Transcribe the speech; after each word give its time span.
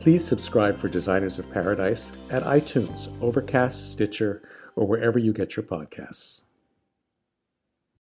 Please 0.00 0.24
subscribe 0.24 0.78
for 0.78 0.88
Designers 0.88 1.38
of 1.38 1.50
Paradise 1.52 2.12
at 2.30 2.42
iTunes, 2.44 3.12
Overcast, 3.20 3.92
Stitcher, 3.92 4.40
or 4.74 4.86
wherever 4.86 5.18
you 5.18 5.34
get 5.34 5.56
your 5.56 5.62
podcasts. 5.62 6.40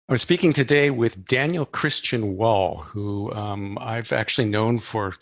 I'm 0.09 0.17
speaking 0.17 0.51
today 0.51 0.89
with 0.89 1.25
Daniel 1.25 1.65
Christian 1.65 2.35
Wahl, 2.35 2.79
who 2.79 3.31
um, 3.31 3.77
I've 3.79 4.11
actually 4.11 4.49
known 4.49 4.79
for 4.79 5.15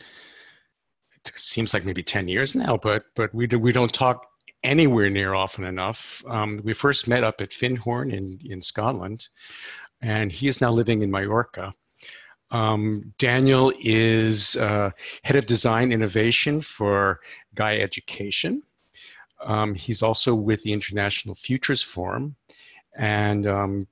it 1.23 1.31
seems 1.35 1.71
like 1.71 1.85
maybe 1.85 2.01
10 2.01 2.27
years 2.27 2.55
now, 2.55 2.77
but 2.77 3.05
but 3.15 3.31
we 3.33 3.45
do, 3.45 3.59
we 3.59 3.71
don't 3.71 3.93
talk 3.93 4.25
anywhere 4.63 5.11
near 5.11 5.35
often 5.35 5.65
enough. 5.65 6.23
Um, 6.27 6.61
we 6.63 6.73
first 6.73 7.07
met 7.07 7.23
up 7.23 7.41
at 7.41 7.51
Findhorn 7.51 8.11
in 8.11 8.39
in 8.43 8.59
Scotland, 8.59 9.29
and 10.01 10.31
he 10.31 10.47
is 10.47 10.61
now 10.61 10.71
living 10.71 11.03
in 11.03 11.11
Mallorca. 11.11 11.75
Um, 12.51 13.13
Daniel 13.17 13.73
is 13.81 14.55
uh, 14.55 14.91
head 15.23 15.35
of 15.35 15.45
design 15.45 15.91
innovation 15.91 16.61
for 16.61 17.19
Gaia 17.55 17.79
Education. 17.79 18.63
Um, 19.41 19.75
he's 19.75 20.01
also 20.01 20.33
with 20.33 20.63
the 20.63 20.73
International 20.73 21.35
Futures 21.35 21.81
Forum 21.81 22.35
and 22.97 23.47
um, 23.47 23.87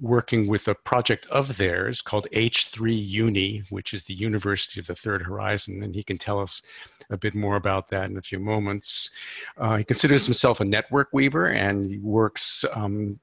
working 0.00 0.48
with 0.48 0.68
a 0.68 0.74
project 0.74 1.26
of 1.26 1.56
theirs 1.56 2.02
called 2.02 2.26
H3 2.32 3.08
Uni, 3.08 3.62
which 3.70 3.94
is 3.94 4.04
the 4.04 4.14
University 4.14 4.80
of 4.80 4.86
the 4.86 4.94
Third 4.94 5.22
Horizon. 5.22 5.82
And 5.82 5.94
he 5.94 6.02
can 6.02 6.18
tell 6.18 6.40
us 6.40 6.62
a 7.10 7.16
bit 7.16 7.34
more 7.34 7.56
about 7.56 7.88
that 7.88 8.10
in 8.10 8.18
a 8.18 8.22
few 8.22 8.38
moments. 8.38 9.10
Uh, 9.56 9.76
he 9.76 9.84
considers 9.84 10.26
himself 10.26 10.60
a 10.60 10.64
network 10.64 11.08
weaver 11.12 11.46
and 11.46 11.90
he 11.90 11.98
works 11.98 12.64
um, 12.74 13.18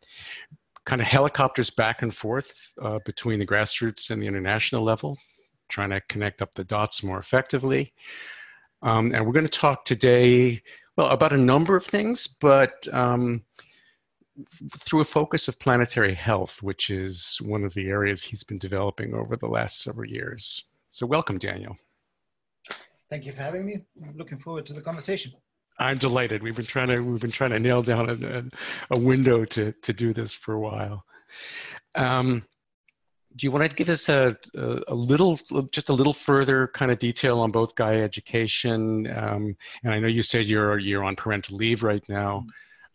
kind 0.85 1.01
of 1.01 1.07
helicopters 1.07 1.69
back 1.69 2.01
and 2.01 2.13
forth 2.13 2.73
uh, 2.81 2.99
between 3.05 3.39
the 3.39 3.45
grassroots 3.45 4.11
and 4.11 4.21
the 4.21 4.27
international 4.27 4.83
level, 4.83 5.17
trying 5.67 5.89
to 5.89 6.01
connect 6.01 6.41
up 6.41 6.53
the 6.53 6.63
dots 6.63 7.03
more 7.03 7.17
effectively. 7.17 7.93
Um, 8.81 9.13
and 9.13 9.25
we're 9.25 9.33
going 9.33 9.45
to 9.45 9.59
talk 9.59 9.83
today, 9.85 10.61
well, 10.95 11.07
about 11.07 11.33
a 11.33 11.37
number 11.37 11.75
of 11.75 11.85
things, 11.85 12.27
but 12.27 12.87
um, 12.93 13.43
through 14.77 15.01
a 15.01 15.05
focus 15.05 15.47
of 15.47 15.59
planetary 15.59 16.13
health, 16.13 16.61
which 16.61 16.89
is 16.89 17.39
one 17.41 17.63
of 17.63 17.73
the 17.73 17.87
areas 17.87 18.21
he's 18.21 18.43
been 18.43 18.59
developing 18.59 19.13
over 19.15 19.35
the 19.35 19.47
last 19.47 19.81
several 19.81 20.09
years. 20.09 20.65
So, 20.89 21.05
welcome, 21.07 21.39
Daniel. 21.39 21.75
Thank 23.09 23.25
you 23.25 23.31
for 23.31 23.41
having 23.41 23.65
me. 23.65 23.81
I'm 24.03 24.17
looking 24.17 24.37
forward 24.37 24.65
to 24.67 24.73
the 24.73 24.81
conversation. 24.81 25.33
I'm 25.77 25.97
delighted. 25.97 26.41
We've 26.41 26.55
been 26.55 26.65
trying 26.65 26.87
to 26.89 26.99
we've 27.01 27.21
been 27.21 27.31
trying 27.31 27.51
to 27.51 27.59
nail 27.59 27.81
down 27.81 28.09
a, 28.09 28.43
a 28.95 28.99
window 28.99 29.45
to 29.45 29.71
to 29.73 29.93
do 29.93 30.13
this 30.13 30.33
for 30.33 30.53
a 30.53 30.59
while. 30.59 31.05
Um, 31.95 32.43
do 33.35 33.45
you 33.45 33.51
want 33.51 33.69
to 33.69 33.75
give 33.75 33.89
us 33.89 34.07
a, 34.07 34.37
a, 34.55 34.79
a, 34.87 34.95
little, 34.95 35.37
just 35.71 35.89
a 35.89 35.93
little 35.93 36.13
further 36.13 36.67
kind 36.67 36.89
of 36.89 36.99
detail 36.99 37.39
on 37.39 37.51
both 37.51 37.75
Gaia 37.75 38.01
Education? 38.01 39.07
Um, 39.13 39.57
and 39.83 39.93
I 39.93 39.99
know 39.99 40.07
you 40.07 40.21
said 40.21 40.47
you're 40.47 40.79
you're 40.79 41.03
on 41.03 41.15
parental 41.15 41.57
leave 41.57 41.83
right 41.83 42.07
now. 42.07 42.45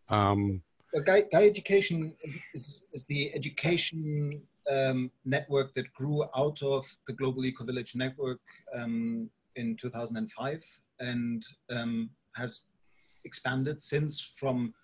Um, 0.08 0.62
well, 0.92 1.02
Gaia, 1.02 1.24
Gaia, 1.30 1.46
Education 1.46 2.14
is, 2.22 2.34
is, 2.54 2.82
is 2.92 3.04
the 3.06 3.34
education 3.34 4.30
um, 4.70 5.10
network 5.24 5.74
that 5.74 5.92
grew 5.92 6.24
out 6.36 6.62
of 6.62 6.86
the 7.06 7.12
Global 7.12 7.44
Eco 7.44 7.64
Village 7.64 7.94
Network 7.94 8.40
um, 8.74 9.28
in 9.56 9.76
2005 9.76 10.62
and 11.00 11.44
um, 11.70 12.10
has 12.34 12.62
expanded 13.30 13.76
since 13.82 14.12
from 14.40 14.74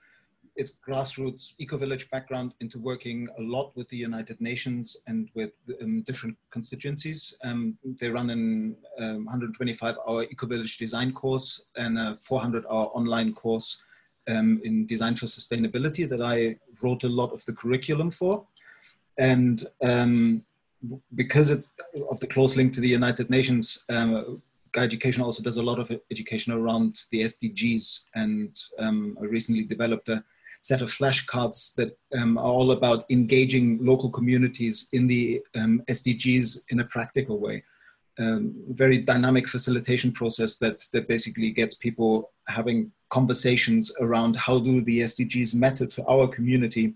its 0.56 0.78
grassroots 0.86 1.52
eco-village 1.58 2.08
background 2.10 2.54
into 2.60 2.78
working 2.78 3.28
a 3.38 3.42
lot 3.42 3.76
with 3.76 3.88
the 3.90 3.96
United 3.96 4.40
Nations 4.40 4.96
and 5.06 5.28
with 5.34 5.52
um, 5.82 6.02
different 6.02 6.36
constituencies. 6.50 7.20
Um, 7.44 7.76
they 8.00 8.08
run 8.08 8.30
an 8.30 8.76
125-hour 9.00 10.20
um, 10.22 10.28
eco-village 10.30 10.78
design 10.78 11.12
course 11.12 11.48
and 11.76 11.98
a 11.98 12.18
400-hour 12.28 12.86
online 12.98 13.32
course 13.34 13.82
um, 14.28 14.60
in 14.64 14.86
design 14.86 15.14
for 15.14 15.26
sustainability 15.26 16.08
that 16.08 16.22
I 16.22 16.56
wrote 16.82 17.04
a 17.04 17.08
lot 17.20 17.32
of 17.32 17.44
the 17.44 17.52
curriculum 17.52 18.10
for. 18.10 18.46
And 19.18 19.66
um, 19.82 20.42
because 21.14 21.50
it's 21.50 21.74
of 22.10 22.20
the 22.20 22.26
close 22.26 22.56
link 22.56 22.72
to 22.74 22.80
the 22.80 22.88
United 23.00 23.28
Nations, 23.30 23.84
Education 24.82 25.22
also 25.22 25.42
does 25.42 25.56
a 25.56 25.62
lot 25.62 25.78
of 25.78 25.90
education 26.10 26.52
around 26.52 27.00
the 27.10 27.22
SDGs, 27.22 28.04
and 28.14 28.58
um, 28.78 29.16
I 29.20 29.24
recently 29.24 29.64
developed 29.64 30.08
a 30.08 30.24
set 30.60 30.82
of 30.82 30.90
flashcards 30.90 31.74
that 31.74 31.96
um, 32.18 32.38
are 32.38 32.44
all 32.44 32.72
about 32.72 33.04
engaging 33.10 33.78
local 33.84 34.10
communities 34.10 34.88
in 34.92 35.06
the 35.06 35.42
um, 35.54 35.82
SDGs 35.88 36.64
in 36.70 36.80
a 36.80 36.84
practical 36.84 37.38
way. 37.38 37.62
Um, 38.18 38.54
very 38.70 38.98
dynamic 38.98 39.46
facilitation 39.46 40.10
process 40.10 40.56
that 40.56 40.86
that 40.92 41.06
basically 41.06 41.50
gets 41.50 41.74
people 41.74 42.30
having 42.48 42.90
conversations 43.10 43.92
around 44.00 44.36
how 44.36 44.58
do 44.58 44.80
the 44.80 45.00
SDGs 45.00 45.54
matter 45.54 45.86
to 45.86 46.06
our 46.06 46.26
community, 46.26 46.94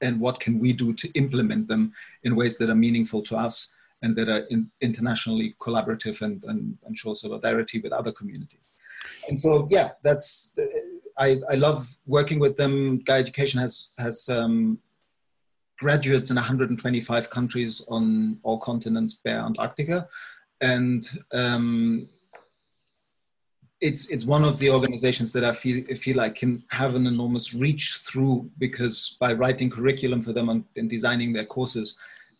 and 0.00 0.20
what 0.20 0.40
can 0.40 0.58
we 0.58 0.72
do 0.72 0.92
to 0.94 1.08
implement 1.12 1.68
them 1.68 1.92
in 2.24 2.36
ways 2.36 2.58
that 2.58 2.70
are 2.70 2.74
meaningful 2.86 3.22
to 3.22 3.36
us 3.36 3.72
and 4.02 4.16
that 4.16 4.28
are 4.28 4.44
in, 4.50 4.70
internationally 4.80 5.54
collaborative 5.60 6.20
and, 6.22 6.44
and, 6.44 6.78
and 6.84 6.96
show 6.96 7.14
solidarity 7.14 7.80
with 7.80 7.92
other 7.92 8.12
communities. 8.12 8.60
And 9.28 9.38
so, 9.38 9.68
yeah, 9.70 9.90
that's, 10.02 10.58
I, 11.18 11.40
I 11.50 11.54
love 11.54 11.96
working 12.06 12.38
with 12.38 12.56
them. 12.56 12.98
Gaia 12.98 13.20
Education 13.20 13.60
has, 13.60 13.90
has 13.98 14.28
um, 14.28 14.78
graduates 15.78 16.30
in 16.30 16.36
125 16.36 17.30
countries 17.30 17.82
on 17.88 18.38
all 18.42 18.58
continents, 18.58 19.14
bare 19.14 19.40
Antarctica. 19.40 20.08
And 20.60 21.08
um, 21.32 22.08
it's 23.80 24.10
it's 24.10 24.26
one 24.26 24.44
of 24.44 24.58
the 24.58 24.70
organizations 24.70 25.32
that 25.32 25.44
I 25.44 25.52
feel 25.52 25.84
feel 25.96 26.18
like 26.18 26.36
can 26.36 26.62
have 26.70 26.94
an 26.94 27.06
enormous 27.06 27.54
reach 27.54 27.96
through 28.04 28.50
because 28.58 29.16
by 29.18 29.32
writing 29.32 29.70
curriculum 29.70 30.20
for 30.20 30.34
them 30.34 30.50
and, 30.50 30.64
and 30.76 30.90
designing 30.90 31.32
their 31.32 31.46
courses, 31.46 31.96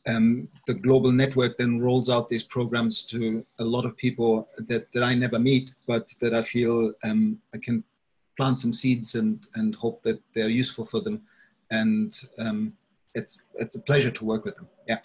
um, 0.06 0.49
the 0.67 0.75
global 0.75 1.12
network 1.12 1.58
then 1.58 1.81
rolls 1.81 2.08
out 2.08 2.29
these 2.29 2.44
programs 2.44 3.02
to 3.02 3.44
a 3.58 3.64
lot 3.64 3.85
of 3.85 3.97
people 3.97 4.49
that, 4.58 4.91
that 4.93 5.02
I 5.02 5.14
never 5.14 5.38
meet, 5.38 5.75
but 5.87 6.08
that 6.20 6.35
I 6.35 6.43
feel 6.43 6.93
um, 7.05 7.38
I 7.55 7.58
can 7.58 7.85
plant 8.37 8.58
some 8.58 8.73
seeds 8.73 9.14
and, 9.14 9.47
and 9.55 9.75
hope 9.75 10.02
that 10.02 10.20
they're 10.35 10.49
useful 10.49 10.87
for 10.87 11.00
them. 11.00 11.23
And 11.70 12.19
um, 12.38 12.73
it's, 13.14 13.43
it's 13.55 13.75
a 13.75 13.82
pleasure 13.82 14.11
to 14.11 14.25
work 14.25 14.44
with 14.44 14.56
them. 14.56 14.69
Yeah. 14.88 14.99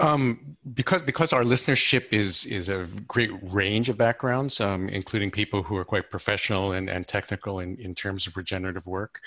Um, 0.00 0.56
because 0.74 1.02
because 1.02 1.32
our 1.34 1.42
listenership 1.42 2.06
is 2.10 2.46
is 2.46 2.70
a 2.70 2.88
great 3.06 3.30
range 3.42 3.90
of 3.90 3.98
backgrounds, 3.98 4.60
um, 4.60 4.88
including 4.88 5.30
people 5.30 5.62
who 5.62 5.76
are 5.76 5.84
quite 5.84 6.10
professional 6.10 6.72
and, 6.72 6.88
and 6.88 7.06
technical 7.06 7.60
in, 7.60 7.76
in 7.76 7.94
terms 7.94 8.26
of 8.26 8.36
regenerative 8.36 8.86
work, 8.86 9.20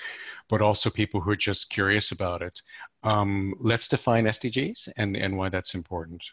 but 0.49 0.61
also 0.61 0.89
people 0.89 1.21
who 1.21 1.29
are 1.29 1.35
just 1.35 1.69
curious 1.69 2.11
about 2.11 2.41
it. 2.41 2.59
Um, 3.03 3.53
let's 3.59 3.87
define 3.87 4.25
SDGs 4.25 4.89
and, 4.97 5.15
and 5.15 5.37
why 5.37 5.49
that's 5.49 5.75
important. 5.75 6.23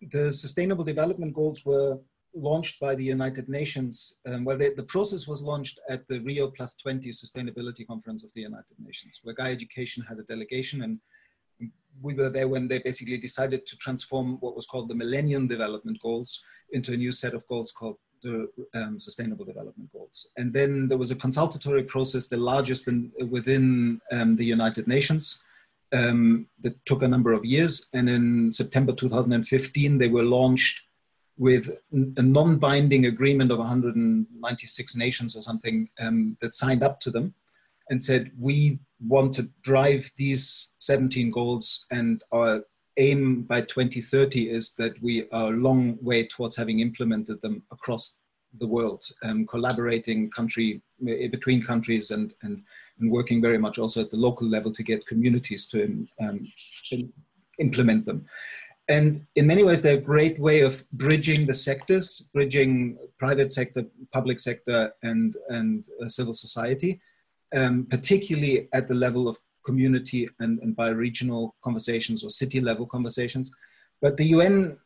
The 0.00 0.32
Sustainable 0.32 0.84
Development 0.84 1.34
Goals 1.34 1.66
were 1.66 1.98
launched 2.34 2.80
by 2.80 2.94
the 2.94 3.04
United 3.04 3.48
Nations. 3.48 4.16
Um, 4.26 4.44
well, 4.44 4.56
they, 4.56 4.72
the 4.72 4.84
process 4.84 5.26
was 5.26 5.42
launched 5.42 5.78
at 5.90 6.06
the 6.08 6.20
Rio 6.20 6.50
Plus 6.50 6.74
20 6.76 7.10
Sustainability 7.10 7.86
Conference 7.86 8.24
of 8.24 8.32
the 8.34 8.40
United 8.40 8.76
Nations, 8.78 9.20
where 9.22 9.34
Gaia 9.34 9.52
Education 9.52 10.02
had 10.08 10.18
a 10.18 10.22
delegation 10.22 10.82
and 10.82 11.00
we 12.02 12.14
were 12.14 12.30
there 12.30 12.48
when 12.48 12.68
they 12.68 12.78
basically 12.78 13.18
decided 13.18 13.66
to 13.66 13.76
transform 13.76 14.38
what 14.40 14.54
was 14.54 14.66
called 14.66 14.88
the 14.88 14.94
Millennium 14.94 15.46
Development 15.46 15.98
Goals 16.00 16.42
into 16.72 16.92
a 16.92 16.96
new 16.96 17.12
set 17.12 17.34
of 17.34 17.46
goals 17.46 17.72
called 17.72 17.96
the 18.22 18.48
um, 18.74 18.98
Sustainable 18.98 19.44
Development 19.44 19.90
Goals. 19.92 20.28
And 20.36 20.52
then 20.52 20.88
there 20.88 20.98
was 20.98 21.10
a 21.10 21.16
consultatory 21.16 21.84
process, 21.84 22.26
the 22.26 22.36
largest 22.36 22.88
in, 22.88 23.10
within 23.28 24.00
um, 24.12 24.36
the 24.36 24.44
United 24.44 24.86
Nations, 24.86 25.42
um, 25.92 26.46
that 26.60 26.84
took 26.86 27.02
a 27.02 27.08
number 27.08 27.32
of 27.32 27.44
years. 27.44 27.88
And 27.92 28.08
in 28.08 28.52
September 28.52 28.92
2015, 28.92 29.98
they 29.98 30.08
were 30.08 30.22
launched 30.22 30.82
with 31.38 31.70
a 31.92 32.22
non-binding 32.22 33.06
agreement 33.06 33.50
of 33.50 33.58
196 33.58 34.96
nations 34.96 35.34
or 35.34 35.42
something 35.42 35.88
um, 35.98 36.36
that 36.40 36.54
signed 36.54 36.82
up 36.82 37.00
to 37.00 37.10
them 37.10 37.34
and 37.90 38.02
said, 38.02 38.30
we 38.38 38.78
want 39.06 39.34
to 39.34 39.50
drive 39.62 40.10
these 40.16 40.72
17 40.78 41.30
goals 41.30 41.84
and 41.90 42.22
our 42.32 42.62
aim 42.96 43.42
by 43.42 43.60
2030 43.62 44.50
is 44.50 44.74
that 44.74 45.00
we 45.02 45.28
are 45.32 45.52
a 45.52 45.56
long 45.56 45.98
way 46.00 46.26
towards 46.26 46.56
having 46.56 46.80
implemented 46.80 47.40
them 47.42 47.62
across 47.72 48.20
the 48.58 48.66
world, 48.66 49.04
um, 49.22 49.46
collaborating 49.46 50.30
country 50.30 50.80
between 51.02 51.62
countries 51.62 52.10
and, 52.10 52.34
and, 52.42 52.62
and 52.98 53.10
working 53.10 53.40
very 53.40 53.58
much 53.58 53.78
also 53.78 54.02
at 54.02 54.10
the 54.10 54.16
local 54.16 54.46
level 54.46 54.72
to 54.72 54.82
get 54.82 55.06
communities 55.06 55.66
to 55.68 56.06
um, 56.20 56.46
implement 57.58 58.04
them. 58.04 58.26
And 58.88 59.24
in 59.36 59.46
many 59.46 59.62
ways, 59.62 59.82
they're 59.82 59.98
a 59.98 60.00
great 60.00 60.38
way 60.40 60.62
of 60.62 60.84
bridging 60.90 61.46
the 61.46 61.54
sectors, 61.54 62.28
bridging 62.34 62.98
private 63.18 63.52
sector, 63.52 63.84
public 64.12 64.40
sector, 64.40 64.92
and, 65.04 65.36
and 65.48 65.86
uh, 66.02 66.08
civil 66.08 66.32
society 66.32 67.00
um, 67.56 67.86
particularly 67.90 68.68
at 68.72 68.88
the 68.88 68.94
level 68.94 69.28
of 69.28 69.38
community 69.64 70.28
and, 70.40 70.58
and 70.60 70.74
by 70.74 70.88
regional 70.88 71.54
conversations 71.62 72.24
or 72.24 72.30
city 72.30 72.60
level 72.60 72.86
conversations. 72.86 73.52
But 74.00 74.16
the 74.16 74.26
UN, 74.26 74.78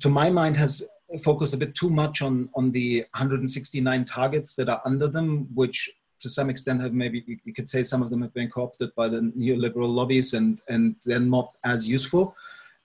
to 0.00 0.08
my 0.08 0.30
mind, 0.30 0.56
has 0.56 0.82
focused 1.22 1.54
a 1.54 1.56
bit 1.56 1.74
too 1.74 1.90
much 1.90 2.20
on, 2.20 2.50
on 2.54 2.70
the 2.70 3.00
169 3.14 4.04
targets 4.04 4.54
that 4.56 4.68
are 4.68 4.82
under 4.84 5.08
them, 5.08 5.48
which 5.54 5.90
to 6.20 6.28
some 6.28 6.50
extent 6.50 6.80
have 6.80 6.92
maybe 6.92 7.24
you 7.44 7.54
could 7.54 7.68
say 7.68 7.82
some 7.82 8.02
of 8.02 8.10
them 8.10 8.20
have 8.20 8.34
been 8.34 8.50
co-opted 8.50 8.90
by 8.96 9.08
the 9.08 9.20
neoliberal 9.38 9.88
lobbies 9.88 10.34
and, 10.34 10.60
and 10.68 10.96
they're 11.04 11.20
not 11.20 11.52
as 11.64 11.88
useful. 11.88 12.34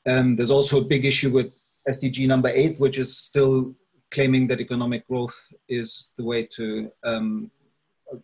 Um, 0.05 0.35
there's 0.35 0.51
also 0.51 0.81
a 0.81 0.85
big 0.85 1.03
issue 1.03 1.31
with 1.31 1.51
SDG 1.89 2.27
number 2.27 2.49
eight, 2.49 2.79
which 2.79 2.97
is 2.97 3.17
still 3.17 3.73
claiming 4.11 4.47
that 4.47 4.61
economic 4.61 5.07
growth 5.07 5.35
is 5.67 6.11
the 6.17 6.23
way 6.23 6.43
to 6.43 6.91
um, 7.03 7.49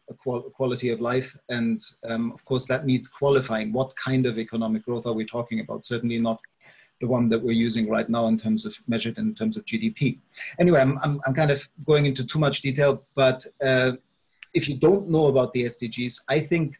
a 0.09 0.13
quality 0.13 0.89
of 0.89 1.01
life. 1.01 1.36
And 1.50 1.81
um, 2.07 2.31
of 2.31 2.44
course, 2.45 2.65
that 2.68 2.86
needs 2.86 3.07
qualifying. 3.07 3.71
What 3.74 3.95
kind 3.95 4.25
of 4.25 4.38
economic 4.38 4.86
growth 4.86 5.06
are 5.06 5.13
we 5.13 5.25
talking 5.25 5.59
about? 5.59 5.86
Certainly 5.86 6.19
not 6.19 6.39
the 7.00 7.07
one 7.07 7.30
that 7.30 7.41
we're 7.41 7.51
using 7.51 7.89
right 7.89 8.09
now 8.09 8.27
in 8.27 8.38
terms 8.38 8.65
of 8.65 8.75
measured 8.88 9.18
in 9.18 9.33
terms 9.33 9.56
of 9.56 9.65
GDP. 9.65 10.19
Anyway, 10.59 10.80
I'm, 10.80 10.97
I'm, 11.00 11.21
I'm 11.25 11.33
kind 11.33 11.51
of 11.51 11.68
going 11.86 12.06
into 12.06 12.25
too 12.25 12.39
much 12.39 12.62
detail, 12.62 13.03
but 13.15 13.45
uh, 13.63 13.94
if 14.53 14.68
you 14.68 14.75
don't 14.75 15.09
know 15.09 15.27
about 15.27 15.53
the 15.53 15.63
SDGs, 15.65 16.21
I 16.27 16.39
think 16.39 16.75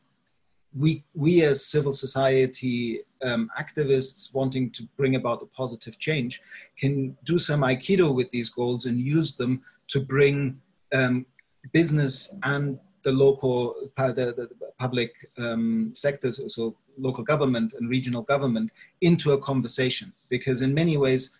we, 0.78 1.04
we 1.14 1.44
as 1.44 1.66
civil 1.66 1.92
society 1.92 3.02
um, 3.24 3.50
activists 3.60 4.34
wanting 4.34 4.72
to 4.72 4.84
bring 4.98 5.16
about 5.16 5.42
a 5.42 5.46
positive 5.48 5.98
change 5.98 6.42
can 6.78 7.18
do 7.24 7.40
some 7.40 7.62
Aikido 7.62 8.14
with 8.14 8.30
these 8.30 8.50
goals 8.50 8.86
and 8.86 9.00
use 9.00 9.36
them 9.36 9.62
to 9.88 10.00
bring 10.00 10.60
um, 10.94 11.26
business 11.74 12.34
and 12.44 12.80
the 13.04 13.12
local, 13.12 13.76
the, 13.98 14.14
the 14.14 14.50
public 14.78 15.14
um, 15.38 15.94
sectors, 15.96 16.40
so 16.54 16.76
local 16.98 17.24
government 17.24 17.74
and 17.74 17.90
regional 17.90 18.22
government, 18.22 18.72
into 19.02 19.32
a 19.32 19.42
conversation. 19.42 20.14
Because 20.30 20.62
in 20.62 20.74
many 20.74 20.98
ways, 20.98 21.38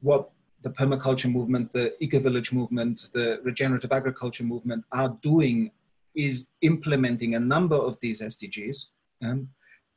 what 0.00 0.30
the 0.62 0.70
permaculture 0.70 1.30
movement, 1.30 1.72
the 1.72 1.94
eco-village 2.02 2.52
movement, 2.52 3.10
the 3.12 3.40
regenerative 3.42 3.92
agriculture 3.92 4.44
movement 4.44 4.84
are 4.92 5.16
doing 5.22 5.70
is 6.14 6.50
implementing 6.60 7.34
a 7.34 7.40
number 7.40 7.76
of 7.76 7.98
these 8.00 8.20
SDGs. 8.20 8.86
Um, 9.22 9.48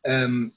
um, 0.08 0.52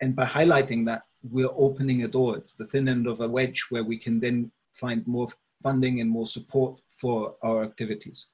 and 0.00 0.14
by 0.14 0.24
highlighting 0.24 0.86
that, 0.86 1.02
we're 1.22 1.52
opening 1.56 2.04
a 2.04 2.08
door. 2.08 2.36
It's 2.36 2.52
the 2.52 2.66
thin 2.66 2.88
end 2.88 3.06
of 3.06 3.20
a 3.20 3.28
wedge 3.28 3.66
where 3.70 3.84
we 3.84 3.96
can 3.96 4.20
then 4.20 4.50
find 4.72 5.06
more 5.06 5.28
funding 5.62 6.00
and 6.00 6.10
more 6.10 6.26
support 6.26 6.80
for 6.88 7.36
our 7.42 7.64
activities. 7.64 8.26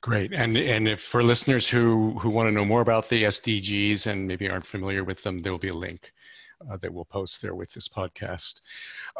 Great. 0.00 0.32
And 0.32 0.56
and 0.56 0.88
if 0.88 1.00
for 1.00 1.22
listeners 1.22 1.68
who 1.68 2.18
who 2.18 2.30
want 2.30 2.46
to 2.48 2.52
know 2.52 2.64
more 2.64 2.80
about 2.80 3.08
the 3.08 3.24
SDGs 3.24 4.06
and 4.06 4.26
maybe 4.26 4.48
aren't 4.48 4.66
familiar 4.66 5.04
with 5.04 5.22
them, 5.22 5.38
there 5.38 5.52
will 5.52 5.58
be 5.58 5.68
a 5.68 5.74
link 5.74 6.12
uh, 6.70 6.76
that 6.78 6.92
we'll 6.92 7.04
post 7.04 7.42
there 7.42 7.54
with 7.54 7.72
this 7.72 7.88
podcast. 7.88 8.60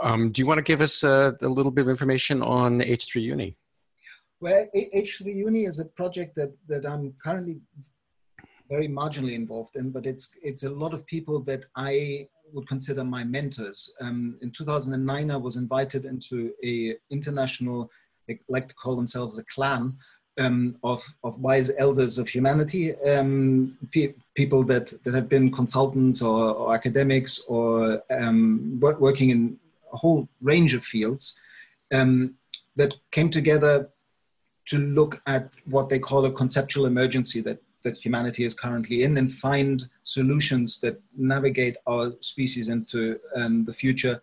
Um, 0.00 0.30
do 0.30 0.40
you 0.40 0.46
want 0.46 0.58
to 0.58 0.62
give 0.62 0.80
us 0.80 1.02
a, 1.02 1.36
a, 1.40 1.48
little 1.48 1.72
bit 1.72 1.82
of 1.82 1.88
information 1.88 2.42
on 2.42 2.80
H3 2.80 3.22
Uni? 3.22 3.56
Well, 4.40 4.66
H3 4.74 5.34
Uni 5.34 5.64
is 5.64 5.78
a 5.78 5.84
project 5.84 6.36
that 6.36 6.52
that 6.68 6.86
I'm 6.86 7.14
currently 7.24 7.60
very 8.68 8.88
marginally 8.88 9.34
involved 9.34 9.76
in, 9.76 9.90
but 9.90 10.06
it's 10.06 10.30
it's 10.42 10.62
a 10.62 10.70
lot 10.70 10.94
of 10.94 11.06
people 11.06 11.40
that 11.44 11.64
I 11.74 12.28
would 12.52 12.68
consider 12.68 13.04
my 13.04 13.24
mentors. 13.24 13.92
Um, 14.00 14.38
in 14.42 14.50
2009, 14.50 15.30
I 15.30 15.36
was 15.36 15.56
invited 15.56 16.04
into 16.04 16.52
a 16.64 16.96
international, 17.10 17.90
they 18.26 18.40
like 18.48 18.68
to 18.68 18.74
call 18.74 18.96
themselves 18.96 19.38
a 19.38 19.44
clan, 19.44 19.96
um, 20.38 20.76
of, 20.82 21.04
of 21.24 21.40
wise 21.40 21.70
elders 21.78 22.18
of 22.18 22.28
humanity, 22.28 22.94
um, 23.00 23.76
pe 23.90 24.14
people 24.34 24.62
that, 24.62 24.92
that 25.02 25.14
have 25.14 25.28
been 25.28 25.50
consultants 25.50 26.22
or, 26.22 26.54
or 26.54 26.74
academics 26.74 27.40
or 27.48 28.02
um, 28.10 28.78
work, 28.80 29.00
working 29.00 29.30
in 29.30 29.58
a 29.92 29.96
whole 29.96 30.28
range 30.40 30.74
of 30.74 30.84
fields 30.84 31.40
um, 31.92 32.34
that 32.76 32.94
came 33.10 33.30
together 33.30 33.88
to 34.66 34.78
look 34.78 35.20
at 35.26 35.50
what 35.64 35.88
they 35.88 35.98
call 35.98 36.24
a 36.24 36.30
conceptual 36.30 36.86
emergency 36.86 37.40
that, 37.40 37.58
that 37.82 37.96
humanity 37.96 38.44
is 38.44 38.54
currently 38.54 39.02
in 39.02 39.18
and 39.18 39.32
find 39.32 39.88
solutions 40.04 40.80
that 40.80 41.00
navigate 41.16 41.76
our 41.86 42.12
species 42.20 42.68
into 42.68 43.18
um, 43.34 43.64
the 43.64 43.72
future, 43.72 44.22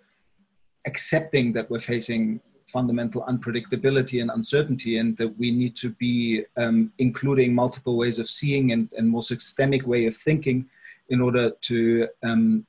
accepting 0.86 1.51
that 1.51 1.69
we're 1.69 1.79
facing 1.79 2.39
fundamental 2.67 3.24
unpredictability 3.24 4.22
and 4.22 4.31
uncertainty, 4.31 4.98
and 4.98 5.17
that 5.17 5.38
we 5.38 5.51
need 5.51 5.75
to 5.77 5.89
be 5.91 6.43
um, 6.57 6.91
including 6.98 7.53
multiple 7.53 7.98
ways 7.98 8.19
of 8.19 8.29
seeing 8.29 8.72
and, 8.72 8.89
and, 8.98 9.07
more 9.07 9.24
systemic 9.24 9.86
way 9.86 10.05
of 10.07 10.15
thinking 10.15 10.67
in 11.10 11.22
order 11.22 11.51
to 11.62 12.07
um, 12.24 12.65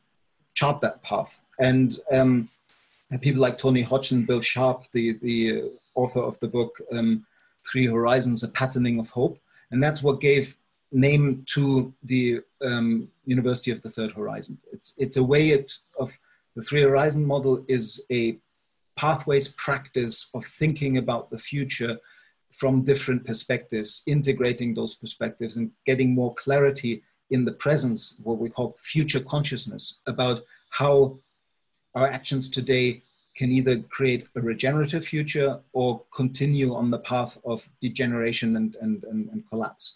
chart 0.54 0.80
that 0.80 1.02
path. 1.02 1.40
And 1.58 1.98
um, 2.12 2.48
people 3.20 3.40
like 3.40 3.56
Tony 3.58 3.82
Hodgson, 3.82 4.24
Bill 4.24 4.40
Sharpe, 4.40 4.84
the, 4.92 5.18
the 5.22 5.70
author 5.94 6.20
of 6.20 6.38
the 6.40 6.48
book 6.48 6.78
um, 6.92 7.24
Three 7.70 7.86
Horizons, 7.86 8.42
A 8.42 8.48
Patterning 8.48 8.98
of 8.98 9.10
Hope, 9.10 9.38
and 9.70 9.82
that's 9.82 10.02
what 10.02 10.20
gave 10.20 10.56
name 10.92 11.44
to 11.46 11.92
the 12.04 12.40
um, 12.62 13.08
University 13.24 13.70
of 13.70 13.82
the 13.82 13.90
Third 13.90 14.12
Horizon. 14.12 14.58
It's, 14.72 14.94
it's 14.98 15.16
a 15.16 15.24
way 15.24 15.50
it, 15.50 15.72
of 15.98 16.16
the 16.54 16.62
Three 16.62 16.82
Horizon 16.82 17.24
model 17.24 17.64
is 17.68 18.04
a 18.10 18.38
pathways 18.96 19.48
practice 19.48 20.30
of 20.34 20.44
thinking 20.44 20.98
about 20.98 21.30
the 21.30 21.38
future 21.38 21.98
from 22.50 22.82
different 22.82 23.24
perspectives, 23.24 24.02
integrating 24.06 24.74
those 24.74 24.94
perspectives 24.94 25.56
and 25.56 25.70
getting 25.84 26.14
more 26.14 26.34
clarity 26.34 27.02
in 27.30 27.44
the 27.44 27.52
presence, 27.52 28.16
what 28.22 28.38
we 28.38 28.48
call 28.48 28.74
future 28.78 29.20
consciousness, 29.20 29.98
about 30.06 30.42
how 30.70 31.18
our 31.94 32.08
actions 32.08 32.48
today 32.48 33.02
can 33.36 33.52
either 33.52 33.78
create 33.80 34.26
a 34.36 34.40
regenerative 34.40 35.04
future 35.04 35.60
or 35.72 36.02
continue 36.14 36.74
on 36.74 36.90
the 36.90 36.98
path 37.00 37.38
of 37.44 37.68
degeneration 37.82 38.56
and, 38.56 38.76
and, 38.80 39.04
and, 39.04 39.28
and 39.28 39.44
collapse. 39.50 39.94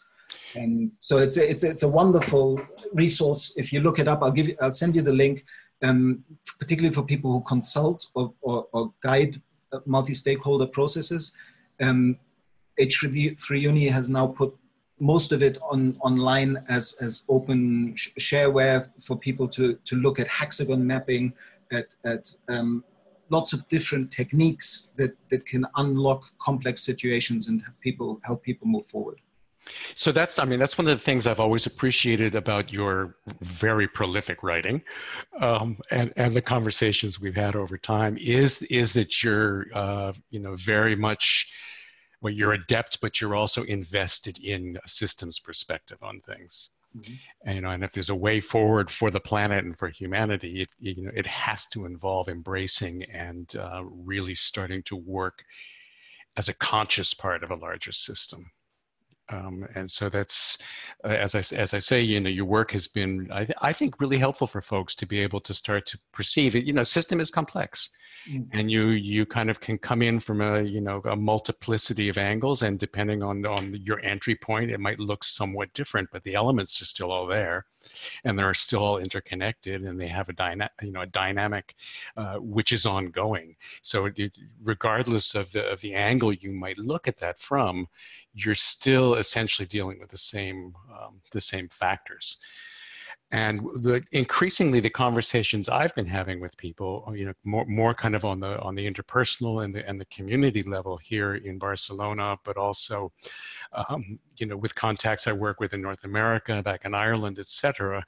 And 0.54 0.92
so 1.00 1.18
it's 1.18 1.38
a, 1.38 1.50
it's, 1.50 1.64
a, 1.64 1.70
it's 1.70 1.82
a 1.82 1.88
wonderful 1.88 2.60
resource. 2.92 3.54
If 3.56 3.72
you 3.72 3.80
look 3.80 3.98
it 3.98 4.08
up, 4.08 4.22
I'll 4.22 4.30
give 4.30 4.48
you, 4.48 4.56
I'll 4.60 4.72
send 4.72 4.94
you 4.94 5.02
the 5.02 5.12
link 5.12 5.44
um, 5.82 6.24
particularly 6.58 6.94
for 6.94 7.02
people 7.02 7.32
who 7.32 7.40
consult 7.42 8.06
or, 8.14 8.32
or, 8.42 8.66
or 8.72 8.92
guide 9.02 9.40
multi-stakeholder 9.86 10.66
processes. 10.66 11.32
Um, 11.80 12.18
H3 12.78 13.60
Uni 13.60 13.88
has 13.88 14.08
now 14.08 14.26
put 14.26 14.56
most 14.98 15.32
of 15.32 15.42
it 15.42 15.58
on 15.62 15.96
online 16.00 16.62
as 16.68 16.94
as 17.00 17.24
open 17.28 17.94
shareware 17.94 18.88
for 19.00 19.16
people 19.16 19.48
to 19.48 19.78
to 19.84 19.96
look 19.96 20.18
at 20.18 20.28
hexagon 20.28 20.86
mapping 20.86 21.32
at 21.72 21.94
at 22.04 22.32
um, 22.48 22.84
lots 23.30 23.52
of 23.52 23.66
different 23.68 24.10
techniques 24.10 24.88
that 24.96 25.12
that 25.30 25.46
can 25.46 25.66
unlock 25.76 26.24
complex 26.38 26.82
situations 26.82 27.48
and 27.48 27.62
people 27.80 28.20
help 28.24 28.42
people 28.42 28.68
move 28.68 28.84
forward 28.86 29.20
so 29.94 30.12
that's, 30.12 30.38
I 30.38 30.44
mean, 30.44 30.58
that's 30.58 30.78
one 30.78 30.88
of 30.88 30.98
the 30.98 31.04
things 31.04 31.26
I've 31.26 31.40
always 31.40 31.66
appreciated 31.66 32.34
about 32.34 32.72
your 32.72 33.16
very 33.40 33.86
prolific 33.86 34.42
writing, 34.42 34.82
um, 35.38 35.78
and 35.90 36.12
and 36.16 36.34
the 36.34 36.42
conversations 36.42 37.20
we've 37.20 37.36
had 37.36 37.56
over 37.56 37.76
time 37.78 38.16
is 38.18 38.62
is 38.62 38.92
that 38.94 39.22
you're, 39.22 39.66
uh, 39.74 40.12
you 40.30 40.40
know, 40.40 40.54
very 40.56 40.96
much, 40.96 41.52
well, 42.20 42.32
you're 42.32 42.52
adept, 42.52 43.00
but 43.00 43.20
you're 43.20 43.34
also 43.34 43.62
invested 43.64 44.38
in 44.38 44.78
a 44.84 44.88
systems 44.88 45.38
perspective 45.38 45.98
on 46.02 46.20
things. 46.20 46.70
Mm-hmm. 46.96 47.14
And, 47.44 47.54
you 47.54 47.60
know, 47.62 47.70
and 47.70 47.84
if 47.84 47.92
there's 47.92 48.10
a 48.10 48.14
way 48.14 48.40
forward 48.40 48.90
for 48.90 49.10
the 49.10 49.20
planet 49.20 49.64
and 49.64 49.78
for 49.78 49.88
humanity, 49.88 50.62
it 50.62 50.70
you 50.80 51.04
know 51.04 51.12
it 51.14 51.26
has 51.26 51.66
to 51.66 51.86
involve 51.86 52.28
embracing 52.28 53.04
and 53.04 53.54
uh, 53.56 53.82
really 53.84 54.34
starting 54.34 54.82
to 54.84 54.96
work 54.96 55.44
as 56.36 56.48
a 56.48 56.54
conscious 56.54 57.14
part 57.14 57.42
of 57.42 57.50
a 57.50 57.56
larger 57.56 57.92
system. 57.92 58.50
Um, 59.30 59.66
and 59.74 59.90
so 59.90 60.08
that's, 60.08 60.58
uh, 61.04 61.08
as 61.08 61.34
I 61.34 61.38
as 61.56 61.72
I 61.74 61.78
say, 61.78 62.00
you 62.00 62.20
know, 62.20 62.30
your 62.30 62.44
work 62.44 62.72
has 62.72 62.88
been, 62.88 63.28
I, 63.32 63.44
th- 63.44 63.58
I 63.62 63.72
think, 63.72 64.00
really 64.00 64.18
helpful 64.18 64.46
for 64.46 64.60
folks 64.60 64.94
to 64.96 65.06
be 65.06 65.20
able 65.20 65.40
to 65.40 65.54
start 65.54 65.86
to 65.86 65.98
perceive 66.12 66.56
it. 66.56 66.64
You 66.64 66.72
know, 66.72 66.82
system 66.82 67.20
is 67.20 67.30
complex, 67.30 67.90
mm-hmm. 68.28 68.58
and 68.58 68.70
you 68.70 68.88
you 68.88 69.26
kind 69.26 69.50
of 69.50 69.60
can 69.60 69.78
come 69.78 70.02
in 70.02 70.20
from 70.20 70.40
a 70.40 70.62
you 70.62 70.80
know 70.80 71.00
a 71.04 71.16
multiplicity 71.16 72.08
of 72.08 72.18
angles, 72.18 72.62
and 72.62 72.78
depending 72.78 73.22
on 73.22 73.46
on 73.46 73.74
your 73.84 74.00
entry 74.00 74.34
point, 74.34 74.70
it 74.70 74.80
might 74.80 74.98
look 74.98 75.24
somewhat 75.24 75.72
different, 75.74 76.08
but 76.12 76.22
the 76.24 76.34
elements 76.34 76.80
are 76.80 76.86
still 76.86 77.12
all 77.12 77.26
there, 77.26 77.66
and 78.24 78.38
they're 78.38 78.54
still 78.54 78.82
all 78.82 78.98
interconnected, 78.98 79.82
and 79.82 80.00
they 80.00 80.08
have 80.08 80.28
a 80.28 80.32
dyna- 80.32 80.70
you 80.82 80.92
know 80.92 81.02
a 81.02 81.06
dynamic 81.06 81.74
uh, 82.16 82.36
which 82.36 82.72
is 82.72 82.86
ongoing. 82.86 83.56
So 83.82 84.06
it, 84.06 84.32
regardless 84.62 85.34
of 85.34 85.52
the 85.52 85.64
of 85.66 85.80
the 85.80 85.94
angle 85.94 86.32
you 86.32 86.52
might 86.52 86.78
look 86.78 87.08
at 87.08 87.18
that 87.18 87.38
from 87.38 87.86
you're 88.32 88.54
still 88.54 89.14
essentially 89.14 89.66
dealing 89.66 89.98
with 89.98 90.10
the 90.10 90.18
same 90.18 90.74
um, 90.90 91.20
the 91.32 91.40
same 91.40 91.68
factors 91.68 92.38
and 93.32 93.60
the 93.82 94.02
increasingly 94.12 94.80
the 94.80 94.90
conversations 94.90 95.68
i've 95.68 95.94
been 95.94 96.06
having 96.06 96.40
with 96.40 96.56
people 96.56 97.12
you 97.14 97.26
know 97.26 97.32
more, 97.44 97.64
more 97.66 97.94
kind 97.94 98.14
of 98.14 98.24
on 98.24 98.40
the 98.40 98.58
on 98.60 98.74
the 98.74 98.90
interpersonal 98.90 99.64
and 99.64 99.74
the 99.74 99.88
and 99.88 100.00
the 100.00 100.04
community 100.06 100.62
level 100.62 100.96
here 100.96 101.36
in 101.36 101.58
barcelona 101.58 102.36
but 102.44 102.56
also 102.56 103.12
um, 103.72 104.18
you 104.36 104.46
know 104.46 104.56
with 104.56 104.74
contacts 104.74 105.26
i 105.26 105.32
work 105.32 105.60
with 105.60 105.74
in 105.74 105.80
north 105.80 106.04
america 106.04 106.62
back 106.62 106.84
in 106.84 106.94
ireland 106.94 107.38
etc 107.38 108.04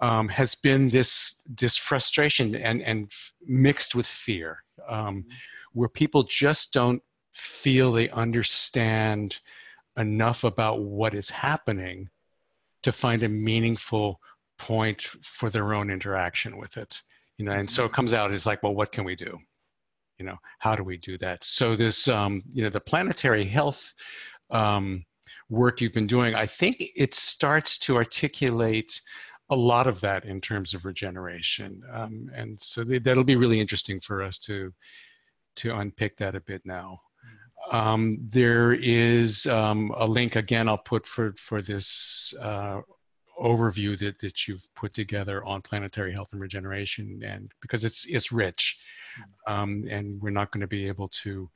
um, 0.00 0.28
has 0.28 0.54
been 0.54 0.88
this 0.88 1.42
this 1.56 1.76
frustration 1.76 2.54
and 2.54 2.82
and 2.82 3.12
mixed 3.46 3.94
with 3.94 4.06
fear 4.06 4.62
um, 4.88 5.24
where 5.72 5.88
people 5.88 6.22
just 6.24 6.72
don't 6.72 7.02
feel 7.32 7.92
they 7.92 8.08
understand 8.10 9.38
enough 9.96 10.44
about 10.44 10.80
what 10.80 11.14
is 11.14 11.30
happening 11.30 12.08
to 12.82 12.92
find 12.92 13.22
a 13.22 13.28
meaningful 13.28 14.20
point 14.58 15.02
for 15.02 15.50
their 15.50 15.72
own 15.74 15.90
interaction 15.90 16.58
with 16.58 16.76
it 16.76 17.00
you 17.38 17.44
know 17.44 17.52
and 17.52 17.70
so 17.70 17.84
it 17.84 17.92
comes 17.92 18.12
out 18.12 18.32
as 18.32 18.46
like 18.46 18.62
well 18.62 18.74
what 18.74 18.92
can 18.92 19.04
we 19.04 19.14
do? 19.14 19.38
You 20.18 20.26
know 20.26 20.36
how 20.58 20.74
do 20.74 20.82
we 20.82 20.96
do 20.96 21.16
that? 21.18 21.44
So 21.44 21.76
this 21.76 22.08
um, 22.08 22.42
you 22.52 22.62
know 22.62 22.70
the 22.70 22.80
planetary 22.80 23.44
health 23.44 23.94
um, 24.50 25.04
work 25.48 25.80
you've 25.80 25.94
been 25.94 26.06
doing 26.06 26.34
i 26.34 26.44
think 26.44 26.76
it 26.94 27.14
starts 27.14 27.78
to 27.78 27.96
articulate 27.96 29.00
a 29.48 29.56
lot 29.56 29.86
of 29.86 29.98
that 30.00 30.26
in 30.26 30.42
terms 30.42 30.74
of 30.74 30.84
regeneration 30.84 31.82
um, 31.90 32.30
and 32.34 32.60
so 32.60 32.84
th- 32.84 33.02
that'll 33.02 33.24
be 33.24 33.36
really 33.36 33.58
interesting 33.58 33.98
for 33.98 34.22
us 34.22 34.38
to 34.38 34.72
to 35.58 35.76
unpick 35.76 36.16
that 36.16 36.34
a 36.34 36.40
bit 36.40 36.62
now. 36.64 37.00
Um, 37.72 38.18
there 38.22 38.72
is 38.72 39.46
um, 39.46 39.92
a 39.96 40.06
link 40.06 40.36
again 40.36 40.68
I'll 40.68 40.78
put 40.78 41.06
for 41.06 41.34
for 41.36 41.60
this 41.60 42.32
uh, 42.40 42.80
overview 43.40 43.98
that, 43.98 44.18
that 44.18 44.46
you've 44.46 44.66
put 44.74 44.92
together 44.94 45.44
on 45.44 45.62
planetary 45.62 46.12
health 46.12 46.28
and 46.32 46.40
regeneration 46.40 47.20
and 47.24 47.52
because 47.60 47.84
it's 47.84 48.04
it's 48.06 48.32
rich 48.32 48.80
mm-hmm. 49.18 49.52
um, 49.52 49.84
and 49.88 50.20
we're 50.20 50.30
not 50.30 50.50
going 50.50 50.60
to 50.60 50.66
be 50.66 50.86
able 50.86 51.08
to 51.08 51.48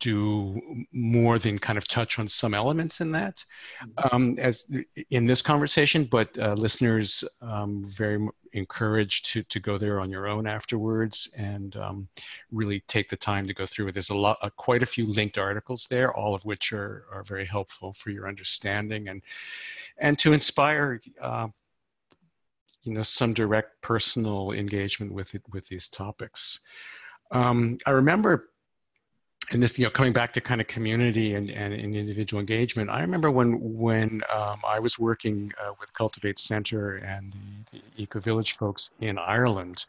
do 0.00 0.60
more 0.92 1.38
than 1.38 1.56
kind 1.56 1.78
of 1.78 1.86
touch 1.86 2.18
on 2.18 2.26
some 2.26 2.52
elements 2.52 3.00
in 3.00 3.12
that 3.12 3.44
mm-hmm. 3.82 4.14
um, 4.14 4.36
as 4.38 4.70
in 5.10 5.26
this 5.26 5.42
conversation 5.42 6.04
but 6.04 6.36
uh, 6.38 6.54
listeners 6.54 7.24
um, 7.42 7.82
very 7.84 8.28
encouraged 8.52 9.26
to, 9.26 9.42
to 9.44 9.60
go 9.60 9.78
there 9.78 10.00
on 10.00 10.10
your 10.10 10.26
own 10.26 10.46
afterwards 10.46 11.28
and 11.36 11.76
um, 11.76 12.08
really 12.50 12.80
take 12.88 13.08
the 13.08 13.16
time 13.16 13.46
to 13.46 13.54
go 13.54 13.66
through 13.66 13.88
it. 13.88 13.92
There's 13.92 14.10
a 14.10 14.14
lot 14.14 14.38
uh, 14.42 14.50
quite 14.50 14.82
a 14.82 14.86
few 14.86 15.06
linked 15.06 15.38
articles 15.38 15.86
there 15.88 16.14
all 16.14 16.34
of 16.34 16.44
which 16.44 16.72
are, 16.72 17.04
are 17.12 17.22
very 17.22 17.46
helpful 17.46 17.92
for 17.92 18.10
your 18.10 18.28
understanding 18.28 19.08
and 19.08 19.22
and 19.98 20.18
to 20.18 20.32
inspire 20.32 21.00
uh, 21.20 21.48
you 22.82 22.94
know 22.94 23.02
some 23.02 23.32
direct 23.32 23.80
personal 23.82 24.52
engagement 24.52 25.12
with 25.12 25.34
it 25.34 25.42
with 25.52 25.66
these 25.68 25.88
topics. 25.88 26.60
Um, 27.30 27.78
i 27.84 27.90
remember 27.90 28.50
and 29.50 29.62
this, 29.62 29.78
you 29.78 29.84
know, 29.84 29.90
coming 29.90 30.12
back 30.12 30.32
to 30.34 30.40
kind 30.40 30.60
of 30.60 30.66
community 30.66 31.34
and, 31.34 31.50
and, 31.50 31.72
and 31.72 31.94
individual 31.94 32.38
engagement, 32.38 32.90
I 32.90 33.00
remember 33.00 33.30
when 33.30 33.52
when 33.78 34.22
um, 34.32 34.60
I 34.66 34.78
was 34.78 34.98
working 34.98 35.52
uh, 35.58 35.72
with 35.80 35.92
Cultivate 35.94 36.38
Center 36.38 36.96
and 36.96 37.32
the, 37.72 37.78
the 37.78 38.02
Eco 38.02 38.20
Village 38.20 38.52
folks 38.52 38.90
in 39.00 39.16
Ireland 39.16 39.86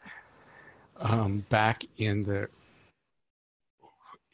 um, 1.00 1.44
back 1.50 1.84
in 1.98 2.22
the, 2.22 2.48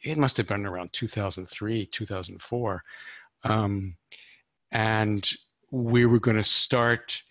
it 0.03 0.17
must 0.17 0.37
have 0.37 0.47
been 0.47 0.65
around 0.65 0.93
2003, 0.93 1.85
2004. 1.87 2.83
Um, 3.43 3.95
and 4.71 5.29
we 5.71 6.05
were 6.05 6.19
going 6.19 6.37
to 6.37 6.43
start 6.43 7.21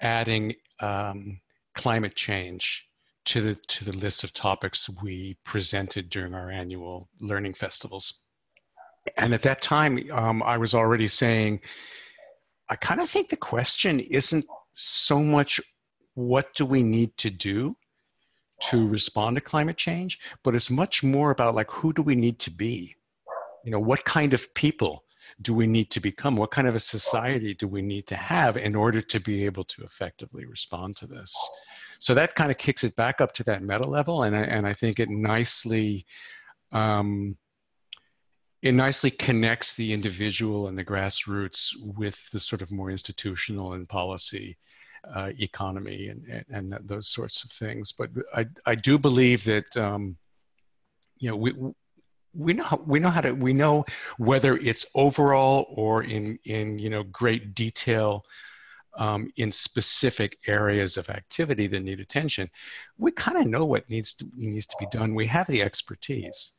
adding 0.00 0.54
um, 0.80 1.40
climate 1.74 2.16
change 2.16 2.88
to 3.24 3.40
the 3.40 3.54
to 3.68 3.84
the 3.84 3.92
list 3.92 4.24
of 4.24 4.34
topics 4.34 4.88
we 5.02 5.36
presented 5.44 6.10
during 6.10 6.34
our 6.34 6.50
annual 6.50 7.08
learning 7.20 7.54
festivals. 7.54 8.20
And 9.16 9.34
at 9.34 9.42
that 9.42 9.62
time, 9.62 9.98
um, 10.12 10.42
I 10.42 10.58
was 10.58 10.74
already 10.74 11.08
saying, 11.08 11.60
I 12.68 12.76
kind 12.76 13.00
of 13.00 13.10
think 13.10 13.28
the 13.28 13.36
question 13.36 14.00
isn't 14.00 14.44
so 14.74 15.20
much 15.20 15.60
what 16.14 16.54
do 16.54 16.64
we 16.64 16.82
need 16.82 17.16
to 17.18 17.30
do 17.30 17.74
to 18.62 18.86
respond 18.86 19.36
to 19.36 19.40
climate 19.40 19.76
change, 19.76 20.18
but 20.44 20.54
it's 20.54 20.70
much 20.70 21.02
more 21.02 21.30
about 21.30 21.54
like 21.54 21.70
who 21.70 21.92
do 21.92 22.02
we 22.02 22.14
need 22.14 22.38
to 22.40 22.50
be? 22.50 22.94
You 23.64 23.72
know, 23.72 23.80
what 23.80 24.04
kind 24.04 24.32
of 24.32 24.52
people 24.54 25.04
do 25.40 25.54
we 25.54 25.66
need 25.66 25.90
to 25.90 26.00
become? 26.00 26.36
What 26.36 26.50
kind 26.50 26.68
of 26.68 26.74
a 26.74 26.80
society 26.80 27.54
do 27.54 27.66
we 27.66 27.82
need 27.82 28.06
to 28.08 28.16
have 28.16 28.56
in 28.56 28.74
order 28.74 29.00
to 29.00 29.20
be 29.20 29.44
able 29.44 29.64
to 29.64 29.82
effectively 29.82 30.44
respond 30.44 30.96
to 30.98 31.06
this? 31.06 31.34
So 32.02 32.14
that 32.14 32.34
kind 32.34 32.50
of 32.50 32.58
kicks 32.58 32.82
it 32.82 32.96
back 32.96 33.20
up 33.20 33.32
to 33.34 33.44
that 33.44 33.62
meta 33.62 33.86
level, 33.86 34.24
and 34.24 34.34
I, 34.34 34.40
and 34.40 34.66
I 34.66 34.72
think 34.72 34.98
it 34.98 35.08
nicely. 35.08 36.04
Um, 36.72 37.36
it 38.60 38.74
nicely 38.74 39.12
connects 39.12 39.74
the 39.74 39.92
individual 39.92 40.66
and 40.66 40.76
the 40.76 40.84
grassroots 40.84 41.70
with 41.80 42.28
the 42.30 42.40
sort 42.40 42.60
of 42.60 42.72
more 42.72 42.90
institutional 42.90 43.74
and 43.74 43.88
policy 43.88 44.56
uh, 45.14 45.30
economy 45.38 46.08
and, 46.08 46.44
and, 46.50 46.74
and, 46.74 46.88
those 46.88 47.06
sorts 47.06 47.44
of 47.44 47.52
things. 47.52 47.92
But 47.92 48.10
I, 48.34 48.46
I 48.66 48.74
do 48.74 48.98
believe 48.98 49.44
that, 49.44 49.76
um, 49.76 50.16
you 51.18 51.30
know, 51.30 51.36
we, 51.36 51.52
we 52.34 52.52
know, 52.52 52.82
we 52.84 52.98
know 52.98 53.10
how 53.10 53.20
to, 53.20 53.32
we 53.32 53.52
know 53.52 53.84
whether 54.18 54.56
it's 54.56 54.86
overall 54.96 55.66
or 55.68 56.02
in, 56.02 56.38
in, 56.44 56.80
you 56.80 56.90
know, 56.90 57.04
great 57.04 57.54
detail 57.54 58.24
um, 58.98 59.30
in 59.36 59.50
specific 59.50 60.38
areas 60.46 60.96
of 60.96 61.08
activity 61.08 61.66
that 61.66 61.80
need 61.80 62.00
attention, 62.00 62.50
we 62.98 63.10
kind 63.12 63.38
of 63.38 63.46
know 63.46 63.64
what 63.64 63.88
needs 63.88 64.14
to, 64.14 64.28
needs 64.36 64.66
to 64.66 64.76
be 64.78 64.86
done. 64.90 65.14
We 65.14 65.26
have 65.26 65.46
the 65.46 65.62
expertise. 65.62 66.52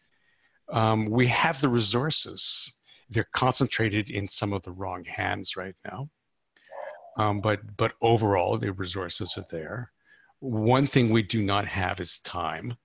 Um, 0.69 1.09
we 1.09 1.27
have 1.27 1.61
the 1.61 1.69
resources. 1.69 2.73
They're 3.09 3.27
concentrated 3.33 4.09
in 4.09 4.27
some 4.27 4.53
of 4.53 4.63
the 4.63 4.71
wrong 4.71 5.03
hands 5.03 5.55
right 5.55 5.75
now. 5.85 6.09
Um, 7.17 7.41
but, 7.41 7.77
but 7.77 7.93
overall, 8.01 8.57
the 8.57 8.73
resources 8.73 9.37
are 9.37 9.45
there. 9.51 9.91
One 10.39 10.85
thing 10.85 11.11
we 11.11 11.21
do 11.21 11.43
not 11.43 11.65
have 11.65 11.99
is 11.99 12.19
time. 12.19 12.75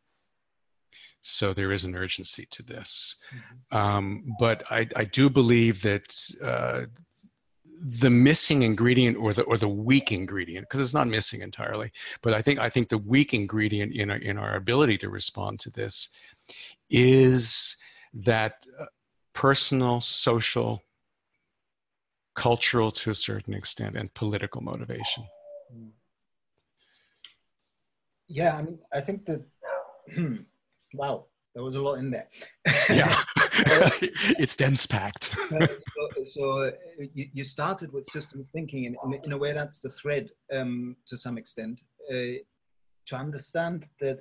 So 1.21 1.53
there 1.53 1.73
is 1.73 1.85
an 1.85 1.97
urgency 1.97 2.47
to 2.51 2.63
this. 2.63 3.17
Mm-hmm. 3.35 3.77
Um, 3.77 4.25
but 4.39 4.65
I, 4.71 4.87
I, 4.95 5.05
do 5.05 5.29
believe 5.29 5.83
that 5.83 6.17
uh, 6.43 6.83
the 7.81 8.11
missing 8.11 8.63
ingredient 8.63 9.17
or 9.17 9.33
the 9.33 9.43
or 9.43 9.57
the 9.57 9.69
weak 9.69 10.13
ingredient 10.13 10.67
because 10.69 10.81
it's 10.81 10.95
not 10.95 11.07
missing 11.07 11.43
entirely 11.43 11.93
but 12.23 12.33
i 12.35 12.43
think 12.43 12.59
i 12.59 12.69
think 12.69 12.89
the 12.89 12.99
weak 12.99 13.35
ingredient 13.35 13.95
in 13.95 14.11
our 14.11 14.17
in 14.17 14.37
our 14.37 14.57
ability 14.57 14.99
to 14.99 15.09
respond 15.09 15.61
to 15.61 15.71
this 15.71 16.11
is 16.91 17.77
that 18.13 18.65
uh, 18.81 18.87
personal 19.33 20.01
social 20.01 20.83
cultural 22.39 22.93
to 22.93 23.11
a 23.11 23.15
certain 23.15 23.53
extent, 23.53 23.97
and 23.97 24.15
political 24.15 24.63
motivation. 24.63 25.25
Yeah, 28.29 28.57
I 28.57 28.63
mean, 28.63 28.79
I 28.93 29.01
think 29.01 29.27
that, 29.27 29.45
wow, 30.95 31.27
there 31.55 31.65
was 31.65 31.77
a 31.77 31.83
lot 31.83 31.95
in 31.95 32.11
there. 32.11 32.29
yeah, 32.89 33.17
it's 34.39 34.57
dense 34.57 34.87
packed. 34.87 35.35
so, 35.51 36.25
so 36.25 36.73
you, 37.15 37.27
you, 37.33 37.45
started 37.45 37.93
with 37.93 38.05
systems 38.05 38.51
thinking, 38.51 38.87
and 38.87 39.15
in, 39.15 39.25
in, 39.25 39.33
a 39.33 39.39
way, 39.39 39.53
that's 39.53 39.81
the 39.81 39.91
thread 39.91 40.31
um, 40.53 40.97
to 41.07 41.17
some 41.17 41.39
extent. 41.39 41.81
Uh, 42.11 42.41
to 43.07 43.17
understand 43.17 43.87
that 44.01 44.21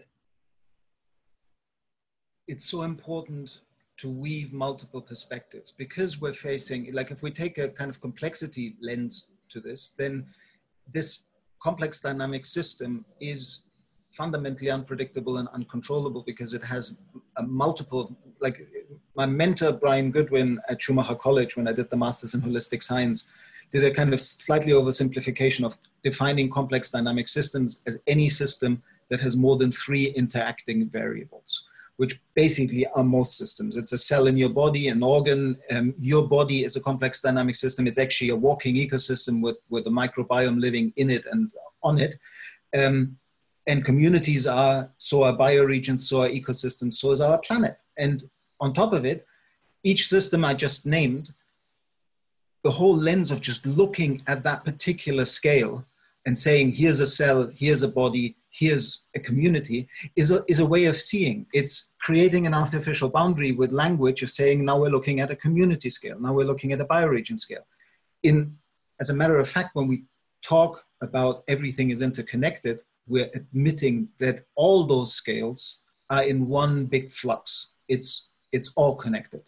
it's 2.48 2.66
so 2.66 2.84
important 2.84 3.60
to 3.98 4.10
weave 4.10 4.54
multiple 4.54 5.02
perspectives 5.02 5.74
because 5.78 6.22
we're 6.22 6.34
facing, 6.34 6.92
like, 6.94 7.12
if 7.12 7.22
we 7.22 7.32
take 7.32 7.58
a 7.58 7.70
kind 7.70 7.90
of 7.90 8.00
complexity 8.00 8.76
lens 8.82 9.32
to 9.50 9.60
this, 9.60 9.94
then 9.98 10.26
this 10.94 11.24
complex 11.62 12.00
dynamic 12.00 12.46
system 12.46 13.04
is 13.20 13.64
fundamentally 14.18 14.70
unpredictable 14.70 15.38
and 15.38 15.48
uncontrollable 15.50 16.24
because 16.26 16.54
it 16.54 16.64
has 16.64 17.00
a 17.38 17.44
multiple 17.44 18.04
like 18.40 18.68
my 19.16 19.26
mentor 19.26 19.72
brian 19.72 20.10
goodwin 20.12 20.60
at 20.70 20.82
schumacher 20.82 21.16
college 21.16 21.56
when 21.56 21.68
i 21.68 21.72
did 21.72 21.90
the 21.90 21.98
masters 22.06 22.34
in 22.34 22.42
holistic 22.42 22.82
science 22.82 23.28
did 23.72 23.84
a 23.84 23.92
kind 23.92 24.14
of 24.14 24.22
slightly 24.22 24.72
oversimplification 24.72 25.64
of 25.66 25.78
defining 26.02 26.50
complex 26.50 26.92
dynamic 26.92 27.28
systems 27.28 27.82
as 27.86 28.00
any 28.08 28.30
system 28.30 28.82
that 29.10 29.22
has 29.22 29.38
more 29.38 29.58
than 29.58 29.72
three 29.72 30.06
interacting 30.22 30.90
variables 30.90 31.64
which 31.98 32.20
basically 32.36 32.86
are 32.96 33.04
most 33.04 33.38
systems. 33.38 33.76
It's 33.76 33.92
a 33.92 33.98
cell 33.98 34.28
in 34.28 34.38
your 34.38 34.50
body, 34.50 34.88
an 34.88 35.02
organ. 35.02 35.58
Um, 35.72 35.96
your 36.00 36.28
body 36.28 36.64
is 36.64 36.76
a 36.76 36.82
complex 36.82 37.22
dynamic 37.22 37.56
system. 37.56 37.88
It's 37.88 37.98
actually 37.98 38.30
a 38.30 38.36
walking 38.36 38.76
ecosystem 38.76 39.42
with, 39.42 39.58
with 39.70 39.88
a 39.88 39.90
microbiome 39.90 40.62
living 40.62 40.94
in 40.96 41.10
it 41.10 41.26
and 41.32 41.52
on 41.82 41.98
it. 42.00 42.16
Um, 42.78 43.18
and 43.68 43.84
communities 43.84 44.48
are, 44.48 44.90
so 44.98 45.24
are 45.24 45.36
bioregions, 45.36 46.00
so 46.00 46.22
are 46.22 46.30
ecosystems, 46.30 46.94
so 46.94 47.12
is 47.12 47.22
our 47.22 47.38
planet. 47.40 47.78
And 47.98 48.24
on 48.62 48.74
top 48.74 48.94
of 48.94 49.06
it, 49.06 49.28
each 49.84 50.08
system 50.08 50.46
I 50.46 50.54
just 50.54 50.86
named, 50.86 51.34
the 52.64 52.72
whole 52.72 52.96
lens 52.96 53.30
of 53.30 53.42
just 53.42 53.66
looking 53.66 54.24
at 54.28 54.44
that 54.44 54.64
particular 54.64 55.26
scale 55.26 55.86
and 56.26 56.38
saying, 56.38 56.72
here's 56.74 57.00
a 57.00 57.08
cell, 57.08 57.50
here's 57.56 57.84
a 57.84 57.88
body, 57.88 58.36
here's 58.50 59.04
a 59.16 59.20
community, 59.20 59.88
is 60.16 60.32
a, 60.32 60.44
is 60.48 60.60
a 60.60 60.66
way 60.66 60.86
of 60.86 60.98
seeing. 60.98 61.46
It's 61.54 61.92
creating 62.02 62.48
an 62.48 62.54
artificial 62.54 63.10
boundary 63.10 63.52
with 63.52 63.72
language 63.72 64.24
of 64.24 64.30
saying, 64.30 64.66
now 64.66 64.80
we're 64.80 64.90
looking 64.90 65.20
at 65.20 65.32
a 65.32 65.36
community 65.36 65.90
scale, 65.90 66.20
now 66.20 66.34
we're 66.34 66.46
looking 66.46 66.72
at 66.72 66.82
a 66.82 66.86
bioregion 66.86 67.38
scale. 67.38 67.66
In, 68.24 68.58
as 69.00 69.10
a 69.10 69.14
matter 69.14 69.38
of 69.40 69.48
fact, 69.48 69.76
when 69.76 69.88
we 69.88 70.04
talk 70.42 70.86
about 71.02 71.44
everything 71.48 71.92
is 71.92 72.02
interconnected, 72.02 72.82
we're 73.08 73.30
admitting 73.34 74.10
that 74.20 74.46
all 74.56 74.86
those 74.86 75.14
scales 75.14 75.80
are 76.10 76.24
in 76.24 76.48
one 76.48 76.86
big 76.86 77.12
flux. 77.12 77.68
It's, 77.88 78.30
it's 78.52 78.72
all 78.76 78.96
connected. 78.96 79.42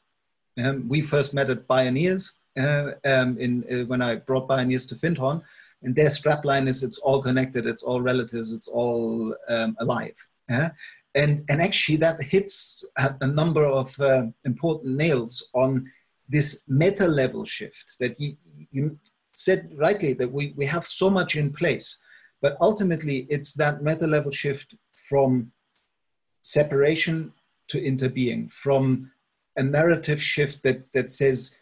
Um, 0.58 0.88
we 0.88 1.02
first 1.02 1.34
met 1.34 1.50
at 1.50 1.68
Bioneers 1.68 2.34
uh, 2.60 2.92
um, 3.06 3.38
in, 3.38 3.64
uh, 3.72 3.86
when 3.86 4.02
I 4.02 4.16
brought 4.16 4.48
Bioneers 4.48 4.88
to 4.90 4.96
Findhorn, 4.96 5.42
and 5.84 5.96
their 5.96 6.10
strapline 6.10 6.68
is 6.68 6.84
it's 6.84 7.00
all 7.00 7.22
connected, 7.22 7.66
it's 7.66 7.84
all 7.84 8.02
relatives, 8.02 8.54
it's 8.54 8.68
all 8.68 9.34
um, 9.48 9.78
alive. 9.80 10.16
Yeah? 10.50 10.72
And, 11.16 11.46
and 11.50 11.62
actually, 11.62 11.98
that 11.98 12.22
hits 12.22 12.84
a, 12.98 13.16
a 13.22 13.28
number 13.28 13.66
of 13.66 13.98
uh, 14.00 14.26
important 14.46 14.98
nails 14.98 15.48
on 15.54 15.90
this 16.28 16.64
meta 16.68 17.08
level 17.08 17.46
shift 17.46 17.98
that 18.00 18.20
you, 18.20 18.36
you 18.72 19.00
said 19.34 19.72
rightly 19.76 20.14
that 20.14 20.32
we, 20.32 20.54
we 20.56 20.66
have 20.66 20.84
so 20.84 21.10
much 21.10 21.36
in 21.36 21.52
place 21.52 21.98
but 22.42 22.58
ultimately, 22.62 23.28
it's 23.30 23.54
that 23.56 23.84
meta 23.84 24.08
level 24.08 24.32
shift 24.32 24.76
from 24.94 25.52
separation 26.42 27.34
to 27.68 27.80
interbeing, 27.80 28.50
from 28.52 29.12
a 29.58 29.64
narrative 29.64 30.22
shift 30.22 30.64
that, 30.64 30.92
that 30.94 31.12
says 31.12 31.58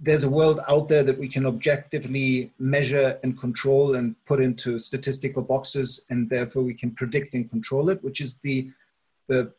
there's 0.00 0.24
a 0.24 0.30
world 0.30 0.60
out 0.68 0.88
there 0.88 1.02
that 1.02 1.18
we 1.18 1.28
can 1.28 1.46
objectively 1.46 2.52
measure 2.58 3.18
and 3.22 3.38
control 3.38 3.96
and 3.96 4.14
put 4.26 4.40
into 4.40 4.78
statistical 4.78 5.42
boxes, 5.42 6.04
and 6.10 6.30
therefore 6.30 6.62
we 6.62 6.74
can 6.74 6.90
predict 6.92 7.34
and 7.34 7.50
control 7.50 7.88
it, 7.88 8.02
which 8.04 8.20
is 8.20 8.38
the, 8.40 8.70
the, 9.26 9.52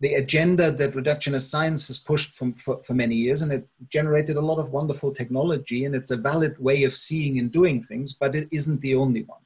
the 0.00 0.14
agenda 0.14 0.72
that 0.72 0.94
reductionist 0.94 1.48
science 1.48 1.86
has 1.86 1.98
pushed 1.98 2.34
from, 2.34 2.54
for, 2.54 2.82
for 2.82 2.94
many 2.94 3.14
years. 3.14 3.42
And 3.42 3.52
it 3.52 3.68
generated 3.88 4.36
a 4.36 4.40
lot 4.40 4.58
of 4.58 4.72
wonderful 4.72 5.14
technology, 5.14 5.84
and 5.84 5.94
it's 5.94 6.10
a 6.10 6.16
valid 6.16 6.58
way 6.58 6.82
of 6.82 6.92
seeing 6.92 7.38
and 7.38 7.52
doing 7.52 7.80
things, 7.82 8.14
but 8.14 8.34
it 8.34 8.48
isn't 8.50 8.80
the 8.80 8.96
only 8.96 9.22
one 9.22 9.43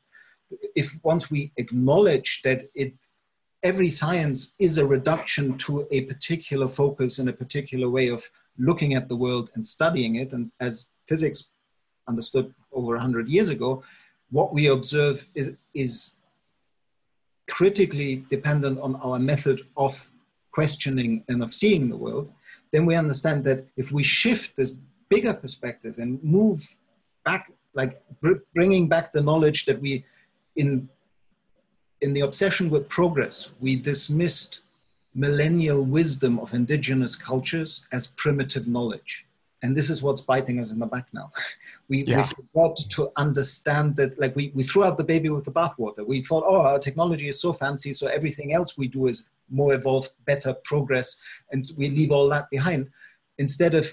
if 0.75 0.97
once 1.03 1.31
we 1.31 1.53
acknowledge 1.57 2.43
that 2.43 2.69
it 2.75 2.93
every 3.63 3.91
science 3.91 4.55
is 4.59 4.79
a 4.79 4.87
reduction 4.87 5.59
to 5.59 5.87
a 5.91 6.03
particular 6.03 6.69
focus 6.69 7.19
and 7.19 7.29
a 7.29 7.33
particular 7.33 7.91
way 7.91 8.09
of 8.09 8.23
looking 8.57 8.95
at 8.95 9.09
the 9.09 9.17
world 9.17 9.51
and 9.55 9.67
studying 9.67 10.17
it 10.17 10.33
and 10.33 10.51
as 10.61 10.89
physics 11.07 11.51
understood 12.07 12.55
over 12.73 12.93
100 12.93 13.29
years 13.29 13.49
ago 13.49 13.83
what 14.31 14.53
we 14.53 14.67
observe 14.67 15.27
is, 15.35 15.55
is 15.75 16.19
critically 17.49 18.25
dependent 18.31 18.79
on 18.81 18.95
our 18.97 19.19
method 19.19 19.63
of 19.77 20.09
questioning 20.53 21.25
and 21.29 21.43
of 21.43 21.53
seeing 21.53 21.89
the 21.89 21.97
world 21.97 22.31
then 22.71 22.87
we 22.87 22.95
understand 22.95 23.45
that 23.45 23.67
if 23.77 23.91
we 23.91 24.03
shift 24.03 24.57
this 24.57 24.77
bigger 25.09 25.35
perspective 25.35 25.99
and 25.99 26.23
move 26.23 26.69
back 27.25 27.51
like 27.75 28.01
br- 28.21 28.45
bringing 28.55 28.89
back 28.89 29.13
the 29.13 29.23
knowledge 29.23 29.65
that 29.65 29.81
we 29.81 30.05
in, 30.59 30.89
in 32.03 32.13
the 32.13 32.21
obsession 32.21 32.69
with 32.69 32.89
progress, 32.89 33.55
we 33.61 33.77
dismissed 33.77 34.61
millennial 35.15 35.83
wisdom 35.83 36.39
of 36.39 36.53
indigenous 36.53 37.15
cultures 37.17 37.87
as 37.93 38.09
primitive 38.09 38.69
knowledge. 38.69 39.27
And 39.63 39.77
this 39.77 39.91
is 39.91 40.03
what's 40.03 40.21
biting 40.21 40.61
us 40.61 40.71
in 40.71 40.79
the 40.79 40.87
back 40.87 41.07
now. 41.13 41.33
we, 41.89 42.05
yeah. 42.05 42.19
we 42.19 42.45
forgot 42.45 42.77
to 42.91 43.11
understand 43.17 43.97
that, 43.97 44.19
like, 44.21 44.37
we, 44.37 44.53
we 44.55 44.63
threw 44.63 44.85
out 44.85 44.99
the 44.99 45.05
baby 45.05 45.31
with 45.31 45.45
the 45.45 45.53
bathwater. 45.53 46.07
We 46.07 46.23
thought, 46.23 46.45
oh, 46.47 46.61
our 46.61 46.79
technology 46.79 47.29
is 47.29 47.41
so 47.41 47.53
fancy, 47.53 47.93
so 47.93 48.07
everything 48.09 48.53
else 48.53 48.77
we 48.77 48.89
do 48.89 49.07
is 49.07 49.31
more 49.51 49.75
evolved, 49.75 50.13
better, 50.27 50.55
progress, 50.65 51.21
and 51.51 51.71
we 51.77 51.91
leave 51.91 52.13
all 52.13 52.29
that 52.29 52.51
behind. 52.51 52.91
Instead 53.39 53.75
of 53.75 53.93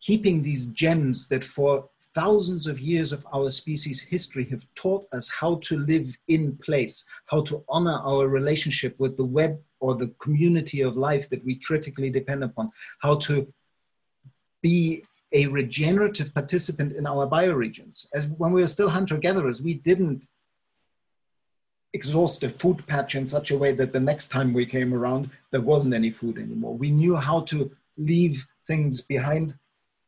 keeping 0.00 0.42
these 0.42 0.66
gems 0.66 1.28
that 1.28 1.42
for 1.42 1.88
thousands 2.14 2.66
of 2.66 2.80
years 2.80 3.12
of 3.12 3.26
our 3.32 3.50
species 3.50 4.00
history 4.00 4.44
have 4.50 4.66
taught 4.74 5.06
us 5.12 5.30
how 5.30 5.56
to 5.56 5.78
live 5.78 6.16
in 6.28 6.56
place, 6.58 7.04
how 7.26 7.40
to 7.42 7.64
honor 7.68 7.98
our 8.04 8.28
relationship 8.28 8.94
with 8.98 9.16
the 9.16 9.24
web 9.24 9.58
or 9.80 9.94
the 9.94 10.08
community 10.20 10.82
of 10.82 10.96
life 10.96 11.28
that 11.30 11.44
we 11.44 11.54
critically 11.56 12.10
depend 12.10 12.44
upon, 12.44 12.70
how 13.00 13.14
to 13.16 13.52
be 14.62 15.04
a 15.32 15.46
regenerative 15.46 16.34
participant 16.34 16.94
in 16.94 17.06
our 17.06 17.26
bioregions. 17.26 18.06
As 18.14 18.28
when 18.28 18.52
we 18.52 18.60
were 18.60 18.66
still 18.66 18.90
hunter-gatherers, 18.90 19.62
we 19.62 19.74
didn't 19.74 20.28
exhaust 21.94 22.42
a 22.42 22.48
food 22.48 22.86
patch 22.86 23.14
in 23.14 23.26
such 23.26 23.50
a 23.50 23.58
way 23.58 23.72
that 23.72 23.92
the 23.92 24.00
next 24.00 24.28
time 24.28 24.52
we 24.52 24.66
came 24.66 24.94
around, 24.94 25.30
there 25.50 25.60
wasn't 25.60 25.94
any 25.94 26.10
food 26.10 26.38
anymore. 26.38 26.74
We 26.74 26.90
knew 26.90 27.16
how 27.16 27.40
to 27.42 27.70
leave 27.96 28.46
things 28.66 29.00
behind 29.00 29.58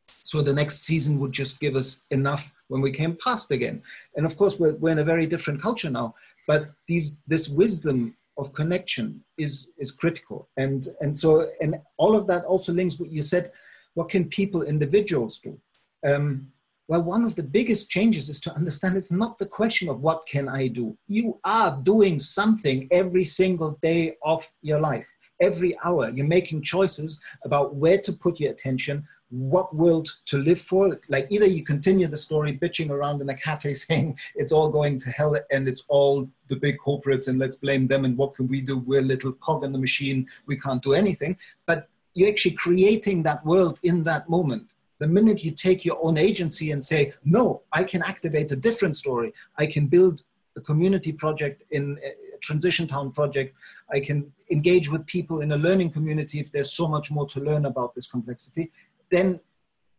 so 0.07 0.41
the 0.41 0.53
next 0.53 0.83
season 0.83 1.19
would 1.19 1.31
just 1.31 1.59
give 1.59 1.75
us 1.75 2.03
enough 2.11 2.53
when 2.67 2.81
we 2.81 2.91
came 2.91 3.17
past 3.23 3.51
again. 3.51 3.81
And 4.15 4.25
of 4.25 4.37
course, 4.37 4.59
we're, 4.59 4.73
we're 4.73 4.91
in 4.91 4.99
a 4.99 5.03
very 5.03 5.27
different 5.27 5.61
culture 5.61 5.89
now. 5.89 6.15
But 6.47 6.67
these, 6.87 7.19
this 7.27 7.49
wisdom 7.49 8.15
of 8.37 8.53
connection 8.53 9.23
is, 9.37 9.71
is 9.77 9.91
critical. 9.91 10.49
And, 10.57 10.87
and 11.01 11.15
so, 11.15 11.47
and 11.61 11.75
all 11.97 12.15
of 12.15 12.27
that 12.27 12.43
also 12.45 12.73
links 12.73 12.99
what 12.99 13.11
you 13.11 13.21
said, 13.21 13.51
what 13.93 14.09
can 14.09 14.25
people, 14.25 14.61
individuals 14.63 15.39
do? 15.39 15.59
Um, 16.05 16.51
well, 16.87 17.01
one 17.01 17.23
of 17.23 17.35
the 17.35 17.43
biggest 17.43 17.89
changes 17.89 18.29
is 18.29 18.39
to 18.41 18.53
understand 18.53 18.95
it's 18.95 19.09
not 19.09 19.39
the 19.39 19.47
question 19.47 19.89
of 19.89 20.01
what 20.01 20.27
can 20.27 20.47
I 20.47 20.67
do. 20.67 20.95
You 21.07 21.39
are 21.43 21.79
doing 21.81 22.19
something 22.19 22.87
every 22.91 23.23
single 23.23 23.79
day 23.81 24.15
of 24.23 24.47
your 24.61 24.79
life. 24.79 25.07
Every 25.41 25.75
hour, 25.83 26.09
you're 26.09 26.27
making 26.27 26.61
choices 26.61 27.19
about 27.43 27.75
where 27.75 27.97
to 27.99 28.13
put 28.13 28.39
your 28.39 28.51
attention, 28.51 29.07
what 29.35 29.75
world 29.75 30.09
to 30.27 30.37
live 30.37 30.59
for. 30.59 30.97
Like 31.09 31.27
either 31.29 31.45
you 31.45 31.63
continue 31.63 32.07
the 32.07 32.17
story 32.17 32.57
bitching 32.57 32.89
around 32.89 33.21
in 33.21 33.29
a 33.29 33.35
cafe 33.35 33.73
saying 33.85 34.17
it's 34.35 34.51
all 34.51 34.69
going 34.69 34.97
to 34.99 35.09
hell 35.09 35.35
and 35.51 35.67
it's 35.67 35.83
all 35.89 36.29
the 36.47 36.55
big 36.55 36.77
corporates 36.77 37.27
and 37.27 37.37
let's 37.37 37.57
blame 37.57 37.87
them 37.87 38.05
and 38.05 38.17
what 38.17 38.33
can 38.33 38.47
we 38.47 38.61
do? 38.61 38.77
We're 38.77 39.01
a 39.01 39.11
little 39.13 39.33
cog 39.33 39.63
in 39.63 39.71
the 39.73 39.77
machine. 39.77 40.27
We 40.45 40.57
can't 40.57 40.81
do 40.81 40.93
anything. 40.93 41.37
But 41.65 41.89
you're 42.13 42.29
actually 42.29 42.55
creating 42.55 43.23
that 43.23 43.45
world 43.45 43.79
in 43.83 44.03
that 44.03 44.29
moment. 44.29 44.71
The 44.99 45.07
minute 45.07 45.43
you 45.43 45.51
take 45.51 45.83
your 45.83 45.97
own 46.01 46.17
agency 46.17 46.71
and 46.71 46.83
say, 46.83 47.13
no, 47.25 47.63
I 47.73 47.83
can 47.83 48.01
activate 48.01 48.53
a 48.53 48.55
different 48.55 48.95
story. 48.95 49.33
I 49.57 49.65
can 49.65 49.87
build 49.87 50.23
a 50.55 50.61
community 50.61 51.11
project 51.11 51.63
in 51.71 51.99
a 52.01 52.37
transition 52.37 52.87
town 52.87 53.11
project. 53.11 53.53
I 53.91 53.99
can 53.99 54.31
engage 54.49 54.89
with 54.89 55.05
people 55.05 55.41
in 55.41 55.51
a 55.51 55.57
learning 55.57 55.91
community 55.91 56.39
if 56.39 56.49
there's 56.53 56.71
so 56.71 56.87
much 56.87 57.11
more 57.11 57.27
to 57.27 57.41
learn 57.41 57.65
about 57.65 57.93
this 57.93 58.07
complexity 58.07 58.71
then 59.15 59.39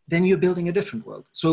then 0.08 0.24
you're 0.24 0.44
building 0.46 0.68
a 0.68 0.76
different 0.78 1.04
world. 1.08 1.24
So 1.32 1.50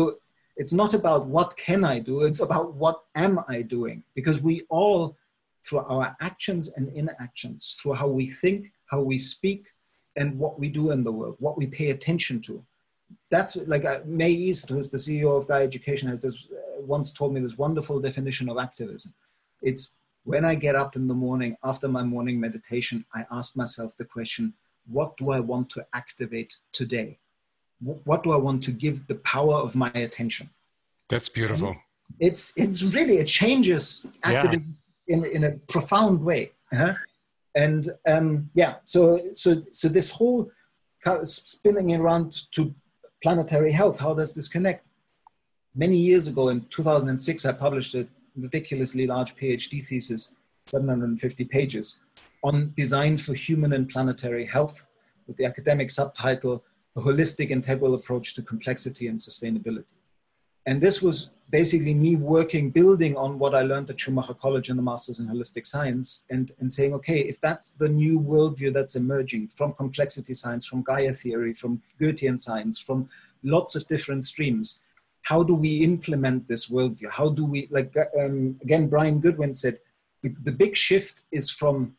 It's 0.56 0.72
not 0.72 0.94
about 0.94 1.26
what 1.26 1.56
can 1.56 1.82
I 1.84 1.98
do, 1.98 2.22
it's 2.22 2.40
about 2.40 2.74
what 2.74 2.98
am 3.26 3.34
I 3.48 3.62
doing? 3.62 4.04
Because 4.14 4.40
we 4.40 4.54
all, 4.68 5.16
through 5.64 5.80
our 5.94 6.16
actions 6.20 6.64
and 6.76 6.84
inactions, 7.00 7.76
through 7.78 7.94
how 7.94 8.08
we 8.08 8.26
think, 8.28 8.72
how 8.86 9.00
we 9.00 9.18
speak, 9.18 9.62
and 10.16 10.38
what 10.38 10.60
we 10.60 10.68
do 10.68 10.92
in 10.92 11.02
the 11.02 11.10
world, 11.18 11.36
what 11.40 11.58
we 11.58 11.66
pay 11.66 11.90
attention 11.90 12.40
to. 12.42 12.64
That's 13.32 13.56
like 13.72 13.84
uh, 13.84 14.00
May 14.04 14.30
East, 14.30 14.68
who's 14.68 14.90
the 14.90 15.02
CEO 15.06 15.36
of 15.36 15.48
Gaia 15.48 15.64
Education, 15.64 16.08
has 16.08 16.22
this 16.22 16.46
uh, 16.52 16.82
once 16.94 17.12
told 17.12 17.34
me 17.34 17.40
this 17.40 17.58
wonderful 17.58 17.98
definition 18.00 18.48
of 18.48 18.56
activism. 18.58 19.12
It's 19.60 19.96
when 20.22 20.44
I 20.44 20.54
get 20.54 20.76
up 20.76 20.94
in 20.94 21.08
the 21.08 21.20
morning 21.26 21.56
after 21.70 21.88
my 21.88 22.04
morning 22.04 22.38
meditation, 22.38 23.04
I 23.12 23.26
ask 23.38 23.56
myself 23.56 23.90
the 23.96 24.04
question, 24.16 24.54
what 24.86 25.16
do 25.16 25.30
I 25.30 25.40
want 25.40 25.68
to 25.70 25.86
activate 25.92 26.52
today? 26.72 27.18
What 28.04 28.22
do 28.22 28.32
I 28.32 28.36
want 28.36 28.64
to 28.64 28.72
give 28.72 29.06
the 29.06 29.16
power 29.16 29.54
of 29.54 29.76
my 29.76 29.90
attention? 29.94 30.48
That's 31.08 31.28
beautiful. 31.28 31.76
It's 32.18 32.52
it's 32.56 32.82
really 32.82 33.18
it 33.18 33.26
changes 33.26 34.06
activism 34.22 34.76
yeah. 35.06 35.16
in 35.16 35.24
in 35.24 35.44
a 35.44 35.52
profound 35.68 36.24
way. 36.24 36.52
Uh-huh. 36.72 36.94
And 37.54 37.90
um, 38.08 38.50
yeah, 38.54 38.76
so 38.84 39.18
so 39.34 39.62
so 39.72 39.88
this 39.88 40.10
whole 40.10 40.50
spinning 41.24 41.94
around 41.94 42.50
to 42.52 42.74
planetary 43.22 43.72
health, 43.72 43.98
how 43.98 44.14
does 44.14 44.34
this 44.34 44.48
connect? 44.48 44.86
Many 45.74 45.96
years 45.96 46.28
ago, 46.28 46.48
in 46.48 46.62
2006, 46.70 47.44
I 47.44 47.52
published 47.52 47.94
a 47.94 48.06
ridiculously 48.36 49.06
large 49.06 49.34
PhD 49.36 49.84
thesis, 49.84 50.32
750 50.66 51.44
pages, 51.44 52.00
on 52.42 52.72
design 52.76 53.16
for 53.18 53.34
human 53.34 53.72
and 53.72 53.88
planetary 53.88 54.46
health, 54.46 54.86
with 55.26 55.36
the 55.36 55.44
academic 55.44 55.90
subtitle, 55.90 56.62
A 56.96 57.00
Holistic 57.00 57.50
Integral 57.50 57.94
Approach 57.94 58.34
to 58.34 58.42
Complexity 58.42 59.08
and 59.08 59.18
Sustainability. 59.18 59.84
And 60.66 60.80
this 60.80 61.02
was 61.02 61.30
basically 61.50 61.92
me 61.92 62.16
working, 62.16 62.70
building 62.70 63.16
on 63.16 63.38
what 63.38 63.54
I 63.54 63.62
learned 63.62 63.90
at 63.90 64.00
Schumacher 64.00 64.34
College 64.34 64.70
in 64.70 64.76
the 64.76 64.82
Masters 64.82 65.20
in 65.20 65.26
Holistic 65.26 65.66
Science, 65.66 66.24
and, 66.30 66.52
and 66.58 66.72
saying, 66.72 66.94
okay, 66.94 67.18
if 67.18 67.40
that's 67.40 67.70
the 67.70 67.88
new 67.88 68.18
worldview 68.18 68.72
that's 68.72 68.96
emerging 68.96 69.48
from 69.48 69.74
complexity 69.74 70.34
science, 70.34 70.64
from 70.64 70.82
Gaia 70.82 71.12
theory, 71.12 71.52
from 71.52 71.82
Goethean 72.00 72.38
science, 72.38 72.78
from 72.78 73.08
lots 73.42 73.74
of 73.74 73.86
different 73.88 74.24
streams, 74.24 74.82
how 75.22 75.42
do 75.42 75.54
we 75.54 75.82
implement 75.82 76.48
this 76.48 76.70
worldview? 76.70 77.10
How 77.10 77.28
do 77.28 77.44
we, 77.44 77.68
like, 77.70 77.94
um, 78.18 78.58
again, 78.62 78.88
Brian 78.88 79.20
Goodwin 79.20 79.52
said, 79.52 79.80
the, 80.22 80.30
the 80.42 80.52
big 80.52 80.76
shift 80.76 81.22
is 81.30 81.50
from 81.50 81.96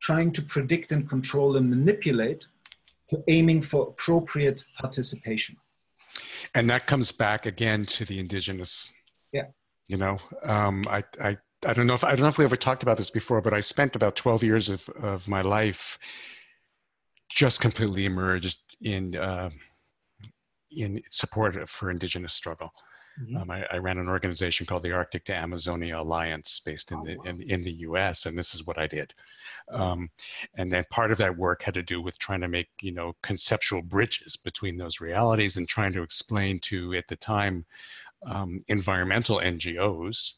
trying 0.00 0.32
to 0.32 0.42
predict 0.42 0.90
and 0.90 1.08
control 1.08 1.56
and 1.56 1.70
manipulate 1.70 2.46
aiming 3.28 3.62
for 3.62 3.88
appropriate 3.88 4.64
participation. 4.78 5.56
And 6.54 6.68
that 6.70 6.86
comes 6.86 7.12
back 7.12 7.46
again 7.46 7.84
to 7.86 8.04
the 8.04 8.18
indigenous. 8.18 8.92
Yeah. 9.32 9.46
You 9.88 9.96
know 9.96 10.18
um, 10.44 10.84
I, 10.88 11.04
I 11.20 11.36
i 11.66 11.72
don't 11.72 11.86
know 11.86 11.94
if 11.94 12.04
i 12.04 12.10
don't 12.10 12.20
know 12.20 12.28
if 12.28 12.38
we 12.38 12.44
ever 12.44 12.56
talked 12.56 12.82
about 12.82 12.96
this 12.96 13.10
before 13.10 13.40
but 13.40 13.54
i 13.54 13.60
spent 13.60 13.94
about 13.94 14.16
12 14.16 14.42
years 14.42 14.68
of, 14.68 14.88
of 15.00 15.28
my 15.28 15.42
life 15.42 15.98
just 17.30 17.60
completely 17.60 18.04
immersed 18.04 18.58
in 18.80 19.16
uh, 19.16 19.50
in 20.70 21.02
support 21.10 21.68
for 21.68 21.90
indigenous 21.90 22.34
struggle 22.34 22.72
Mm-hmm. 23.20 23.36
Um, 23.36 23.50
I, 23.50 23.66
I, 23.70 23.76
ran 23.76 23.98
an 23.98 24.08
organization 24.08 24.64
called 24.64 24.82
the 24.82 24.92
Arctic 24.92 25.24
to 25.26 25.34
Amazonia 25.34 26.00
Alliance 26.00 26.60
based 26.64 26.92
in, 26.92 26.98
oh, 26.98 27.04
the, 27.04 27.16
wow. 27.16 27.24
in, 27.26 27.42
in, 27.42 27.60
the 27.60 27.72
US, 27.72 28.24
and 28.24 28.38
this 28.38 28.54
is 28.54 28.66
what 28.66 28.78
I 28.78 28.86
did. 28.86 29.12
Um, 29.70 30.08
and 30.54 30.72
then 30.72 30.84
part 30.90 31.12
of 31.12 31.18
that 31.18 31.36
work 31.36 31.62
had 31.62 31.74
to 31.74 31.82
do 31.82 32.00
with 32.00 32.18
trying 32.18 32.40
to 32.40 32.48
make, 32.48 32.68
you 32.80 32.92
know, 32.92 33.14
conceptual 33.22 33.82
bridges 33.82 34.36
between 34.36 34.78
those 34.78 35.00
realities 35.00 35.58
and 35.58 35.68
trying 35.68 35.92
to 35.92 36.02
explain 36.02 36.58
to, 36.60 36.94
at 36.94 37.06
the 37.06 37.16
time, 37.16 37.66
um, 38.26 38.64
environmental 38.68 39.38
NGOs 39.38 40.34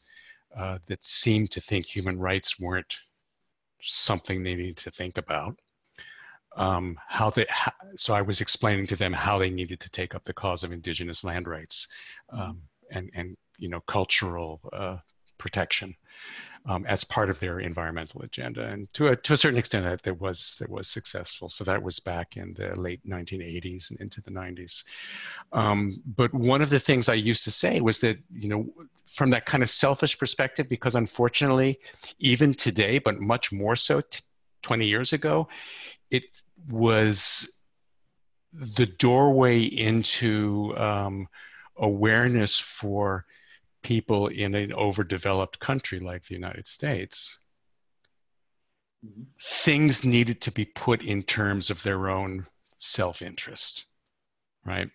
uh, 0.57 0.79
that 0.87 1.03
seemed 1.03 1.51
to 1.51 1.61
think 1.61 1.85
human 1.85 2.19
rights 2.19 2.59
weren't 2.59 2.93
something 3.81 4.43
they 4.43 4.55
needed 4.55 4.77
to 4.77 4.91
think 4.91 5.17
about. 5.17 5.57
Um, 6.55 6.97
how 7.07 7.29
they 7.29 7.45
how, 7.49 7.73
so 7.95 8.13
I 8.13 8.21
was 8.21 8.39
explaining 8.39 8.87
to 8.87 8.95
them 8.95 9.11
how 9.11 9.37
they 9.37 9.49
needed 9.49 9.79
to 9.81 9.89
take 9.89 10.15
up 10.15 10.23
the 10.23 10.33
cause 10.33 10.63
of 10.63 10.71
indigenous 10.71 11.23
land 11.23 11.47
rights 11.47 11.87
um, 12.29 12.61
and 12.91 13.09
and 13.13 13.35
you 13.57 13.69
know 13.69 13.81
cultural 13.81 14.61
uh, 14.71 14.97
protection 15.37 15.95
um, 16.67 16.85
as 16.87 17.03
part 17.03 17.29
of 17.29 17.39
their 17.39 17.59
environmental 17.59 18.21
agenda. 18.21 18.65
And 18.65 18.91
to 18.93 19.09
a 19.09 19.15
to 19.15 19.33
a 19.33 19.37
certain 19.37 19.59
extent, 19.59 19.85
that 19.85 20.03
that 20.03 20.19
was 20.19 20.55
that 20.59 20.69
was 20.69 20.87
successful. 20.87 21.49
So 21.49 21.63
that 21.63 21.81
was 21.81 21.99
back 21.99 22.37
in 22.37 22.53
the 22.53 22.75
late 22.75 23.05
1980s 23.07 23.91
and 23.91 23.99
into 24.01 24.21
the 24.21 24.31
90s. 24.31 24.83
Um, 25.53 26.01
but 26.05 26.33
one 26.33 26.61
of 26.61 26.69
the 26.69 26.79
things 26.79 27.07
I 27.07 27.13
used 27.13 27.43
to 27.43 27.51
say 27.51 27.81
was 27.81 27.99
that 27.99 28.17
you 28.33 28.49
know 28.49 28.65
from 29.05 29.29
that 29.29 29.45
kind 29.45 29.63
of 29.63 29.69
selfish 29.69 30.17
perspective, 30.17 30.67
because 30.67 30.95
unfortunately, 30.95 31.77
even 32.19 32.51
today, 32.51 32.99
but 32.99 33.19
much 33.19 33.51
more 33.51 33.75
so. 33.75 34.01
T- 34.01 34.21
20 34.65 34.87
years 34.87 35.13
ago, 35.13 35.47
it 36.09 36.23
was 36.67 37.59
the 38.51 38.87
doorway 38.87 39.61
into 39.61 40.75
um, 40.75 41.27
awareness 41.77 42.59
for 42.59 43.25
people 43.83 44.27
in 44.27 44.55
an 44.55 44.73
overdeveloped 44.73 45.59
country 45.59 45.99
like 45.99 46.25
the 46.25 46.33
United 46.33 46.65
States. 46.65 47.37
Mm-hmm. 49.05 49.23
Things 49.39 50.03
needed 50.03 50.41
to 50.41 50.51
be 50.51 50.65
put 50.65 51.03
in 51.03 51.21
terms 51.21 51.69
of 51.69 51.83
their 51.83 52.09
own 52.09 52.47
self 52.79 53.21
interest, 53.21 53.85
right? 54.65 54.89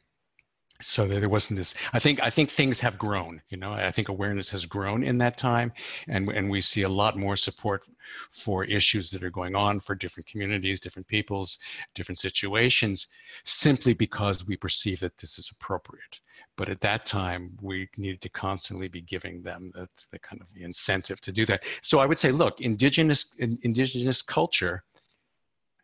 So 0.81 1.07
there 1.07 1.29
wasn't 1.29 1.57
this 1.57 1.75
i 1.93 1.99
think 1.99 2.21
i 2.23 2.31
think 2.31 2.51
things 2.51 2.81
have 2.81 2.99
grown 2.99 3.41
you 3.49 3.57
know 3.57 3.73
i 3.73 3.91
think 3.91 4.09
awareness 4.09 4.51
has 4.51 4.65
grown 4.65 5.03
in 5.03 5.19
that 5.19 5.37
time 5.37 5.73
and 6.09 6.29
and 6.31 6.49
we 6.49 6.61
see 6.61 6.83
a 6.83 6.89
lot 6.89 7.17
more 7.17 7.37
support 7.37 7.83
for 8.31 8.65
issues 8.65 9.11
that 9.11 9.23
are 9.23 9.31
going 9.31 9.55
on 9.55 9.79
for 9.79 9.95
different 9.95 10.27
communities 10.27 10.81
different 10.81 11.07
peoples 11.07 11.59
different 11.95 12.19
situations 12.19 13.09
simply 13.45 13.95
because 13.95 14.47
we 14.47 14.57
perceive 14.57 15.01
that 15.01 15.17
this 15.19 15.39
is 15.39 15.51
appropriate. 15.51 16.21
But 16.57 16.69
at 16.69 16.81
that 16.81 17.07
time 17.07 17.57
we 17.61 17.89
needed 17.97 18.21
to 18.23 18.29
constantly 18.29 18.89
be 18.89 19.01
giving 19.01 19.43
them 19.43 19.73
the, 19.75 19.89
the 20.11 20.19
kind 20.19 20.41
of 20.41 20.53
the 20.55 20.65
incentive 20.65 21.21
to 21.23 21.33
do 21.33 21.47
that. 21.47 21.65
So 21.83 21.99
i 21.99 22.07
would 22.07 22.19
say 22.19 22.33
look 22.33 22.61
indigenous 22.61 23.35
indigenous 23.39 24.23
culture 24.23 24.85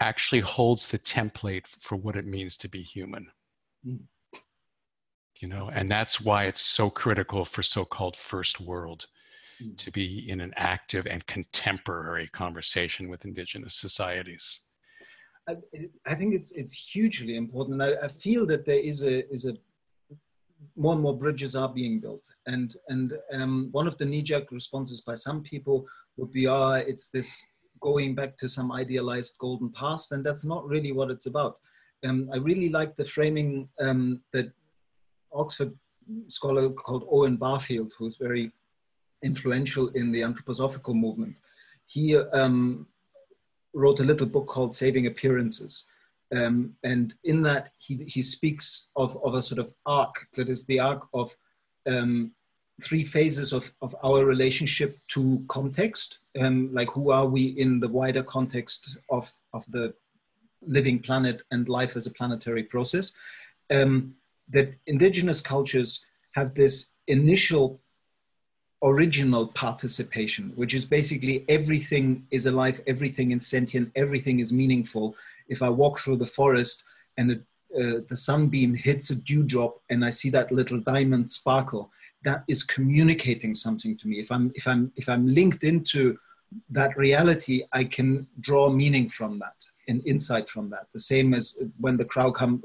actually 0.00 0.40
holds 0.40 0.88
the 0.88 0.98
template 0.98 1.66
for 1.80 1.96
what 1.96 2.16
it 2.16 2.26
means 2.26 2.56
to 2.59 2.68
be 2.68 2.82
human. 2.82 3.30
Mm 3.87 4.00
you 5.40 5.49
know 5.49 5.70
and 5.72 5.90
that's 5.90 6.20
why 6.20 6.44
it's 6.44 6.61
so 6.61 6.90
critical 6.90 7.44
for 7.44 7.62
so-called 7.62 8.16
first 8.16 8.61
world 8.61 9.07
mm. 9.62 9.77
to 9.77 9.90
be 9.90 10.29
in 10.31 10.40
an 10.40 10.53
active 10.57 11.07
and 11.07 11.27
contemporary 11.27 12.29
conversation 12.29 13.09
with 13.09 13.25
indigenous 13.25 13.75
societies 13.75 14.66
I, 15.49 15.57
I 16.07 16.14
think 16.14 16.35
it's 16.35 16.53
it's 16.53 16.75
hugely 16.75 17.37
important. 17.37 17.81
I, 17.81 17.94
I, 18.03 18.09
feel 18.09 18.46
that 18.46 18.66
there 18.66 18.79
is 18.79 19.03
a 19.03 19.29
is 19.33 19.44
a 19.44 19.55
more 20.77 20.94
and 20.94 21.03
more 21.03 21.16
bridges 21.16 21.55
are 21.55 21.68
being 21.68 22.01
built, 22.01 22.25
and 22.46 22.75
and 22.88 23.14
um, 23.33 23.68
one 23.72 23.87
of 23.87 23.96
the 23.99 24.05
knee-jerk 24.05 24.51
responses 24.51 25.03
by 25.03 25.14
some 25.14 25.42
people 25.42 25.87
would 26.16 26.33
be, 26.33 26.46
"Ah, 26.46 26.72
oh, 26.72 26.75
it's 26.75 27.09
this 27.09 27.44
going 27.81 28.14
back 28.14 28.37
to 28.38 28.49
some 28.49 28.72
idealized 28.72 29.37
golden 29.38 29.70
past," 29.70 30.12
and 30.12 30.25
that's 30.25 30.44
not 30.44 30.66
really 30.66 30.92
what 30.92 31.11
it's 31.11 31.27
about. 31.27 31.59
Um, 32.05 32.29
I 32.33 32.38
really 32.38 32.68
like 32.68 32.96
the 32.96 33.05
framing 33.05 33.68
um, 33.81 34.22
that 34.33 34.53
Oxford 35.37 35.72
scholar 36.29 36.70
called 36.70 37.07
Owen 37.11 37.37
Barfield, 37.37 37.92
who's 37.99 38.16
very 38.16 38.53
influential 39.22 39.88
in 39.88 40.12
the 40.12 40.20
anthroposophical 40.20 40.94
movement. 40.94 41.37
He 41.87 42.16
um, 42.16 42.87
wrote 43.72 44.01
a 44.01 44.05
little 44.05 44.27
book 44.27 44.46
called 44.46 44.75
Saving 44.75 45.07
Appearances. 45.07 45.88
Um, 46.35 46.75
and 46.83 47.14
in 47.25 47.42
that, 47.42 47.70
he, 47.79 48.05
he 48.05 48.22
speaks 48.22 48.88
of, 48.96 49.16
of 49.25 49.35
a 49.35 49.42
sort 49.42 49.61
of 49.61 49.72
arc 49.85 50.27
that 50.35 50.49
is 50.49 50.66
the 50.66 50.81
arc 50.81 51.07
of 51.14 51.35
um, 51.87 52.33
three 52.83 53.05
phases 53.05 53.53
of, 53.53 53.72
of 53.81 53.94
our 54.03 54.25
relationship 54.25 54.99
to 55.09 55.44
context. 55.49 56.18
Um, 56.40 56.70
like, 56.72 56.90
who 56.90 57.11
are 57.11 57.27
we 57.27 57.46
in 57.46 57.81
the 57.81 57.88
wider 57.88 58.22
context 58.22 58.96
of, 59.09 59.31
of 59.53 59.64
the 59.70 59.94
living 60.66 60.99
planet 60.99 61.42
and 61.51 61.68
life 61.68 61.96
as 61.96 62.07
a 62.07 62.11
planetary 62.11 62.64
process? 62.64 63.12
Um, 63.70 64.14
that 64.50 64.74
indigenous 64.87 65.40
cultures 65.40 66.04
have 66.32 66.54
this 66.54 66.92
initial 67.06 67.80
original 68.82 69.48
participation, 69.48 70.52
which 70.54 70.74
is 70.74 70.85
basically 70.85 71.44
everything 71.48 72.26
is 72.30 72.46
alive, 72.46 72.80
everything 72.87 73.32
is 73.32 73.46
sentient, 73.46 73.90
everything 73.96 74.40
is 74.40 74.52
meaningful. 74.52 75.16
If 75.48 75.62
I 75.62 75.70
walk 75.70 75.98
through 75.98 76.18
the 76.18 76.26
forest 76.26 76.85
and 77.16 77.30
uh, 77.32 78.00
the 78.09 78.16
sunbeam 78.16 78.74
hits 78.74 79.11
a 79.11 79.16
dewdrop 79.16 79.80
and 79.90 80.04
I 80.04 80.11
see 80.11 80.30
that 80.30 80.52
little 80.52 80.80
diamond 80.80 81.30
sparkle, 81.30 81.90
that 82.22 82.44
is 82.48 82.62
communicating 82.62 83.54
something 83.54 83.96
to 83.98 84.09
me. 84.09 84.18
If 84.18 84.30
I'm 84.30 84.52
if 84.54 84.66
I'm 84.66 84.92
if 84.96 85.09
I'm 85.09 85.26
linked 85.26 85.64
into 85.64 86.18
that 86.70 86.96
reality, 86.96 87.64
I 87.72 87.85
can 87.85 88.26
draw 88.40 88.70
meaning 88.70 89.09
from 89.09 89.38
that 89.40 89.56
an 89.88 90.01
insight 90.05 90.49
from 90.49 90.70
that. 90.70 90.87
The 90.92 91.01
same 91.01 91.35
as 91.35 91.59
when 91.79 91.96
the 91.96 92.05
crow 92.05 92.33
come 92.33 92.62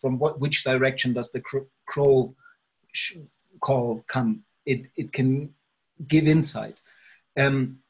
from 0.00 0.18
what 0.18 0.40
which 0.40 0.64
direction 0.64 1.12
does 1.12 1.30
the 1.32 1.40
crow 1.86 2.34
call 3.60 4.04
come, 4.06 4.44
it, 4.66 4.86
it 4.96 5.12
can 5.12 5.54
give 6.06 6.26
insight. 6.26 6.80
Um, 7.36 7.80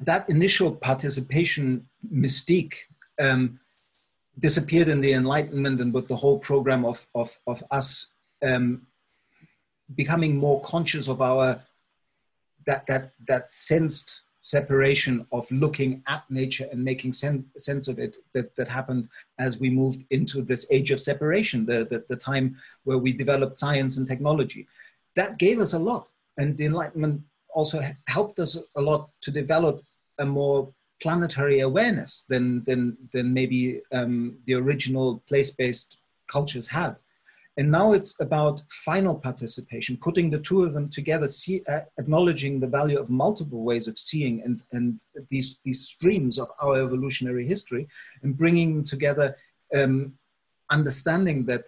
that 0.00 0.28
initial 0.28 0.72
participation 0.72 1.88
mystique 2.12 2.74
um, 3.20 3.60
disappeared 4.38 4.88
in 4.88 5.00
the 5.00 5.12
Enlightenment 5.12 5.80
and 5.80 5.94
with 5.94 6.08
the 6.08 6.16
whole 6.16 6.38
program 6.38 6.84
of, 6.84 7.06
of, 7.14 7.38
of 7.46 7.62
us 7.70 8.08
um, 8.42 8.86
becoming 9.94 10.36
more 10.36 10.60
conscious 10.62 11.08
of 11.08 11.20
our 11.20 11.62
that 12.64 12.86
that 12.86 13.12
that 13.26 13.50
sensed 13.50 14.21
separation 14.42 15.24
of 15.32 15.50
looking 15.50 16.02
at 16.08 16.28
nature 16.28 16.68
and 16.70 16.84
making 16.84 17.12
sen- 17.12 17.46
sense 17.56 17.88
of 17.88 17.98
it 17.98 18.16
that, 18.32 18.54
that 18.56 18.68
happened 18.68 19.08
as 19.38 19.58
we 19.58 19.70
moved 19.70 20.04
into 20.10 20.42
this 20.42 20.66
age 20.70 20.90
of 20.90 21.00
separation, 21.00 21.64
the, 21.64 21.86
the, 21.90 22.04
the 22.08 22.16
time 22.16 22.56
where 22.84 22.98
we 22.98 23.12
developed 23.12 23.56
science 23.56 23.96
and 23.96 24.06
technology. 24.06 24.66
That 25.14 25.38
gave 25.38 25.60
us 25.60 25.72
a 25.72 25.78
lot. 25.78 26.08
And 26.36 26.56
the 26.56 26.66
Enlightenment 26.66 27.22
also 27.54 27.80
helped 28.08 28.40
us 28.40 28.58
a 28.76 28.80
lot 28.80 29.10
to 29.20 29.30
develop 29.30 29.82
a 30.18 30.26
more 30.26 30.68
planetary 31.00 31.60
awareness 31.60 32.24
than, 32.28 32.64
than, 32.64 32.96
than 33.12 33.32
maybe 33.32 33.80
um, 33.92 34.38
the 34.46 34.54
original 34.54 35.22
place 35.28 35.52
based 35.52 35.98
cultures 36.26 36.66
had. 36.68 36.96
And 37.58 37.70
now 37.70 37.92
it's 37.92 38.18
about 38.20 38.62
final 38.70 39.14
participation, 39.14 39.98
putting 39.98 40.30
the 40.30 40.38
two 40.38 40.62
of 40.62 40.72
them 40.72 40.88
together, 40.88 41.28
see, 41.28 41.62
uh, 41.68 41.80
acknowledging 41.98 42.58
the 42.58 42.66
value 42.66 42.98
of 42.98 43.10
multiple 43.10 43.62
ways 43.62 43.88
of 43.88 43.98
seeing 43.98 44.42
and, 44.42 44.62
and 44.72 45.04
these, 45.28 45.58
these 45.64 45.86
streams 45.86 46.38
of 46.38 46.48
our 46.62 46.82
evolutionary 46.82 47.46
history, 47.46 47.86
and 48.22 48.38
bringing 48.38 48.76
them 48.76 48.84
together, 48.84 49.36
um, 49.76 50.14
understanding 50.70 51.44
that 51.44 51.64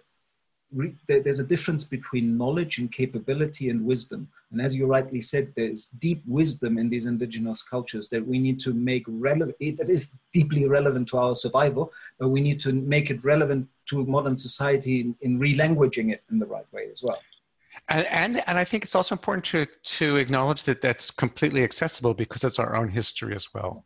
re- 0.73 0.95
there's 1.07 1.39
a 1.39 1.45
difference 1.45 1.83
between 1.83 2.37
knowledge 2.37 2.79
and 2.79 2.91
capability 2.91 3.69
and 3.69 3.85
wisdom. 3.85 4.27
And 4.55 4.65
as 4.65 4.73
you 4.73 4.85
rightly 4.85 5.19
said, 5.19 5.51
there's 5.57 5.87
deep 5.87 6.23
wisdom 6.25 6.77
in 6.77 6.89
these 6.89 7.07
indigenous 7.07 7.61
cultures 7.61 8.07
that 8.07 8.25
we 8.25 8.39
need 8.39 8.57
to 8.61 8.73
make 8.73 9.03
relevant, 9.05 9.57
that 9.59 9.89
is 9.89 10.17
deeply 10.31 10.65
relevant 10.65 11.09
to 11.09 11.17
our 11.17 11.35
survival, 11.35 11.91
but 12.17 12.29
we 12.29 12.39
need 12.39 12.61
to 12.61 12.71
make 12.71 13.09
it 13.09 13.21
relevant 13.25 13.67
to 13.89 14.05
modern 14.05 14.37
society 14.37 15.01
in, 15.01 15.15
in 15.19 15.37
re-languaging 15.37 16.13
it 16.13 16.23
in 16.31 16.39
the 16.39 16.45
right 16.45 16.65
way 16.71 16.87
as 16.89 17.03
well. 17.03 17.19
And, 17.89 18.07
and, 18.07 18.43
and 18.47 18.57
I 18.57 18.63
think 18.63 18.85
it's 18.85 18.95
also 18.95 19.13
important 19.13 19.43
to 19.47 19.67
to 19.97 20.15
acknowledge 20.15 20.63
that 20.63 20.79
that's 20.79 21.11
completely 21.11 21.65
accessible 21.65 22.13
because 22.13 22.45
it's 22.45 22.57
our 22.57 22.77
own 22.77 22.87
history 22.87 23.35
as 23.35 23.53
well, 23.53 23.85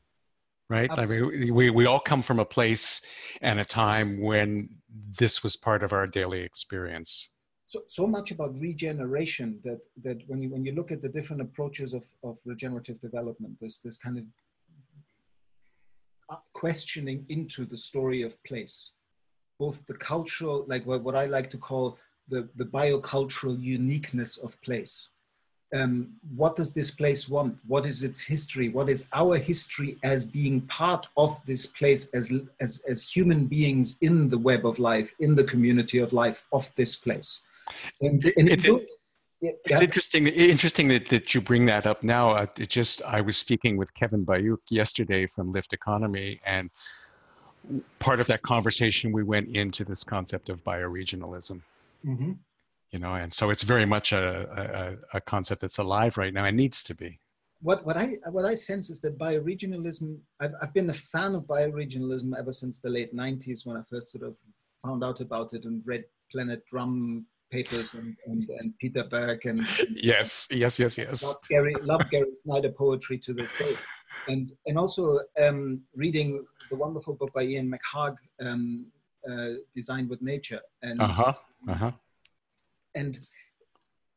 right? 0.69 0.91
I 0.91 1.07
mean, 1.07 1.55
we 1.55 1.71
we 1.71 1.87
all 1.87 1.99
come 1.99 2.21
from 2.21 2.37
a 2.37 2.45
place 2.45 3.01
and 3.41 3.59
a 3.59 3.65
time 3.65 4.21
when 4.21 4.69
this 5.19 5.41
was 5.41 5.57
part 5.57 5.81
of 5.81 5.93
our 5.93 6.05
daily 6.05 6.41
experience. 6.41 7.29
So, 7.69 7.83
so 7.87 8.07
much 8.07 8.31
about 8.31 8.59
regeneration 8.59 9.59
that 9.63 9.81
that 10.03 10.17
when 10.27 10.41
you 10.43 10.49
when 10.49 10.65
you 10.65 10.73
look 10.73 10.91
at 10.91 11.01
the 11.01 11.09
different 11.09 11.41
approaches 11.41 11.93
of 11.93 12.03
of 12.23 12.37
regenerative 12.45 12.99
development, 12.99 13.57
this 13.61 13.79
this 13.79 13.97
kind 13.97 14.17
of 14.17 14.25
questioning 16.53 17.25
into 17.29 17.65
the 17.65 17.77
story 17.77 18.21
of 18.21 18.41
place 18.43 18.91
both 19.59 19.85
the 19.85 19.93
cultural, 19.93 20.65
like 20.67 20.85
what, 20.85 21.03
what 21.03 21.15
I 21.15 21.25
like 21.25 21.51
to 21.51 21.57
call 21.57 21.97
the, 22.29 22.47
the 22.55 22.65
biocultural 22.65 23.61
uniqueness 23.61 24.37
of 24.37 24.59
place. 24.61 25.09
Um, 25.75 26.13
what 26.35 26.55
does 26.55 26.73
this 26.73 26.89
place 26.89 27.29
want? 27.29 27.59
What 27.67 27.85
is 27.85 28.01
its 28.01 28.21
history? 28.21 28.69
What 28.69 28.89
is 28.89 29.07
our 29.13 29.37
history 29.37 29.99
as 30.03 30.25
being 30.25 30.61
part 30.61 31.05
of 31.15 31.39
this 31.45 31.67
place 31.67 32.09
as, 32.11 32.31
as, 32.59 32.83
as 32.89 33.07
human 33.07 33.45
beings 33.45 33.97
in 34.01 34.29
the 34.29 34.37
web 34.37 34.65
of 34.65 34.79
life, 34.79 35.13
in 35.19 35.35
the 35.35 35.43
community 35.43 35.99
of 35.99 36.11
life 36.11 36.43
of 36.51 36.73
this 36.75 36.95
place? 36.95 37.41
And, 38.01 38.23
and 38.37 38.49
it's, 38.49 38.65
it, 38.65 38.89
yeah. 39.41 39.51
it's 39.65 39.81
interesting, 39.81 40.27
interesting 40.27 40.87
that, 40.89 41.07
that 41.09 41.33
you 41.33 41.41
bring 41.41 41.65
that 41.67 41.85
up 41.85 42.03
now. 42.03 42.31
Uh, 42.31 42.47
it 42.57 42.69
just, 42.69 43.01
I 43.03 43.21
was 43.21 43.37
speaking 43.37 43.77
with 43.77 43.93
Kevin 43.93 44.25
Bayuk 44.25 44.59
yesterday 44.69 45.27
from 45.27 45.51
Lift 45.51 45.73
Economy 45.73 46.39
and 46.45 46.69
part 47.99 48.19
of 48.19 48.27
that 48.27 48.41
conversation, 48.41 49.11
we 49.11 49.23
went 49.23 49.55
into 49.55 49.83
this 49.83 50.03
concept 50.03 50.49
of 50.49 50.63
bioregionalism. 50.63 51.61
Mm-hmm. 52.05 52.33
You 52.91 52.99
know, 52.99 53.13
and 53.13 53.31
so 53.31 53.49
it's 53.49 53.63
very 53.63 53.85
much 53.85 54.13
a, 54.13 54.97
a, 55.13 55.17
a, 55.17 55.21
concept 55.21 55.61
that's 55.61 55.77
alive 55.77 56.17
right 56.17 56.33
now 56.33 56.45
and 56.45 56.57
needs 56.57 56.81
to 56.83 56.95
be. 56.95 57.19
What, 57.61 57.85
what 57.85 57.97
I 57.97 58.17
what 58.31 58.45
I 58.45 58.55
sense 58.55 58.89
is 58.89 58.99
that 59.01 59.19
bioregionalism. 59.19 60.17
I've 60.39 60.53
I've 60.61 60.73
been 60.73 60.89
a 60.89 60.93
fan 60.93 61.35
of 61.35 61.43
bioregionalism 61.43 62.35
ever 62.35 62.51
since 62.51 62.79
the 62.79 62.89
late 62.89 63.15
'90s 63.15 63.65
when 63.65 63.77
I 63.77 63.81
first 63.87 64.11
sort 64.11 64.23
of 64.23 64.37
found 64.83 65.03
out 65.03 65.19
about 65.19 65.53
it 65.53 65.65
and 65.65 65.83
read 65.85 66.05
Planet 66.31 66.65
Drum 66.65 67.27
papers 67.51 67.93
and, 67.93 68.15
and, 68.25 68.49
and 68.59 68.77
Peter 68.77 69.03
Berg 69.03 69.45
and, 69.45 69.59
and 69.79 69.89
yes 69.95 70.47
yes 70.51 70.79
yes 70.79 70.97
yes 70.97 71.23
love 71.23 71.35
Gary 71.49 71.75
love 71.81 72.01
Gary 72.09 72.31
Snyder 72.43 72.69
poetry 72.69 73.17
to 73.19 73.33
this 73.33 73.57
day 73.57 73.75
and 74.27 74.51
and 74.65 74.77
also 74.77 75.19
um, 75.41 75.81
reading 75.95 76.45
the 76.69 76.75
wonderful 76.75 77.15
book 77.15 77.31
by 77.33 77.43
Ian 77.43 77.71
McHarg, 77.71 78.15
um, 78.41 78.85
uh, 79.29 79.49
Designed 79.75 80.09
with 80.09 80.21
Nature, 80.21 80.61
and 80.81 81.01
uh-huh. 81.01 81.33
Uh-huh. 81.67 81.91
and 82.95 83.19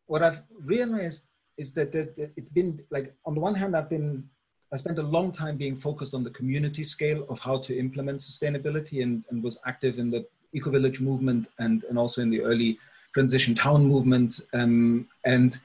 what 0.06 0.22
I've 0.22 0.42
realized 0.64 1.26
is 1.56 1.72
that, 1.74 1.92
that, 1.92 2.16
that 2.16 2.32
it's 2.36 2.50
been 2.50 2.80
like 2.90 3.14
on 3.24 3.34
the 3.34 3.40
one 3.40 3.54
hand 3.54 3.76
I've 3.76 3.90
been 3.90 4.28
I 4.72 4.76
spent 4.76 4.98
a 4.98 5.02
long 5.02 5.32
time 5.32 5.56
being 5.56 5.74
focused 5.74 6.14
on 6.14 6.24
the 6.24 6.30
community 6.30 6.82
scale 6.82 7.26
of 7.28 7.38
how 7.40 7.58
to 7.58 7.78
implement 7.78 8.20
sustainability 8.20 9.02
and, 9.02 9.22
and 9.30 9.42
was 9.42 9.58
active 9.66 9.98
in 9.98 10.10
the 10.10 10.26
eco-village 10.54 10.98
movement 11.00 11.46
and, 11.58 11.84
and 11.84 11.98
also 11.98 12.22
in 12.22 12.30
the 12.30 12.40
early 12.40 12.78
transition 13.14 13.54
town 13.54 13.84
movement 13.84 14.40
um, 14.52 15.08
and 15.24 15.58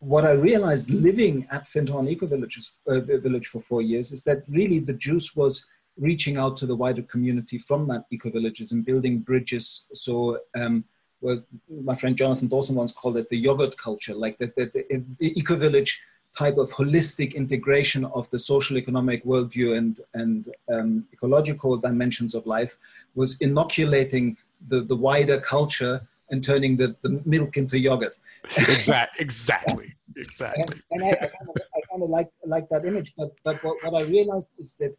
what 0.00 0.24
I 0.24 0.32
realized 0.32 0.90
living 0.90 1.46
at 1.50 1.64
Findhorn 1.64 2.08
Eco 2.08 2.26
Villages, 2.26 2.72
uh, 2.88 3.00
Village 3.00 3.46
for 3.46 3.60
four 3.60 3.82
years 3.82 4.12
is 4.12 4.24
that 4.24 4.44
really 4.48 4.78
the 4.78 4.94
juice 4.94 5.36
was 5.36 5.66
reaching 5.98 6.38
out 6.38 6.56
to 6.56 6.66
the 6.66 6.74
wider 6.74 7.02
community 7.02 7.58
from 7.58 7.86
that 7.88 8.06
eco 8.10 8.30
villages 8.30 8.72
and 8.72 8.84
building 8.84 9.18
bridges. 9.18 9.84
So, 9.92 10.38
um, 10.54 10.84
well, 11.20 11.42
my 11.82 11.94
friend 11.94 12.16
Jonathan 12.16 12.48
Dawson 12.48 12.74
once 12.74 12.92
called 12.92 13.18
it 13.18 13.28
the 13.28 13.36
yogurt 13.36 13.76
culture, 13.76 14.14
like 14.14 14.38
that 14.38 14.56
the, 14.56 14.64
the, 14.66 15.04
the 15.18 15.38
eco 15.38 15.56
village 15.56 16.00
type 16.36 16.56
of 16.56 16.70
holistic 16.70 17.34
integration 17.34 18.06
of 18.06 18.30
the 18.30 18.38
social 18.38 18.78
economic 18.78 19.24
worldview 19.24 19.76
and, 19.76 20.00
and 20.14 20.48
um, 20.72 21.04
ecological 21.12 21.76
dimensions 21.76 22.34
of 22.34 22.46
life 22.46 22.78
was 23.14 23.36
inoculating 23.40 24.36
the, 24.68 24.80
the 24.80 24.96
wider 24.96 25.38
culture 25.40 26.00
and 26.30 26.42
turning 26.42 26.76
the, 26.76 26.96
the 27.02 27.20
milk 27.24 27.56
into 27.56 27.78
yogurt. 27.78 28.16
exactly, 28.56 29.20
exactly, 29.24 29.94
exactly. 30.16 30.64
and, 30.90 31.02
and 31.02 31.04
I, 31.04 31.10
I, 31.10 31.26
kind 31.26 31.48
of, 31.48 31.56
I 31.76 31.80
kind 31.90 32.02
of 32.02 32.10
like 32.10 32.30
like 32.44 32.68
that 32.70 32.84
image, 32.84 33.12
but 33.16 33.32
but 33.44 33.62
what, 33.64 33.76
what 33.82 34.02
I 34.02 34.06
realized 34.06 34.54
is 34.58 34.74
that 34.74 34.96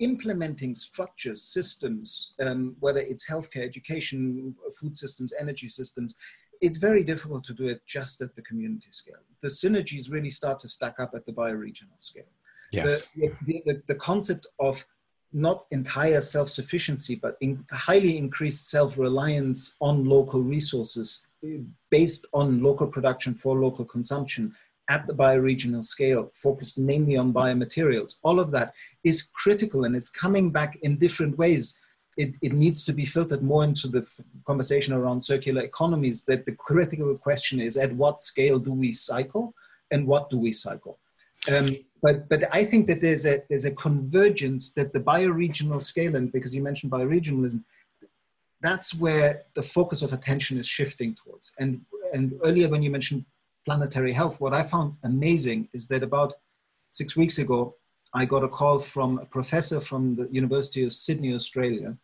implementing 0.00 0.74
structures, 0.74 1.42
systems, 1.42 2.34
um, 2.40 2.76
whether 2.80 3.00
it's 3.00 3.28
healthcare, 3.28 3.64
education, 3.64 4.54
food 4.80 4.94
systems, 4.94 5.32
energy 5.38 5.68
systems, 5.68 6.16
it's 6.60 6.78
very 6.78 7.04
difficult 7.04 7.44
to 7.44 7.54
do 7.54 7.68
it 7.68 7.80
just 7.86 8.20
at 8.20 8.34
the 8.34 8.42
community 8.42 8.88
scale. 8.90 9.22
The 9.40 9.48
synergies 9.48 10.10
really 10.10 10.30
start 10.30 10.60
to 10.60 10.68
stack 10.68 10.98
up 10.98 11.12
at 11.14 11.26
the 11.26 11.32
bioregional 11.32 11.98
scale. 11.98 12.24
Yes. 12.72 13.08
The, 13.14 13.32
the, 13.46 13.62
the, 13.66 13.82
the 13.86 13.94
concept 13.94 14.46
of 14.58 14.84
not 15.34 15.66
entire 15.70 16.20
self-sufficiency, 16.20 17.16
but 17.16 17.36
in 17.40 17.64
highly 17.70 18.16
increased 18.16 18.70
self-reliance 18.70 19.76
on 19.80 20.04
local 20.04 20.40
resources 20.40 21.26
based 21.90 22.24
on 22.32 22.62
local 22.62 22.86
production 22.86 23.34
for 23.34 23.58
local 23.58 23.84
consumption 23.84 24.54
at 24.88 25.06
the 25.06 25.14
bioregional 25.14 25.84
scale, 25.84 26.30
focused 26.34 26.78
mainly 26.78 27.16
on 27.16 27.32
biomaterials. 27.32 28.16
All 28.22 28.38
of 28.38 28.50
that 28.52 28.74
is 29.02 29.22
critical 29.22 29.84
and 29.84 29.96
it's 29.96 30.08
coming 30.08 30.50
back 30.50 30.76
in 30.82 30.98
different 30.98 31.36
ways. 31.38 31.80
It, 32.16 32.36
it 32.42 32.52
needs 32.52 32.84
to 32.84 32.92
be 32.92 33.04
filtered 33.04 33.42
more 33.42 33.64
into 33.64 33.88
the 33.88 34.06
conversation 34.44 34.94
around 34.94 35.20
circular 35.20 35.62
economies 35.62 36.24
that 36.26 36.46
the 36.46 36.52
critical 36.52 37.16
question 37.18 37.60
is 37.60 37.76
at 37.76 37.92
what 37.92 38.20
scale 38.20 38.58
do 38.58 38.72
we 38.72 38.92
cycle 38.92 39.54
and 39.90 40.06
what 40.06 40.30
do 40.30 40.38
we 40.38 40.52
cycle? 40.52 40.98
Um, 41.48 41.68
but 42.04 42.28
but 42.28 42.42
I 42.52 42.62
think 42.70 42.86
that 42.88 43.00
there's 43.00 43.24
a 43.24 43.42
there's 43.48 43.64
a 43.64 43.78
convergence 43.86 44.64
that 44.74 44.92
the 44.92 45.00
bioregional 45.00 45.80
scale, 45.80 46.14
and 46.16 46.30
because 46.30 46.54
you 46.54 46.62
mentioned 46.62 46.92
bioregionalism, 46.92 47.62
that's 48.60 48.94
where 48.94 49.44
the 49.54 49.62
focus 49.62 50.02
of 50.02 50.12
attention 50.12 50.58
is 50.58 50.66
shifting 50.66 51.16
towards. 51.20 51.54
And 51.58 51.70
and 52.12 52.38
earlier 52.44 52.68
when 52.68 52.82
you 52.82 52.90
mentioned 52.90 53.24
planetary 53.64 54.12
health, 54.12 54.38
what 54.38 54.52
I 54.52 54.62
found 54.62 54.88
amazing 55.02 55.68
is 55.72 55.86
that 55.88 56.02
about 56.02 56.34
six 56.90 57.16
weeks 57.16 57.38
ago, 57.38 57.74
I 58.12 58.26
got 58.26 58.44
a 58.44 58.54
call 58.58 58.78
from 58.80 59.18
a 59.18 59.24
professor 59.24 59.80
from 59.80 60.14
the 60.16 60.28
University 60.30 60.84
of 60.84 60.92
Sydney, 60.92 61.32
Australia, 61.32 61.96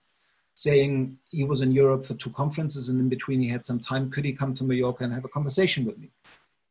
saying 0.54 1.18
he 1.28 1.44
was 1.44 1.60
in 1.60 1.72
Europe 1.72 2.04
for 2.04 2.14
two 2.14 2.30
conferences 2.30 2.88
and 2.88 2.98
in 2.98 3.10
between 3.10 3.42
he 3.42 3.48
had 3.48 3.66
some 3.66 3.80
time. 3.80 4.10
Could 4.10 4.24
he 4.24 4.32
come 4.32 4.54
to 4.54 4.64
Mallorca 4.64 5.04
and 5.04 5.12
have 5.12 5.26
a 5.26 5.36
conversation 5.36 5.84
with 5.84 5.98
me? 5.98 6.08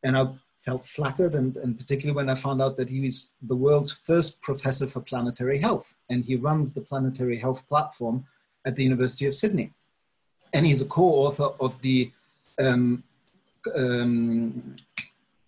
And 0.02 0.18
I 0.18 0.24
felt 0.66 0.86
flattered, 0.86 1.36
and, 1.36 1.58
and 1.58 1.78
particularly 1.78 2.16
when 2.16 2.30
I 2.30 2.36
found 2.36 2.62
out 2.62 2.78
that 2.78 2.90
he 2.90 3.08
is 3.08 3.32
the 3.42 3.56
world's 3.56 3.92
first 3.92 4.42
professor 4.42 4.88
for 4.88 5.02
planetary 5.02 5.60
health, 5.60 5.98
and 6.10 6.24
he 6.26 6.36
runs 6.36 6.74
the 6.74 6.82
planetary 6.82 7.38
health 7.38 7.68
platform 7.68 8.26
at 8.66 8.76
the 8.76 8.84
University 8.84 9.26
of 9.26 9.34
Sydney. 9.34 9.72
And 10.54 10.66
he's 10.66 10.82
a 10.82 10.86
co-author 10.86 11.50
of 11.60 11.82
the 11.82 12.12
um, 12.60 13.04
um, 13.76 14.76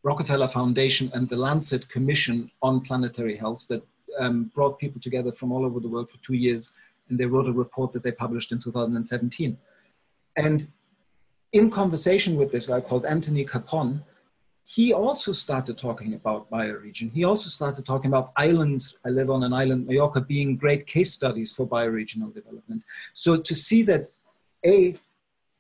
Rockefeller 0.04 0.47
Foundation 0.47 1.12
and 1.13 1.28
the 1.28 1.38
Lancet 1.38 1.89
Commission 1.89 2.50
on 2.62 2.82
Planetary 2.82 3.36
Health 3.36 3.67
that 3.67 3.84
um, 4.19 4.52
brought 4.56 4.80
people 4.80 5.02
together 5.02 5.32
from 5.32 5.52
all 5.52 5.65
over 5.65 5.80
the 5.80 5.88
world 5.88 6.10
for 6.10 6.17
two 6.19 6.36
years. 6.36 6.76
And 7.10 7.19
they 7.19 7.26
wrote 7.26 7.47
a 7.47 7.54
report 7.54 7.91
that 7.93 8.04
they 8.04 8.12
published 8.12 8.52
in 8.52 8.60
2017. 8.60 9.58
And 10.38 10.67
in 11.52 11.69
conversation 11.69 12.36
with 12.38 12.52
this 12.52 12.67
guy 12.67 12.80
called 12.80 13.06
Anthony 13.06 13.43
Capon, 13.43 14.04
he 14.67 14.93
also 14.93 15.32
started 15.34 15.78
talking 15.78 16.13
about 16.13 16.50
bioregion. 16.50 17.12
He 17.12 17.24
also 17.24 17.50
started 17.50 17.86
talking 17.86 18.10
about 18.10 18.32
islands. 18.38 19.00
I 19.06 19.10
live 19.10 19.30
on 19.30 19.43
an 19.43 19.54
island, 19.54 19.88
Mallorca, 19.88 20.21
being 20.21 20.56
great 20.56 20.88
case 20.88 21.12
studies 21.13 21.54
for 21.54 21.67
bioregional 21.67 22.34
development. 22.34 22.84
So 23.13 23.38
to 23.38 23.56
see 23.56 23.82
that, 23.84 24.12
A, 24.65 24.95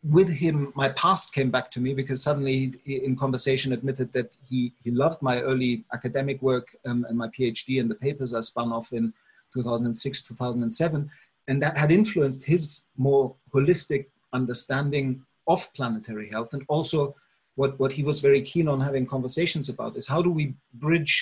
with 0.03 0.29
him, 0.29 0.71
my 0.75 0.89
past 0.89 1.33
came 1.33 1.51
back 1.51 1.69
to 1.71 1.79
me 1.79 1.93
because 1.93 2.23
suddenly 2.23 2.73
he, 2.83 3.03
in 3.03 3.15
conversation 3.15 3.73
admitted 3.73 4.11
that 4.13 4.31
he, 4.49 4.73
he 4.83 4.91
loved 4.91 5.21
my 5.21 5.41
early 5.41 5.83
academic 5.93 6.41
work 6.41 6.75
um, 6.85 7.05
and 7.07 7.17
my 7.17 7.27
PhD 7.27 7.79
and 7.79 7.89
the 7.89 7.95
papers 7.95 8.33
I 8.33 8.39
spun 8.39 8.71
off 8.71 8.93
in 8.93 9.13
2006, 9.53 10.23
2007. 10.23 11.09
And 11.47 11.61
that 11.61 11.77
had 11.77 11.91
influenced 11.91 12.45
his 12.45 12.83
more 12.97 13.35
holistic 13.53 14.07
understanding 14.33 15.23
of 15.47 15.71
planetary 15.73 16.29
health. 16.29 16.53
And 16.53 16.63
also, 16.67 17.15
what, 17.61 17.79
what 17.81 17.93
he 17.97 18.03
was 18.03 18.19
very 18.27 18.41
keen 18.51 18.67
on 18.67 18.79
having 18.87 19.05
conversations 19.15 19.67
about 19.69 19.95
is 19.99 20.07
how 20.13 20.21
do 20.21 20.31
we 20.39 20.45
bridge 20.85 21.13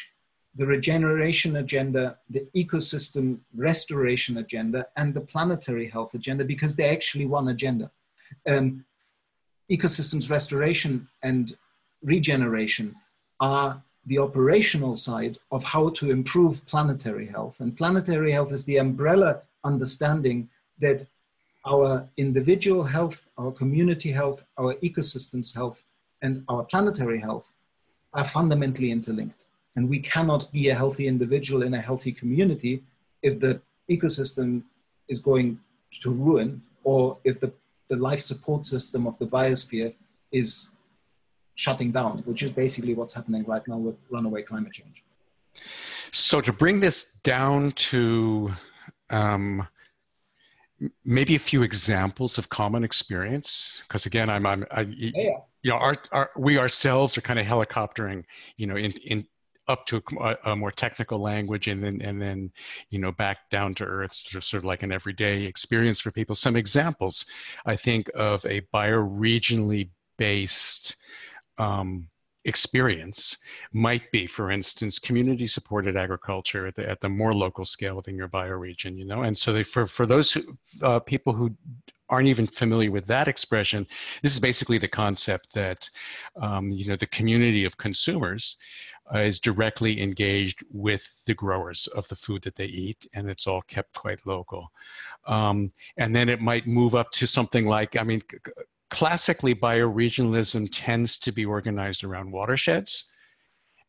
the 0.60 0.66
regeneration 0.66 1.52
agenda, 1.58 2.18
the 2.36 2.44
ecosystem 2.62 3.26
restoration 3.56 4.38
agenda, 4.38 4.88
and 5.00 5.14
the 5.14 5.26
planetary 5.34 5.88
health 5.96 6.14
agenda 6.20 6.44
because 6.54 6.76
they're 6.76 6.98
actually 7.00 7.28
one 7.40 7.50
agenda 7.56 7.88
um, 8.48 8.86
ecosystems 9.72 10.30
restoration 10.30 11.08
and 11.24 11.56
regeneration 12.04 12.96
are 13.40 13.82
the 14.06 14.18
operational 14.18 14.96
side 14.96 15.38
of 15.52 15.64
how 15.64 15.90
to 15.90 16.10
improve 16.10 16.66
planetary 16.66 17.28
health. 17.28 17.60
And 17.60 17.78
planetary 17.78 18.32
health 18.32 18.52
is 18.52 18.66
the 18.66 18.78
umbrella 18.78 19.42
understanding 19.64 20.50
that 20.80 21.06
our 21.66 22.08
individual 22.18 22.84
health, 22.84 23.28
our 23.38 23.52
community 23.52 24.12
health, 24.12 24.44
our 24.58 24.76
ecosystems 24.76 25.54
health, 25.54 25.84
and 26.22 26.44
our 26.48 26.64
planetary 26.64 27.20
health 27.20 27.54
are 28.14 28.24
fundamentally 28.24 28.92
interlinked. 28.92 29.46
And 29.76 29.88
we 29.88 30.00
cannot 30.00 30.52
be 30.52 30.70
a 30.70 30.76
healthy 30.76 31.08
individual 31.08 31.64
in 31.64 31.74
a 31.74 31.82
healthy 31.82 32.12
community 32.12 32.84
if 33.22 33.40
the 33.40 33.62
ecosystem 33.90 34.64
is 35.08 35.20
going 35.20 35.60
to 36.02 36.12
ruin 36.12 36.62
or 36.84 37.18
if 37.24 37.40
the 37.40 37.52
the 37.90 37.96
life 37.96 38.20
support 38.20 38.64
system 38.64 39.08
of 39.08 39.18
the 39.18 39.26
biosphere 39.26 39.94
is 40.32 40.72
shutting 41.56 41.92
down, 41.92 42.20
which 42.20 42.42
is 42.44 42.52
basically 42.52 42.94
what's 42.94 43.14
happening 43.14 43.44
right 43.46 43.68
now 43.68 43.78
with 43.78 43.96
runaway 44.10 44.44
climate 44.44 44.72
change. 44.72 45.04
So, 46.12 46.40
to 46.40 46.54
bring 46.54 46.80
this 46.80 47.16
down 47.24 47.72
to 47.72 48.54
um, 49.10 49.68
maybe 51.04 51.36
a 51.36 51.40
few 51.40 51.64
examples 51.64 52.38
of 52.38 52.50
common 52.50 52.84
experience, 52.84 53.80
because 53.84 54.06
again, 54.06 54.30
I'm, 54.30 54.46
I'm 54.46 54.66
I, 54.72 54.82
yeah. 54.82 55.38
you 55.62 55.72
know, 55.72 55.78
our, 55.78 55.98
our, 56.12 56.30
we 56.38 56.58
ourselves 56.58 57.18
are 57.18 57.22
kind 57.22 57.40
of 57.40 57.46
helicoptering, 57.46 58.24
you 58.58 58.68
know, 58.68 58.76
in, 58.76 58.92
in 59.06 59.26
up 59.68 59.86
to 59.86 60.02
a, 60.20 60.36
a, 60.46 60.56
more 60.56 60.72
technical 60.72 61.20
language 61.20 61.68
and 61.68 61.84
then 61.84 62.02
and 62.02 62.20
then 62.20 62.52
you 62.90 62.98
know 62.98 63.12
back 63.12 63.50
down 63.52 63.72
to 63.76 63.86
earth 63.86 64.14
sort 64.14 64.36
of 64.36 64.44
sort 64.44 64.60
of 64.60 64.66
like 64.66 64.82
an 64.82 64.92
everyday 64.92 65.44
experience 65.44 66.00
for 66.00 66.12
people 66.12 66.34
some 66.34 66.56
examples 66.56 67.28
i 67.68 67.76
think 67.76 68.10
of 68.16 68.44
a 68.46 68.62
bioregionally 68.74 69.92
based 70.18 70.98
um, 71.60 72.08
experience 72.50 73.38
might 73.72 74.12
be 74.12 74.28
for 74.28 74.52
instance 74.52 75.00
community 75.00 75.48
supported 75.48 75.96
agriculture 75.96 76.68
at 76.68 76.76
the, 76.76 76.90
at 76.90 77.00
the 77.00 77.08
more 77.08 77.34
local 77.34 77.64
scale 77.64 77.96
within 77.96 78.18
your 78.18 78.28
bioregion 78.28 78.98
you 78.98 79.06
know 79.06 79.22
and 79.24 79.38
so 79.38 79.54
they, 79.54 79.64
for 79.64 79.86
for 79.86 80.06
those 80.06 80.32
who, 80.32 80.42
uh, 80.84 81.00
people 81.00 81.32
who 81.32 81.50
aren't 82.10 82.28
even 82.28 82.48
familiar 82.48 82.92
with 82.92 83.06
that 83.06 83.28
expression, 83.28 83.86
this 84.24 84.34
is 84.34 84.40
basically 84.40 84.78
the 84.78 84.88
concept 84.88 85.54
that 85.54 85.90
um, 86.42 86.72
you 86.72 86.88
know 86.88 86.96
the 86.96 87.08
community 87.08 87.66
of 87.66 87.78
consumers 87.78 88.58
uh, 89.14 89.20
is 89.20 89.40
directly 89.40 90.02
engaged 90.02 90.64
with 90.72 91.22
the 91.26 91.34
growers 91.34 91.88
of 91.96 92.08
the 92.10 92.16
food 92.16 92.42
that 92.44 92.56
they 92.56 92.66
eat, 92.66 93.08
and 93.14 93.30
it's 93.30 93.48
all 93.48 93.62
kept 93.64 93.94
quite 93.98 94.26
local. 94.26 94.72
Um, 95.26 95.72
and 95.98 96.16
then 96.16 96.30
it 96.30 96.42
might 96.42 96.68
move 96.68 96.96
up 96.96 97.12
to 97.14 97.26
something 97.26 97.66
like, 97.66 97.96
I 97.96 98.04
mean, 98.04 98.22
classically, 98.90 99.56
bioregionalism 99.56 100.70
tends 100.72 101.18
to 101.20 101.32
be 101.32 101.46
organized 101.46 102.04
around 102.04 102.32
watersheds. 102.32 103.12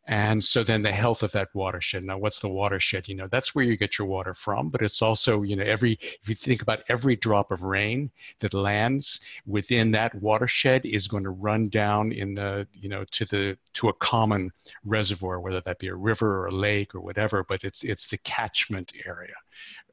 And 0.07 0.43
so 0.43 0.65
then 0.65 0.83
the 0.83 0.91
health 0.91 1.23
of 1.23 1.31
that 1.33 1.51
watershed. 1.55 2.03
Now, 2.03 2.19
what's 2.19 2.41
the 2.41 2.49
watershed? 2.49 3.07
You 3.07 3.15
know, 3.15 3.29
that's 3.29 3.55
where 3.55 3.65
you 3.65 3.77
get 3.77 3.97
your 3.97 4.09
water 4.09 4.35
from, 4.35 4.69
but 4.69 4.83
it's 4.83 5.03
also, 5.03 5.43
you 5.43 5.55
know, 5.55 5.63
every, 5.63 5.99
if 6.01 6.29
you 6.29 6.35
think 6.35 6.63
about 6.63 6.81
every 6.89 7.15
drop 7.15 7.53
of 7.53 7.63
rain 7.63 8.11
that 8.41 8.53
lands 8.53 9.21
within 9.47 9.93
that 9.93 10.15
watershed 10.17 10.85
is 10.85 11.07
going 11.07 11.23
to 11.23 11.31
run 11.31 11.69
down 11.69 12.11
in 12.11 12.35
the, 12.35 12.67
you 12.73 12.89
know, 12.89 13.05
to 13.13 13.25
the, 13.27 13.57
to 13.75 13.89
a 13.89 13.95
common 13.95 14.51
reservoir, 14.85 15.39
whether 15.39 15.61
that 15.61 15.79
be 15.79 15.89
a 15.89 15.95
river 15.95 16.41
or 16.41 16.47
a 16.47 16.55
lake 16.55 16.95
or 16.95 17.01
whatever, 17.01 17.45
but 17.45 17.63
it's, 17.63 17.85
it's 17.85 18.09
the 18.09 18.19
catchment 18.19 18.93
area. 19.07 19.37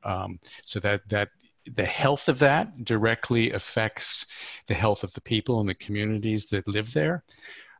Um, 0.03 0.39
so 0.63 0.79
that, 0.79 1.07
that 1.09 1.29
the 1.75 1.85
health 1.85 2.29
of 2.29 2.39
that 2.39 2.83
directly 2.83 3.51
affects 3.51 4.25
the 4.67 4.73
health 4.73 5.03
of 5.03 5.13
the 5.13 5.21
people 5.21 5.59
and 5.59 5.69
the 5.69 5.75
communities 5.75 6.47
that 6.47 6.67
live 6.67 6.93
there 6.93 7.23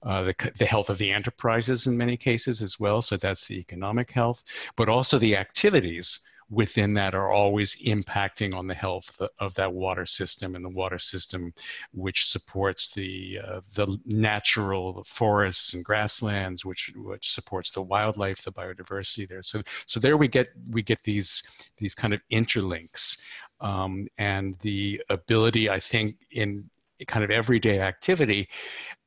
uh, 0.03 0.23
the, 0.23 0.51
the 0.57 0.65
health 0.65 0.89
of 0.89 0.97
the 0.97 1.11
enterprises 1.11 1.87
in 1.87 1.97
many 1.97 2.17
cases 2.17 2.61
as 2.61 2.79
well. 2.79 3.01
So 3.01 3.17
that's 3.17 3.47
the 3.47 3.57
economic 3.57 4.11
health, 4.11 4.43
but 4.75 4.89
also 4.89 5.17
the 5.17 5.35
activities 5.35 6.19
within 6.49 6.93
that 6.93 7.13
are 7.13 7.29
always 7.29 7.75
impacting 7.81 8.55
on 8.55 8.67
the 8.67 8.73
health 8.73 9.21
of 9.39 9.53
that 9.55 9.73
water 9.73 10.05
system 10.05 10.55
and 10.55 10.63
the 10.63 10.69
water 10.69 10.97
system 10.97 11.53
which 11.93 12.29
supports 12.29 12.93
the 12.93 13.37
uh, 13.45 13.59
the 13.75 13.99
natural 14.05 15.03
forests 15.03 15.73
and 15.73 15.83
grasslands 15.83 16.63
which 16.63 16.93
which 16.95 17.33
supports 17.33 17.71
the 17.71 17.81
wildlife 17.81 18.43
the 18.43 18.51
biodiversity 18.51 19.27
there 19.27 19.41
so 19.41 19.61
so 19.87 19.99
there 19.99 20.15
we 20.15 20.29
get 20.29 20.47
we 20.69 20.81
get 20.81 21.03
these 21.03 21.43
these 21.77 21.93
kind 21.93 22.13
of 22.13 22.21
interlinks 22.31 23.21
um, 23.59 24.07
and 24.17 24.55
the 24.61 25.01
ability 25.09 25.69
i 25.69 25.79
think 25.79 26.15
in 26.31 26.69
kind 27.05 27.23
of 27.23 27.29
everyday 27.31 27.79
activity, 27.79 28.49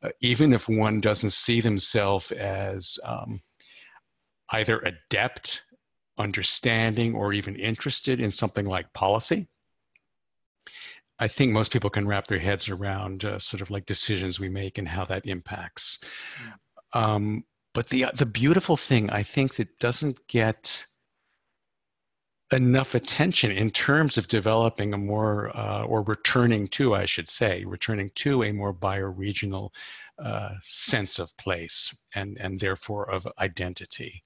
uh, 0.03 0.11
even 0.21 0.53
if 0.53 0.69
one 0.69 1.01
doesn't 1.01 1.33
see 1.33 1.61
themselves 1.61 2.31
as 2.33 2.99
um, 3.05 3.41
either 4.51 4.81
adept, 4.81 5.63
understanding, 6.19 7.15
or 7.15 7.33
even 7.33 7.57
interested 7.57 8.21
in 8.21 8.31
something 8.31 8.67
like 8.67 8.93
policy. 8.93 9.49
I 11.19 11.29
think 11.29 11.53
most 11.53 11.73
people 11.73 11.91
can 11.91 12.07
wrap 12.07 12.29
their 12.29 12.39
heads 12.39 12.69
around 12.69 13.25
uh, 13.25 13.39
sort 13.39 13.61
of 13.61 13.71
like 13.71 13.87
decisions 13.87 14.41
we 14.41 14.49
make 14.49 14.79
and 14.79 14.89
how 14.89 15.05
that 15.07 15.27
impacts. 15.27 15.99
Um, 16.93 17.45
but 17.75 17.89
the 17.89 18.07
the 18.15 18.27
beautiful 18.27 18.77
thing 18.77 19.11
I 19.11 19.23
think 19.23 19.55
that 19.57 19.79
doesn't 19.79 20.27
get 20.29 20.87
enough 22.53 22.95
attention 22.95 23.51
in 23.53 23.71
terms 23.71 24.19
of 24.19 24.29
developing 24.29 24.93
a 24.93 24.99
more, 24.99 25.57
uh, 25.57 25.85
or 25.85 26.03
returning 26.03 26.67
to, 26.69 26.95
I 26.95 27.07
should 27.07 27.29
say, 27.29 27.65
returning 27.65 28.11
to 28.17 28.43
a 28.43 28.53
more 28.53 28.75
bioregional 28.75 29.71
uh, 30.19 30.55
sense 30.63 31.19
of 31.19 31.37
place 31.37 31.97
and, 32.15 32.37
and 32.39 32.59
therefore 32.59 33.11
of 33.11 33.27
identity, 33.39 34.25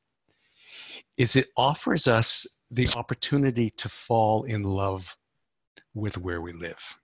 is 1.17 1.37
it 1.37 1.49
offers 1.57 2.09
us 2.09 2.47
the 2.71 2.89
opportunity 2.97 3.71
to 3.71 3.89
fall 3.89 4.45
in 4.45 4.63
love 4.63 5.17
with 5.95 6.19
where 6.19 6.41
we 6.41 6.53
live 6.53 6.99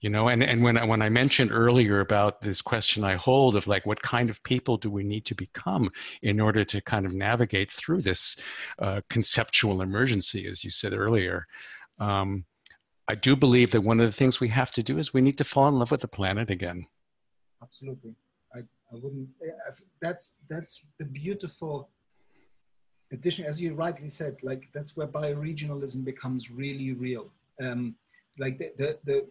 you 0.00 0.10
know 0.10 0.28
and, 0.28 0.42
and 0.42 0.62
when, 0.62 0.76
I, 0.76 0.84
when 0.84 1.02
i 1.02 1.08
mentioned 1.08 1.50
earlier 1.52 2.00
about 2.00 2.40
this 2.40 2.60
question 2.60 3.04
i 3.04 3.14
hold 3.14 3.56
of 3.56 3.66
like 3.66 3.86
what 3.86 4.02
kind 4.02 4.30
of 4.30 4.42
people 4.42 4.76
do 4.76 4.90
we 4.90 5.04
need 5.04 5.24
to 5.26 5.34
become 5.34 5.90
in 6.22 6.40
order 6.40 6.64
to 6.64 6.80
kind 6.80 7.06
of 7.06 7.14
navigate 7.14 7.72
through 7.72 8.02
this 8.02 8.36
uh, 8.78 9.00
conceptual 9.08 9.82
emergency 9.82 10.46
as 10.46 10.62
you 10.64 10.70
said 10.70 10.92
earlier 10.92 11.46
um, 11.98 12.44
i 13.08 13.14
do 13.14 13.34
believe 13.36 13.70
that 13.70 13.80
one 13.80 14.00
of 14.00 14.06
the 14.06 14.12
things 14.12 14.40
we 14.40 14.48
have 14.48 14.70
to 14.72 14.82
do 14.82 14.98
is 14.98 15.14
we 15.14 15.20
need 15.20 15.38
to 15.38 15.44
fall 15.44 15.68
in 15.68 15.78
love 15.78 15.90
with 15.90 16.00
the 16.00 16.08
planet 16.08 16.50
again. 16.50 16.86
Absolutely. 17.62 18.14
I, 18.54 18.60
I 18.92 18.94
wouldn't 19.02 19.28
that's 20.00 20.36
that's 20.48 20.84
the 20.98 21.04
beautiful 21.04 21.88
addition 23.12 23.44
as 23.44 23.62
you 23.62 23.74
rightly 23.74 24.08
said 24.08 24.36
like 24.42 24.68
that's 24.74 24.96
where 24.96 25.06
bioregionalism 25.06 26.04
becomes 26.04 26.50
really 26.50 26.92
real. 26.92 27.30
Um, 27.62 27.96
like 28.38 28.58
the, 28.58 28.98
the 29.04 29.26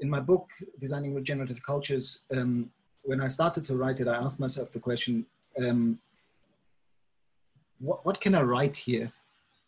in 0.00 0.08
my 0.08 0.20
book, 0.20 0.48
Designing 0.78 1.14
Regenerative 1.14 1.62
Cultures, 1.62 2.22
um, 2.30 2.70
when 3.02 3.20
I 3.20 3.28
started 3.28 3.64
to 3.66 3.76
write 3.76 4.00
it, 4.00 4.08
I 4.08 4.16
asked 4.16 4.40
myself 4.40 4.72
the 4.72 4.80
question, 4.80 5.26
um, 5.62 5.98
what, 7.78 8.04
what 8.04 8.20
can 8.20 8.34
I 8.34 8.42
write 8.42 8.76
here 8.76 9.12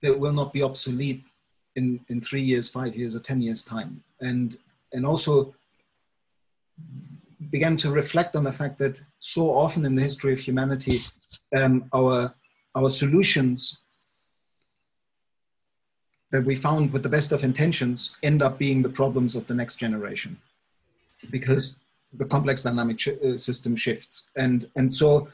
that 0.02 0.18
will 0.18 0.32
not 0.32 0.52
be 0.52 0.62
obsolete 0.62 1.24
in, 1.76 2.00
in 2.08 2.20
three 2.20 2.42
years, 2.42 2.68
five 2.68 2.94
years, 2.96 3.14
or 3.14 3.20
10 3.20 3.40
years 3.42 3.64
time? 3.64 4.02
And, 4.20 4.56
and 4.92 5.06
also, 5.06 5.54
began 7.50 7.76
to 7.76 7.90
reflect 7.90 8.36
on 8.36 8.44
the 8.44 8.52
fact 8.52 8.78
that 8.78 9.00
so 9.18 9.50
often 9.50 9.84
in 9.84 9.94
the 9.94 10.02
history 10.02 10.32
of 10.32 10.38
humanity, 10.38 10.96
um, 11.60 11.88
our 11.92 12.34
our 12.74 12.88
solutions 12.88 13.81
that 16.32 16.44
we 16.44 16.54
found 16.54 16.92
with 16.92 17.02
the 17.02 17.08
best 17.08 17.30
of 17.30 17.44
intentions 17.44 18.16
end 18.22 18.42
up 18.42 18.58
being 18.58 18.82
the 18.82 18.88
problems 18.88 19.36
of 19.36 19.46
the 19.46 19.54
next 19.54 19.76
generation 19.76 20.36
because 21.30 21.78
the 22.14 22.24
complex 22.24 22.62
dynamic 22.62 22.98
sh- 22.98 23.20
uh, 23.24 23.36
system 23.36 23.76
shifts. 23.76 24.30
And 24.36 24.66
and 24.74 24.92
so 24.92 25.28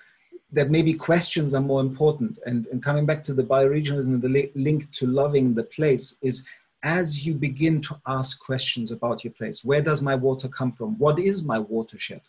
that 0.52 0.70
maybe 0.70 0.94
questions 0.94 1.54
are 1.54 1.60
more 1.60 1.80
important. 1.80 2.38
And, 2.46 2.66
and 2.68 2.82
coming 2.82 3.06
back 3.06 3.22
to 3.24 3.34
the 3.34 3.42
bioregionalism 3.42 4.14
and 4.14 4.22
the 4.22 4.28
li- 4.28 4.52
link 4.54 4.90
to 4.92 5.06
loving 5.06 5.54
the 5.54 5.64
place 5.64 6.18
is 6.22 6.46
as 6.82 7.26
you 7.26 7.34
begin 7.34 7.80
to 7.82 8.00
ask 8.06 8.40
questions 8.40 8.90
about 8.92 9.24
your 9.24 9.32
place 9.32 9.64
where 9.64 9.82
does 9.82 10.00
my 10.02 10.14
water 10.14 10.48
come 10.48 10.72
from? 10.72 10.98
What 10.98 11.18
is 11.18 11.44
my 11.44 11.58
watershed? 11.58 12.22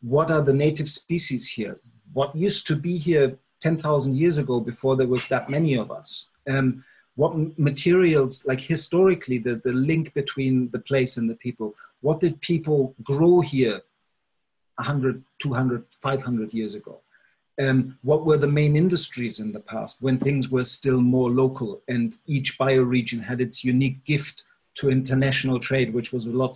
What 0.00 0.30
are 0.30 0.42
the 0.42 0.54
native 0.54 0.88
species 0.88 1.48
here? 1.48 1.78
What 2.12 2.34
used 2.34 2.66
to 2.68 2.76
be 2.76 2.96
here 2.96 3.36
10,000 3.60 4.16
years 4.16 4.38
ago 4.38 4.60
before 4.60 4.96
there 4.96 5.08
was 5.08 5.26
that 5.28 5.50
many 5.50 5.76
of 5.76 5.90
us? 5.90 6.26
Um, 6.48 6.84
what 7.18 7.58
materials 7.58 8.46
like 8.46 8.60
historically 8.60 9.38
the, 9.38 9.56
the 9.56 9.72
link 9.72 10.14
between 10.14 10.70
the 10.70 10.78
place 10.78 11.16
and 11.16 11.28
the 11.28 11.34
people 11.34 11.74
what 12.00 12.20
did 12.20 12.40
people 12.40 12.94
grow 13.02 13.40
here 13.40 13.80
100 14.76 15.24
200 15.40 15.84
500 16.00 16.54
years 16.54 16.76
ago? 16.76 17.00
Um, 17.60 17.98
what 18.02 18.24
were 18.24 18.36
the 18.36 18.46
main 18.60 18.76
industries 18.76 19.40
in 19.40 19.50
the 19.50 19.58
past 19.58 20.00
when 20.00 20.16
things 20.16 20.48
were 20.48 20.62
still 20.62 21.00
more 21.00 21.28
local 21.28 21.82
and 21.88 22.16
each 22.26 22.56
bioregion 22.56 23.20
had 23.20 23.40
its 23.40 23.64
unique 23.64 24.04
gift 24.04 24.44
to 24.74 24.88
international 24.88 25.58
trade 25.58 25.92
which 25.92 26.12
was 26.12 26.26
a 26.26 26.30
lot 26.30 26.52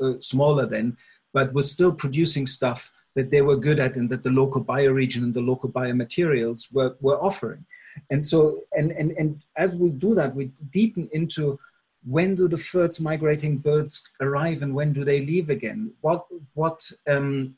uh, 0.00 0.14
smaller 0.20 0.64
then 0.64 0.96
but 1.34 1.52
was 1.52 1.70
still 1.70 1.92
producing 1.92 2.46
stuff 2.46 2.90
that 3.14 3.30
they 3.30 3.42
were 3.42 3.58
good 3.58 3.78
at 3.78 3.96
and 3.96 4.08
that 4.08 4.22
the 4.22 4.30
local 4.30 4.64
bioregion 4.64 5.22
and 5.22 5.34
the 5.34 5.48
local 5.52 5.68
biomaterials 5.68 6.72
were, 6.72 6.96
were 7.02 7.22
offering 7.22 7.62
and 8.10 8.24
so 8.24 8.62
and, 8.72 8.90
and 8.92 9.12
and 9.12 9.42
as 9.56 9.76
we 9.76 9.90
do 9.90 10.14
that 10.14 10.34
we 10.34 10.50
deepen 10.70 11.08
into 11.12 11.58
when 12.04 12.34
do 12.34 12.48
the 12.48 12.58
first 12.58 13.00
migrating 13.00 13.58
birds 13.58 14.08
arrive 14.20 14.62
and 14.62 14.74
when 14.74 14.92
do 14.92 15.04
they 15.04 15.24
leave 15.24 15.50
again? 15.50 15.92
What 16.00 16.26
what 16.54 16.90
um, 17.08 17.56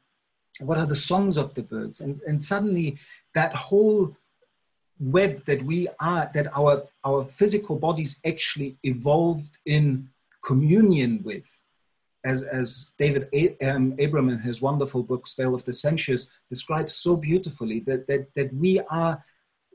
what 0.60 0.78
are 0.78 0.86
the 0.86 0.96
songs 0.96 1.36
of 1.36 1.54
the 1.54 1.62
birds? 1.62 2.00
And 2.00 2.20
and 2.26 2.42
suddenly 2.42 2.98
that 3.34 3.54
whole 3.54 4.16
web 4.98 5.44
that 5.46 5.62
we 5.62 5.88
are 6.00 6.30
that 6.34 6.54
our 6.56 6.84
our 7.04 7.24
physical 7.24 7.76
bodies 7.76 8.20
actually 8.26 8.76
evolved 8.82 9.56
in 9.66 10.08
communion 10.44 11.20
with 11.24 11.48
as 12.24 12.42
as 12.42 12.92
david 12.98 13.26
a- 13.32 13.56
um, 13.66 13.94
abram 13.98 14.28
in 14.28 14.38
his 14.38 14.60
wonderful 14.60 15.02
book 15.02 15.26
spell 15.26 15.54
of 15.54 15.64
the 15.64 15.72
sensuous 15.72 16.30
describes 16.50 16.94
so 16.94 17.16
beautifully 17.16 17.80
that 17.80 18.06
that 18.06 18.26
that 18.34 18.52
we 18.54 18.78
are 18.90 19.24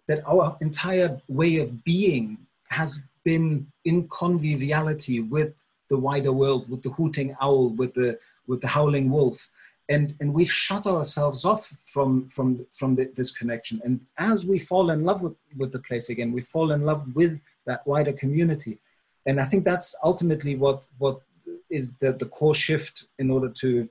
that 0.08 0.24
our 0.28 0.58
entire 0.62 1.20
way 1.28 1.58
of 1.58 1.84
being 1.84 2.38
has 2.70 3.06
been 3.24 3.68
in 3.86 4.08
conviviality 4.10 5.20
with 5.20 5.54
the 5.90 5.98
wider 5.98 6.32
world 6.32 6.70
with 6.70 6.82
the 6.84 6.90
hooting 6.92 7.36
owl 7.42 7.70
with 7.70 7.94
the 7.94 8.18
with 8.48 8.62
the 8.62 8.68
howling 8.68 9.10
wolf. 9.10 9.50
And 9.90 10.16
and 10.20 10.34
we've 10.34 10.52
shut 10.52 10.86
ourselves 10.88 11.46
off 11.46 11.74
from 11.84 12.28
from 12.28 12.66
from 12.72 12.96
the, 12.96 13.12
this 13.16 13.32
connection. 13.32 13.82
And 13.84 14.02
as 14.18 14.46
we 14.46 14.58
fall 14.58 14.90
in 14.92 15.04
love 15.04 15.22
with 15.22 15.36
with 15.58 15.72
the 15.72 15.80
place 15.80 16.10
again 16.10 16.32
we 16.32 16.42
fall 16.42 16.72
in 16.72 16.82
love 16.82 17.04
with 17.16 17.40
that 17.66 17.86
wider 17.86 18.14
community. 18.14 18.80
And 19.28 19.40
i 19.40 19.46
think 19.46 19.64
that's 19.66 19.96
ultimately 20.04 20.56
what 20.56 20.84
what 20.98 21.22
is 21.70 21.96
the, 21.96 22.14
the 22.14 22.26
core 22.26 22.56
shift 22.56 23.06
in 23.18 23.32
order 23.32 23.50
to 23.50 23.90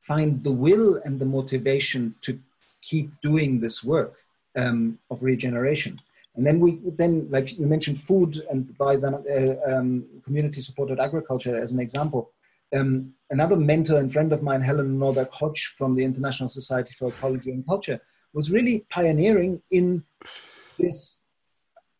find 0.00 0.42
the 0.42 0.52
will 0.52 1.00
and 1.04 1.18
the 1.18 1.26
motivation 1.38 2.14
to 2.22 2.38
keep 2.80 3.10
doing 3.20 3.60
this 3.60 3.84
work 3.84 4.14
um, 4.62 4.98
of 5.10 5.22
regeneration 5.22 5.94
and 6.36 6.46
then 6.46 6.56
we 6.60 6.70
then 7.02 7.12
like 7.30 7.46
you 7.58 7.66
mentioned 7.66 7.98
food 7.98 8.30
and 8.50 8.76
by 8.76 8.92
the 8.96 9.10
uh, 9.10 9.70
um, 9.70 9.88
community 10.24 10.60
supported 10.60 10.98
agriculture 11.00 11.56
as 11.64 11.72
an 11.72 11.80
example 11.80 12.22
um, 12.74 13.14
another 13.30 13.56
mentor 13.56 13.98
and 13.98 14.12
friend 14.12 14.32
of 14.32 14.42
mine, 14.42 14.60
Helen 14.60 14.98
Norberg 14.98 15.30
Hodge 15.30 15.66
from 15.76 15.94
the 15.94 16.04
International 16.04 16.48
Society 16.48 16.92
for 16.92 17.08
Ecology 17.08 17.50
and 17.50 17.66
Culture, 17.66 18.00
was 18.32 18.50
really 18.50 18.80
pioneering 18.90 19.62
in 19.70 20.04
this, 20.78 21.20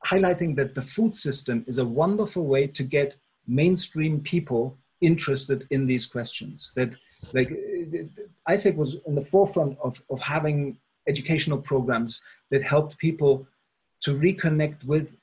highlighting 0.07 0.57
that 0.57 0.75
the 0.75 0.83
food 0.83 1.17
system 1.17 1.65
is 1.67 1.79
a 1.79 1.85
wonderful 1.85 2.45
way 2.45 2.67
to 2.67 2.83
get 2.83 3.17
mainstream 3.47 4.21
people 4.21 4.77
interested 5.01 5.67
in 5.71 5.87
these 5.87 6.05
questions. 6.05 6.73
That, 6.77 6.95
like, 7.33 7.49
ISEC 8.49 8.77
was 8.77 8.97
in 9.07 9.15
the 9.15 9.23
forefront 9.23 9.79
of, 9.83 10.03
of 10.11 10.21
having 10.21 10.79
educational 11.09 11.59
programs 11.59 12.23
that 12.51 12.63
helped 12.63 12.99
people 12.99 13.47
to 14.03 14.17
reconnect 14.17 14.85
with 14.85 15.17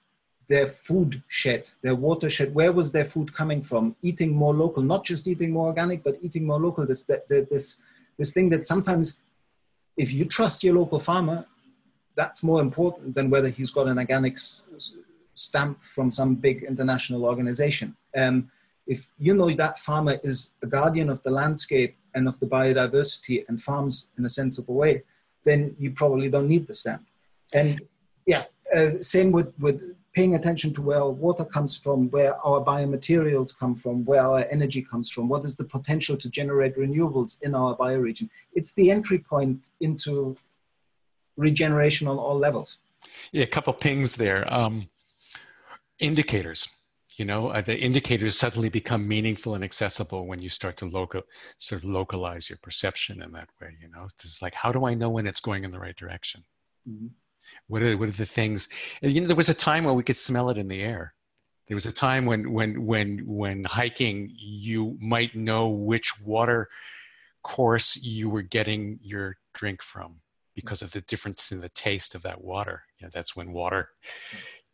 their 0.47 0.65
food 0.65 1.23
shed, 1.27 1.69
their 1.81 1.95
watershed. 1.95 2.53
Where 2.53 2.71
was 2.71 2.91
their 2.91 3.05
food 3.05 3.33
coming 3.33 3.61
from? 3.61 3.95
Eating 4.01 4.35
more 4.35 4.53
local, 4.53 4.83
not 4.83 5.03
just 5.03 5.27
eating 5.27 5.51
more 5.51 5.67
organic, 5.67 6.03
but 6.03 6.17
eating 6.21 6.45
more 6.45 6.59
local. 6.59 6.85
This 6.85 7.09
this 7.29 7.77
this 8.17 8.33
thing 8.33 8.49
that 8.49 8.65
sometimes, 8.65 9.23
if 9.97 10.13
you 10.13 10.25
trust 10.25 10.63
your 10.63 10.75
local 10.75 10.99
farmer, 10.99 11.45
that's 12.15 12.43
more 12.43 12.61
important 12.61 13.13
than 13.15 13.29
whether 13.29 13.49
he's 13.49 13.71
got 13.71 13.87
an 13.87 13.97
organic 13.97 14.37
stamp 15.33 15.83
from 15.83 16.11
some 16.11 16.35
big 16.35 16.63
international 16.63 17.25
organization. 17.25 17.95
Um, 18.15 18.51
if 18.87 19.09
you 19.17 19.33
know 19.33 19.49
that 19.49 19.79
farmer 19.79 20.19
is 20.23 20.51
a 20.61 20.67
guardian 20.67 21.09
of 21.09 21.21
the 21.23 21.31
landscape 21.31 21.97
and 22.13 22.27
of 22.27 22.39
the 22.39 22.45
biodiversity 22.45 23.43
and 23.47 23.61
farms 23.61 24.11
in 24.17 24.25
a 24.25 24.29
sensible 24.29 24.75
way, 24.75 25.03
then 25.45 25.75
you 25.79 25.91
probably 25.91 26.29
don't 26.29 26.47
need 26.47 26.67
the 26.67 26.75
stamp. 26.75 27.05
And 27.53 27.81
yeah, 28.25 28.43
uh, 28.75 28.99
same 28.99 29.31
with 29.31 29.53
with 29.59 29.95
paying 30.13 30.35
attention 30.35 30.73
to 30.73 30.81
where 30.81 30.99
our 30.99 31.11
water 31.11 31.43
comes 31.43 31.75
from, 31.75 32.09
where 32.09 32.33
our 32.45 32.63
biomaterials 32.63 33.57
come 33.57 33.75
from, 33.75 34.05
where 34.05 34.25
our 34.25 34.45
energy 34.49 34.81
comes 34.81 35.09
from, 35.09 35.27
what 35.27 35.43
is 35.43 35.57
the 35.57 35.63
potential 35.65 36.15
to 36.15 36.29
generate 36.29 36.77
renewables 36.77 37.43
in 37.43 37.53
our 37.53 37.75
bioregion. 37.75 38.29
It's 38.53 38.73
the 38.73 38.89
entry 38.91 39.19
point 39.19 39.59
into 39.81 40.37
regeneration 41.35 42.07
on 42.07 42.17
all 42.17 42.37
levels. 42.37 42.77
Yeah, 43.33 43.43
a 43.43 43.47
couple 43.47 43.73
pings 43.73 44.15
there. 44.15 44.51
Um, 44.51 44.87
indicators. 45.99 46.69
You 47.17 47.25
know, 47.25 47.49
uh, 47.49 47.61
the 47.61 47.77
indicators 47.77 48.37
suddenly 48.37 48.69
become 48.69 49.07
meaningful 49.07 49.55
and 49.55 49.63
accessible 49.63 50.27
when 50.27 50.41
you 50.41 50.49
start 50.49 50.77
to 50.77 50.85
local, 50.85 51.21
sort 51.57 51.83
of 51.83 51.89
localize 51.89 52.49
your 52.49 52.59
perception 52.61 53.21
in 53.21 53.31
that 53.33 53.49
way. 53.61 53.77
You 53.81 53.89
know, 53.89 54.05
it's 54.05 54.41
like, 54.41 54.53
how 54.53 54.71
do 54.71 54.85
I 54.85 54.93
know 54.93 55.09
when 55.09 55.27
it's 55.27 55.39
going 55.39 55.63
in 55.63 55.71
the 55.71 55.79
right 55.79 55.95
direction? 55.95 56.43
Mm-hmm. 56.89 57.07
What 57.67 57.83
are, 57.83 57.97
what 57.97 58.09
are 58.09 58.11
the 58.11 58.25
things? 58.25 58.67
And, 59.01 59.11
you 59.11 59.21
know, 59.21 59.27
there 59.27 59.35
was 59.35 59.49
a 59.49 59.53
time 59.53 59.85
when 59.85 59.95
we 59.95 60.03
could 60.03 60.17
smell 60.17 60.49
it 60.49 60.57
in 60.57 60.67
the 60.67 60.81
air. 60.81 61.13
There 61.67 61.75
was 61.75 61.85
a 61.85 61.91
time 61.91 62.25
when, 62.25 62.51
when, 62.51 62.85
when, 62.85 63.19
when 63.25 63.63
hiking, 63.63 64.31
you 64.35 64.97
might 64.99 65.35
know 65.35 65.69
which 65.69 66.19
water 66.23 66.69
course 67.43 67.95
you 68.03 68.29
were 68.29 68.41
getting 68.41 68.99
your 69.01 69.37
drink 69.53 69.81
from 69.81 70.15
because 70.55 70.81
of 70.81 70.91
the 70.91 71.01
difference 71.01 71.51
in 71.51 71.61
the 71.61 71.69
taste 71.69 72.15
of 72.15 72.23
that 72.23 72.43
water. 72.43 72.83
You 72.97 73.05
know, 73.05 73.11
that's 73.13 73.35
when 73.35 73.51
water, 73.51 73.89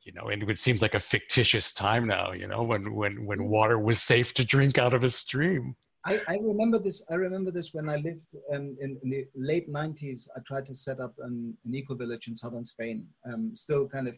you 0.03 0.11
know, 0.13 0.29
and 0.29 0.49
it 0.49 0.57
seems 0.57 0.81
like 0.81 0.95
a 0.95 0.99
fictitious 0.99 1.71
time 1.71 2.07
now, 2.07 2.31
you 2.31 2.47
know, 2.47 2.63
when, 2.63 2.93
when, 2.93 3.25
when 3.25 3.45
water 3.45 3.77
was 3.77 4.01
safe 4.01 4.33
to 4.33 4.43
drink 4.43 4.77
out 4.77 4.93
of 4.93 5.03
a 5.03 5.09
stream. 5.09 5.75
I, 6.03 6.19
I, 6.27 6.37
remember 6.41 6.79
this. 6.79 7.05
I 7.11 7.15
remember 7.15 7.51
this 7.51 7.75
when 7.75 7.87
I 7.87 7.97
lived 7.97 8.35
um, 8.53 8.75
in, 8.81 8.97
in, 9.03 9.09
the 9.11 9.27
late 9.35 9.71
'90s. 9.71 10.27
I 10.35 10.39
tried 10.39 10.65
to 10.65 10.73
set 10.73 10.99
up 10.99 11.13
an, 11.19 11.55
an 11.63 11.75
eco 11.75 11.93
village 11.93 12.27
in 12.27 12.35
southern 12.35 12.65
Spain. 12.65 13.07
Um, 13.23 13.51
still 13.55 13.87
kind 13.87 14.07
of 14.07 14.17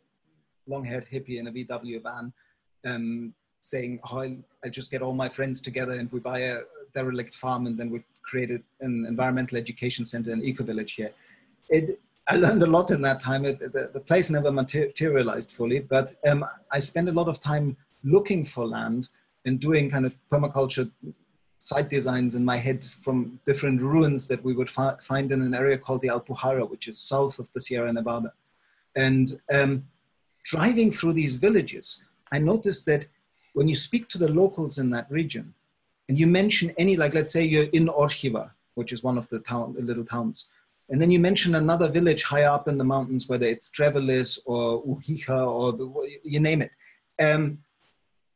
long-haired 0.66 1.08
hippie 1.12 1.40
in 1.40 1.48
a 1.48 1.52
VW 1.52 2.02
van, 2.02 2.32
um, 2.86 3.34
saying, 3.60 4.00
"Oh, 4.10 4.22
I, 4.22 4.38
I 4.64 4.70
just 4.70 4.92
get 4.92 5.02
all 5.02 5.14
my 5.14 5.28
friends 5.28 5.60
together 5.60 5.92
and 5.92 6.10
we 6.14 6.22
buy 6.22 6.40
a 6.40 6.62
derelict 6.96 7.36
farm 7.36 7.68
and 7.68 7.78
then 7.78 7.90
we 7.90 8.02
create 8.22 8.50
an 8.52 9.06
environmental 9.06 9.58
education 9.58 10.06
center, 10.06 10.32
an 10.32 10.42
eco 10.42 10.64
village 10.64 10.94
here." 10.94 11.12
It, 11.68 12.00
I 12.30 12.38
learned 12.38 12.64
a 12.64 12.68
lot 12.68 12.92
in 12.92 13.02
that 13.02 13.20
time. 13.20 13.46
It, 13.46 13.60
the, 13.60 13.90
the, 13.94 14.00
place 14.00 14.30
never 14.30 14.52
materialized 14.52 15.52
fully, 15.52 15.80
but 15.80 16.14
um, 16.28 16.46
I 16.72 16.80
spent 16.80 17.10
a 17.10 17.12
lot 17.12 17.28
of 17.28 17.42
time 17.42 17.76
looking 18.04 18.46
for 18.46 18.66
land 18.66 19.10
and 19.46 19.60
doing 19.60 19.90
kind 19.90 20.06
of 20.06 20.18
permaculture 20.32 20.90
site 21.58 21.90
designs 21.90 22.36
in 22.36 22.44
my 22.44 22.58
head 22.58 22.84
from 22.86 23.40
different 23.46 23.82
ruins 23.82 24.28
that 24.28 24.44
we 24.44 24.54
would 24.54 24.70
fi- 24.70 24.96
find 25.02 25.32
in 25.32 25.42
an 25.42 25.54
area 25.54 25.78
called 25.78 26.02
the 26.02 26.08
Alpujarra, 26.10 26.70
which 26.70 26.88
is 26.88 26.98
south 26.98 27.40
of 27.40 27.52
the 27.54 27.60
Sierra 27.60 27.92
Nevada. 27.92 28.34
And 28.96 29.40
um, 29.52 29.86
driving 30.44 30.92
through 30.92 31.14
these 31.14 31.36
villages, 31.36 32.04
I 32.32 32.40
noticed 32.40 32.86
that 32.88 33.06
when 33.54 33.68
you 33.68 33.76
speak 33.76 34.08
to 34.10 34.18
the 34.18 34.28
locals 34.28 34.78
in 34.78 34.90
that 34.92 35.10
region, 35.10 35.54
and 36.10 36.20
you 36.20 36.28
mention 36.28 36.74
any, 36.78 36.96
like 36.98 37.14
let's 37.14 37.32
say 37.32 37.44
you're 37.44 37.72
in 37.72 37.88
Órgiva, 37.88 38.52
which 38.76 38.92
is 38.92 39.04
one 39.04 39.18
of 39.18 39.30
the 39.30 39.40
town, 39.40 39.74
the 39.74 39.82
little 39.82 40.06
towns, 40.06 40.50
and 40.94 41.02
then 41.02 41.10
you 41.10 41.18
mention 41.18 41.56
another 41.56 41.90
village 41.90 42.22
higher 42.22 42.50
up 42.50 42.68
in 42.68 42.78
the 42.78 42.84
mountains, 42.84 43.28
whether 43.28 43.48
it's 43.48 43.72
Trevélez 43.72 44.38
or 44.46 44.84
Ugíjar 44.86 45.48
or 45.48 45.74
the, 45.74 45.92
you 46.24 46.40
name 46.40 46.62
it. 46.62 46.70
Um, 47.20 47.58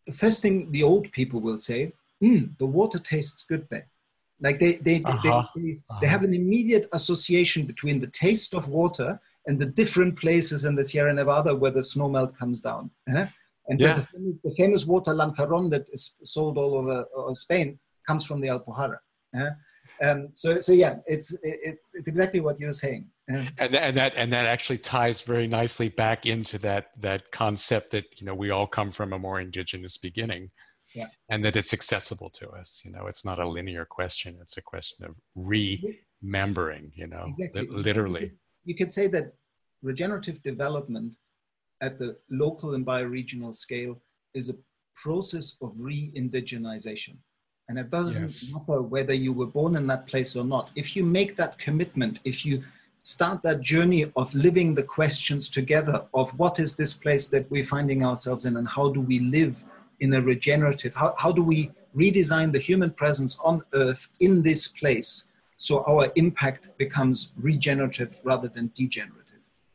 the 0.08 0.12
first 0.12 0.42
thing 0.42 0.72
the 0.72 0.82
old 0.82 1.12
people 1.12 1.40
will 1.40 1.60
say 1.60 1.94
mm, 2.22 2.58
the 2.58 2.66
water 2.66 2.98
tastes 2.98 3.46
good 3.46 3.68
there. 3.70 3.88
Like 4.42 4.60
they, 4.60 4.78
they, 4.78 5.04
uh-huh. 5.04 5.46
they, 5.54 5.62
they, 5.62 5.72
uh-huh. 5.74 6.00
they, 6.02 6.08
have 6.08 6.24
an 6.24 6.34
immediate 6.34 6.90
association 6.94 7.68
between 7.68 8.00
the 8.00 8.08
taste 8.08 8.56
of 8.56 8.70
water 8.70 9.20
and 9.46 9.60
the 9.60 9.68
different 9.68 10.18
places 10.18 10.66
in 10.66 10.74
the 10.74 10.84
Sierra 10.84 11.14
Nevada 11.14 11.54
where 11.54 11.70
the 11.70 11.82
snowmelt 11.82 12.36
comes 12.40 12.60
down. 12.60 12.90
Uh-huh. 13.08 13.28
And 13.68 13.80
yeah. 13.80 13.94
the, 13.94 14.02
famous, 14.02 14.36
the, 14.44 14.52
famous 14.58 14.86
water 14.88 15.14
Lanjarón 15.14 15.70
that 15.70 15.86
is 15.94 16.18
sold 16.24 16.58
all 16.58 16.74
over, 16.74 17.06
over 17.16 17.36
Spain 17.36 17.78
comes 18.08 18.26
from 18.26 18.42
the 18.42 18.48
Alpujarra. 18.48 18.98
Uh-huh. 19.36 19.52
Um, 20.02 20.30
so, 20.34 20.60
so 20.60 20.74
yeah, 20.74 20.98
it's 21.06 21.34
it, 21.44 21.80
it's 21.94 22.08
exactly 22.08 22.40
what 22.40 22.60
you're 22.60 22.74
saying. 22.74 23.08
And, 23.28 23.52
and 23.58 23.98
that 23.98 24.14
and 24.16 24.32
that 24.32 24.46
actually 24.46 24.78
ties 24.78 25.22
very 25.22 25.48
nicely 25.48 25.90
back 25.90 26.26
into 26.26 26.58
that 26.60 26.92
that 27.00 27.30
concept 27.32 27.92
that 27.92 28.06
you 28.20 28.26
know 28.26 28.34
we 28.34 28.52
all 28.52 28.68
come 28.68 28.92
from 28.92 29.14
a 29.14 29.20
more 29.20 29.42
indigenous 29.42 29.98
beginning, 29.98 30.50
yeah. 30.96 31.08
and 31.30 31.44
that 31.44 31.56
it's 31.56 31.74
accessible 31.74 32.30
to 32.32 32.50
us. 32.50 32.82
You 32.86 32.92
know, 32.92 33.08
it's 33.08 33.26
not 33.26 33.40
a 33.40 33.48
linear 33.48 33.86
question; 33.86 34.38
it's 34.42 34.58
a 34.58 34.62
question 34.62 35.06
of 35.06 35.16
remembering. 35.36 36.92
You 36.96 37.08
know, 37.08 37.26
exactly. 37.28 37.68
literally. 37.70 38.32
You 38.64 38.76
could 38.76 38.92
say 38.92 39.08
that 39.08 39.34
regenerative 39.82 40.42
development 40.44 41.16
at 41.82 42.00
the 42.00 42.18
local 42.30 42.74
and 42.74 42.86
bioregional 42.86 43.54
scale 43.54 44.02
is 44.34 44.50
a 44.50 44.56
process 44.96 45.58
of 45.62 45.74
re-indigenization. 45.78 47.18
And 47.70 47.78
it 47.78 47.90
doesn't 47.90 48.22
yes. 48.22 48.54
matter 48.54 48.82
whether 48.82 49.14
you 49.14 49.34
were 49.34 49.46
born 49.46 49.76
in 49.76 49.88
that 49.88 50.08
place 50.08 50.36
or 50.36 50.46
not. 50.46 50.70
If 50.76 50.96
you 50.96 51.04
make 51.04 51.36
that 51.36 51.58
commitment, 51.58 52.20
if 52.24 52.46
you 52.46 52.64
start 53.04 53.42
that 53.44 53.62
journey 53.62 54.12
of 54.16 54.34
living 54.34 54.74
the 54.74 54.84
questions 54.84 55.50
together 55.50 56.04
of 56.14 56.30
what 56.40 56.60
is 56.60 56.76
this 56.76 56.94
place 56.94 57.28
that 57.30 57.50
we're 57.50 57.66
finding 57.66 58.06
ourselves 58.06 58.46
in 58.46 58.58
and 58.58 58.68
how 58.68 58.90
do 58.90 59.02
we 59.02 59.20
live 59.20 59.64
in 60.00 60.14
a 60.14 60.22
regenerative, 60.22 60.94
how, 60.94 61.14
how 61.18 61.32
do 61.32 61.44
we 61.44 61.72
redesign 61.96 62.52
the 62.52 62.60
human 62.60 62.92
presence 62.92 63.38
on 63.44 63.62
earth 63.74 64.10
in 64.20 64.42
this 64.42 64.68
place 64.68 65.26
so 65.58 65.84
our 65.86 66.12
impact 66.16 66.78
becomes 66.78 67.34
regenerative 67.38 68.20
rather 68.24 68.48
than 68.48 68.72
degenerative. 68.76 69.24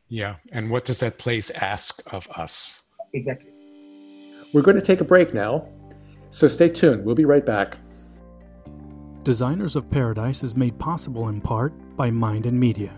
Yeah. 0.07 0.35
And 0.51 0.69
what 0.69 0.85
does 0.85 0.99
that 0.99 1.17
place 1.17 1.49
ask 1.49 2.01
of 2.13 2.27
us? 2.29 2.83
Exactly. 3.13 3.51
We're 4.53 4.61
going 4.61 4.77
to 4.77 4.81
take 4.81 5.01
a 5.01 5.05
break 5.05 5.33
now. 5.33 5.67
So 6.33 6.47
stay 6.47 6.69
tuned. 6.69 7.05
We'll 7.05 7.13
be 7.13 7.25
right 7.25 7.45
back. 7.45 7.77
Designers 9.21 9.75
of 9.75 9.87
Paradise 9.87 10.41
is 10.41 10.55
made 10.55 10.79
possible 10.79 11.29
in 11.29 11.39
part 11.39 11.73
by 11.95 12.09
Mind 12.09 12.47
and 12.47 12.59
Media. 12.59 12.91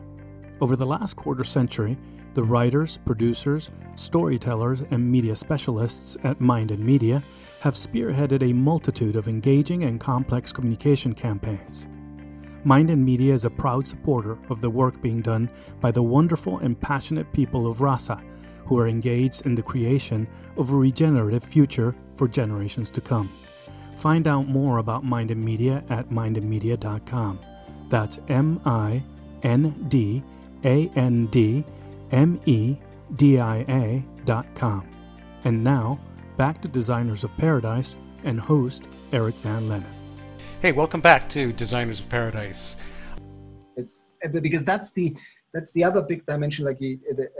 Over 0.61 0.77
the 0.77 0.85
last 0.85 1.17
quarter 1.17 1.43
century, 1.43 1.97
the 2.33 2.43
writers, 2.43 2.97
producers, 3.05 3.71
storytellers, 3.95 4.83
and 4.89 5.11
media 5.11 5.35
specialists 5.35 6.15
at 6.23 6.39
Mind 6.39 6.71
and 6.71 6.81
Media 6.81 7.21
have 7.59 7.73
spearheaded 7.73 8.49
a 8.49 8.53
multitude 8.53 9.17
of 9.17 9.27
engaging 9.27 9.83
and 9.83 9.99
complex 9.99 10.53
communication 10.53 11.13
campaigns. 11.13 11.89
Mind 12.63 12.89
and 12.89 13.03
Media 13.03 13.33
is 13.33 13.43
a 13.43 13.49
proud 13.49 13.85
supporter 13.85 14.37
of 14.49 14.61
the 14.61 14.69
work 14.69 15.01
being 15.01 15.21
done 15.21 15.49
by 15.81 15.91
the 15.91 16.01
wonderful 16.01 16.59
and 16.59 16.79
passionate 16.79 17.29
people 17.33 17.67
of 17.67 17.81
Rasa 17.81 18.23
who 18.65 18.79
are 18.79 18.87
engaged 18.87 19.45
in 19.45 19.55
the 19.55 19.61
creation 19.61 20.27
of 20.57 20.71
a 20.71 20.75
regenerative 20.75 21.43
future 21.43 21.95
for 22.15 22.27
generations 22.27 22.89
to 22.91 23.01
come. 23.01 23.31
Find 23.97 24.27
out 24.27 24.47
more 24.47 24.79
about 24.79 25.03
Mind 25.03 25.31
and 25.31 25.43
Media 25.43 25.83
at 25.89 26.09
mindandmedia.com. 26.09 27.39
That's 27.89 28.19
M 28.27 28.59
I 28.65 29.03
N 29.43 29.85
D 29.87 30.23
A 30.63 30.89
N 30.95 31.27
D 31.27 31.63
M 32.11 32.39
E 32.45 32.77
D 33.15 33.39
I 33.39 33.57
A.com. 33.67 34.89
And 35.43 35.63
now, 35.63 35.99
back 36.37 36.61
to 36.61 36.67
Designers 36.67 37.23
of 37.23 37.35
Paradise 37.37 37.95
and 38.23 38.39
host 38.39 38.87
Eric 39.13 39.35
Van 39.35 39.69
Lennep. 39.69 39.85
Hey, 40.61 40.71
welcome 40.71 40.99
back 40.99 41.29
to 41.29 41.53
Designers 41.53 41.99
of 41.99 42.09
Paradise. 42.09 42.77
It's 43.77 44.07
because 44.41 44.65
that's 44.65 44.91
the 44.93 45.15
that's 45.53 45.71
the 45.73 45.83
other 45.83 46.01
big 46.01 46.25
dimension. 46.25 46.65
Like 46.65 46.79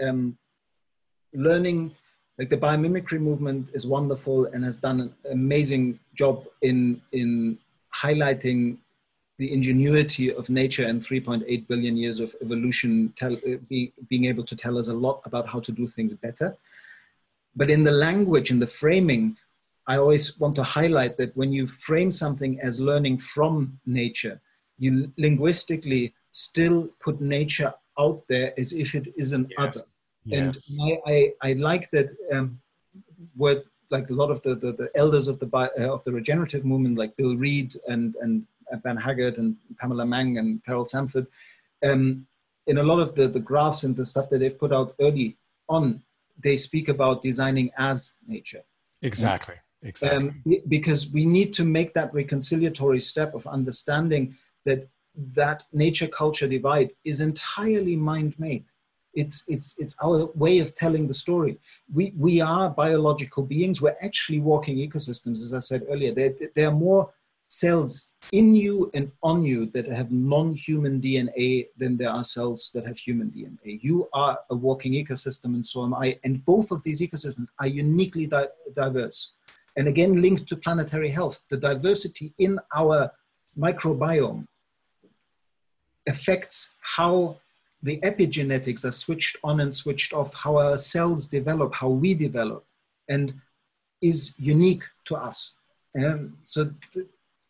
um, 0.07 0.38
learning 1.36 1.95
like 2.38 2.49
the 2.49 2.57
biomimicry 2.57 3.19
movement 3.19 3.69
is 3.73 3.88
wonderful 3.88 4.45
and 4.47 4.63
has 4.63 4.77
done 4.77 4.99
an 4.99 5.13
amazing 5.31 5.99
job 6.15 6.45
in 6.61 7.01
in 7.11 7.57
highlighting 7.93 8.77
the 9.38 9.51
ingenuity 9.51 10.33
of 10.33 10.49
nature 10.49 10.86
and 10.86 11.01
3.8 11.01 11.67
billion 11.67 11.97
years 11.97 12.21
of 12.21 12.33
evolution 12.41 13.13
tell, 13.17 13.33
uh, 13.33 13.57
be, 13.67 13.91
being 14.07 14.25
able 14.25 14.45
to 14.45 14.55
tell 14.55 14.77
us 14.77 14.88
a 14.88 14.93
lot 14.93 15.21
about 15.25 15.47
how 15.47 15.59
to 15.59 15.71
do 15.71 15.88
things 15.88 16.13
better 16.13 16.55
but 17.55 17.69
in 17.69 17.83
the 17.83 17.91
language 17.91 18.51
and 18.51 18.61
the 18.61 18.67
framing 18.67 19.36
i 19.88 19.97
always 19.97 20.39
want 20.39 20.55
to 20.55 20.63
highlight 20.63 21.17
that 21.17 21.36
when 21.36 21.51
you 21.51 21.67
frame 21.67 22.11
something 22.11 22.59
as 22.61 22.79
learning 22.79 23.17
from 23.17 23.79
nature 23.86 24.39
you 24.77 25.11
linguistically 25.17 26.13
still 26.31 26.89
put 26.99 27.21
nature 27.21 27.73
out 27.97 28.21
there 28.27 28.53
as 28.59 28.73
if 28.73 28.93
it 28.93 29.13
is 29.17 29.31
an 29.31 29.47
yes. 29.49 29.57
other 29.57 29.86
Yes. 30.26 30.69
And 30.69 30.99
I, 31.05 31.11
I, 31.11 31.49
I 31.49 31.53
like 31.53 31.89
that 31.91 32.09
um, 32.34 32.59
what 33.36 33.65
like 33.91 34.09
a 34.09 34.13
lot 34.13 34.32
of 34.32 34.41
the, 34.41 34.55
the, 34.55 34.73
the 34.73 34.89
elders 34.95 35.28
of 35.28 35.39
the 35.39 35.49
uh, 35.55 35.93
of 35.93 36.03
the 36.03 36.11
regenerative 36.11 36.65
movement, 36.65 36.97
like 36.97 37.15
Bill 37.15 37.36
Reed 37.36 37.76
and 37.88 38.15
and 38.21 38.45
Ben 38.84 38.97
Haggard 38.97 39.38
and 39.38 39.55
Pamela 39.80 40.05
Mang 40.05 40.38
and 40.38 40.63
Carol 40.65 40.86
Sanford, 40.86 41.28
um, 41.84 42.26
in 42.67 42.78
a 42.80 42.84
lot 42.84 42.99
of 42.99 43.15
the, 43.15 43.28
the 43.28 43.39
graphs 43.39 43.84
and 43.84 43.95
the 43.95 44.05
stuff 44.05 44.30
that 44.30 44.39
they've 44.39 44.57
put 44.57 44.73
out 44.73 44.95
early 44.99 45.38
on, 45.69 46.01
they 46.41 46.57
speak 46.57 46.89
about 46.89 47.21
designing 47.21 47.69
as 47.78 48.15
nature. 48.28 48.63
Exactly. 49.01 49.55
Exactly. 49.84 50.17
Um, 50.17 50.61
because 50.67 51.11
we 51.11 51.26
need 51.26 51.53
to 51.53 51.63
make 51.63 51.93
that 51.93 52.11
reconciliatory 52.11 53.03
step 53.03 53.36
of 53.36 53.45
understanding 53.45 54.36
that 54.65 54.88
that 55.15 55.63
nature 55.71 56.07
culture 56.07 56.47
divide 56.47 56.91
is 57.03 57.21
entirely 57.21 57.95
mind 57.95 58.34
made 58.39 58.65
it's, 59.16 59.43
it's, 59.47 59.76
it's 59.78 59.95
our 60.03 60.26
way 60.36 60.59
of 60.59 60.76
telling 60.76 61.07
the 61.07 61.13
story. 61.13 61.57
We, 61.93 62.13
we 62.18 62.41
are 62.41 62.70
biological 62.70 63.43
beings. 63.43 63.82
We're 63.82 63.97
actually 64.01 64.39
walking 64.39 64.78
ecosystems, 64.78 65.41
as 65.41 65.53
I 65.53 65.59
said 65.59 65.84
earlier. 65.89 66.13
There, 66.13 66.34
there 66.55 66.68
are 66.68 66.74
more 66.74 67.11
cells 67.47 68.11
in 68.32 68.55
you 68.55 68.91
and 68.93 69.11
on 69.24 69.43
you 69.43 69.68
that 69.68 69.88
have 69.88 70.11
non-human 70.11 70.99
DNA 70.99 71.68
than 71.78 71.95
there 71.95 72.09
are 72.09 72.24
cells 72.24 72.72
that 72.74 72.86
have 72.86 72.97
human 72.97 73.30
DNA. 73.32 73.80
You 73.82 74.09
are 74.13 74.38
a 74.49 74.55
walking 74.55 74.93
ecosystem 74.93 75.55
and 75.55 75.66
so 75.66 75.84
am 75.84 75.93
I. 75.93 76.20
And 76.24 76.43
both 76.45 76.72
of 76.72 76.84
these 76.84 77.01
ecosystems 77.01 77.47
are 77.59 77.68
uniquely 77.68 78.26
di- 78.26 78.47
diverse. 78.74 79.32
And 79.78 79.88
again, 79.88 80.22
linked 80.22 80.47
to 80.47 80.55
planetary 80.55 81.09
health, 81.09 81.41
the 81.49 81.57
diversity 81.57 82.34
in 82.38 82.59
our 82.76 83.11
microbiome 83.57 84.47
affects 86.07 86.76
how 86.82 87.38
the 87.86 87.99
epigenetics 87.99 88.83
are 88.83 88.91
switched 88.91 89.38
on 89.43 89.59
and 89.59 89.73
switched 89.73 90.11
off, 90.11 90.33
how 90.33 90.57
our 90.57 90.75
cells 90.75 91.27
develop, 91.27 91.73
how 91.75 91.88
we 91.88 92.15
develop, 92.15 92.65
and 93.07 93.36
is 94.01 94.33
unique 94.39 94.83
to 95.05 95.15
us. 95.15 95.53
And 95.93 96.33
so. 96.43 96.71
Th- 96.93 97.05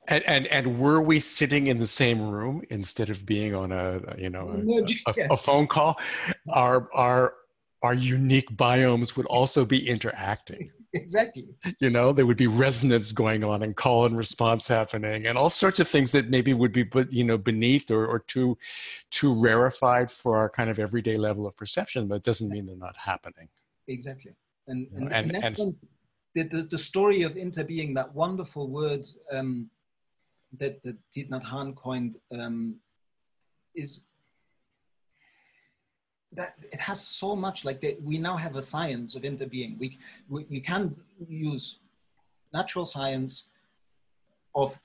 and, 0.07 0.23
and 0.27 0.45
and 0.47 0.79
were 0.79 1.01
we 1.01 1.17
sitting 1.17 1.65
in 1.65 1.79
the 1.79 1.88
same 1.88 2.21
room 2.29 2.61
instead 2.69 3.09
of 3.09 3.25
being 3.25 3.55
on 3.55 3.71
a 3.71 3.99
you 4.19 4.29
know 4.29 4.45
a, 4.51 5.11
a, 5.11 5.27
a 5.31 5.38
phone 5.38 5.65
call, 5.65 5.97
our 6.49 6.88
our 6.93 7.33
our 7.86 7.93
unique 7.93 8.49
biomes 8.57 9.15
would 9.15 9.27
also 9.27 9.65
be 9.65 9.88
interacting. 9.88 10.71
Exactly. 10.95 11.45
You 11.79 11.89
know, 11.89 12.13
there 12.13 12.25
would 12.25 12.38
be 12.38 12.47
resonance 12.47 13.11
going 13.11 13.43
on 13.43 13.63
and 13.63 13.75
call 13.75 14.05
and 14.05 14.17
response 14.17 14.65
happening 14.65 15.25
and 15.27 15.38
all 15.38 15.49
sorts 15.49 15.81
of 15.81 15.89
things 15.89 16.09
that 16.13 16.29
maybe 16.29 16.53
would 16.53 16.71
be 16.71 16.83
but 16.83 17.11
you 17.11 17.25
know 17.25 17.38
beneath 17.38 17.91
or, 17.91 18.07
or 18.07 18.19
too 18.19 18.57
too 19.11 19.33
rarefied 19.38 20.09
for 20.09 20.38
our 20.38 20.49
kind 20.49 20.69
of 20.69 20.79
everyday 20.79 21.17
level 21.17 21.45
of 21.45 21.57
perception, 21.57 22.07
but 22.07 22.15
it 22.15 22.23
doesn't 22.23 22.47
mean 22.47 22.65
they're 22.65 22.77
not 22.77 22.95
happening. 22.95 23.49
Exactly. 23.89 24.36
And 24.67 24.88
and, 24.95 25.11
and, 25.11 25.36
and, 25.36 25.45
and 25.45 25.75
the, 26.33 26.43
the, 26.43 26.61
the, 26.63 26.77
story 26.77 27.23
of 27.23 27.33
interbeing, 27.33 27.93
that 27.95 28.15
wonderful 28.15 28.69
word 28.69 29.05
um, 29.33 29.69
that, 30.59 30.81
that 30.83 30.95
Thich 31.13 31.29
Nhat 31.29 31.43
Hanh 31.43 31.75
coined, 31.75 32.15
um, 32.31 32.75
is 33.75 34.05
that 36.36 36.55
it 36.71 36.79
has 36.79 36.99
so 37.01 37.36
much 37.36 37.65
like 37.65 37.79
that 37.81 38.01
we 38.01 38.17
now 38.17 38.36
have 38.36 38.55
a 38.55 38.61
science 38.61 39.15
of 39.15 39.23
interbeing 39.23 39.77
we, 39.79 39.97
we, 40.29 40.45
we 40.49 40.59
can 40.59 40.95
use 41.27 41.79
natural 42.53 42.86
science 42.86 43.47
of 44.53 44.79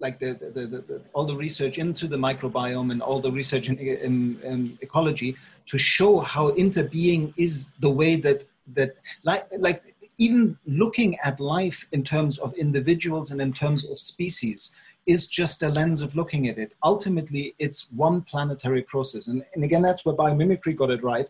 like 0.00 0.18
the, 0.18 0.32
the, 0.54 0.66
the, 0.66 0.78
the, 0.88 1.02
all 1.12 1.24
the 1.24 1.36
research 1.36 1.78
into 1.78 2.06
the 2.06 2.16
microbiome 2.16 2.92
and 2.92 3.02
all 3.02 3.20
the 3.20 3.30
research 3.30 3.68
in, 3.68 3.78
in, 3.78 4.40
in, 4.42 4.78
ecology 4.80 5.36
to 5.66 5.76
show 5.76 6.20
how 6.20 6.50
interbeing 6.52 7.32
is 7.36 7.72
the 7.80 7.90
way 7.90 8.16
that 8.16 8.44
that 8.74 8.96
like 9.24 9.46
like 9.58 9.82
even 10.18 10.58
looking 10.66 11.16
at 11.24 11.38
life 11.40 11.86
in 11.92 12.02
terms 12.02 12.38
of 12.38 12.52
individuals 12.54 13.30
and 13.30 13.40
in 13.40 13.52
terms 13.52 13.88
of 13.88 13.98
species 13.98 14.74
is 15.08 15.26
just 15.26 15.62
a 15.62 15.68
lens 15.70 16.02
of 16.02 16.14
looking 16.14 16.48
at 16.48 16.58
it. 16.58 16.74
Ultimately, 16.84 17.54
it's 17.58 17.90
one 17.90 18.20
planetary 18.20 18.82
process. 18.82 19.26
And, 19.26 19.42
and 19.54 19.64
again, 19.64 19.80
that's 19.80 20.04
where 20.04 20.14
biomimicry 20.14 20.76
got 20.76 20.90
it 20.90 21.02
right 21.02 21.26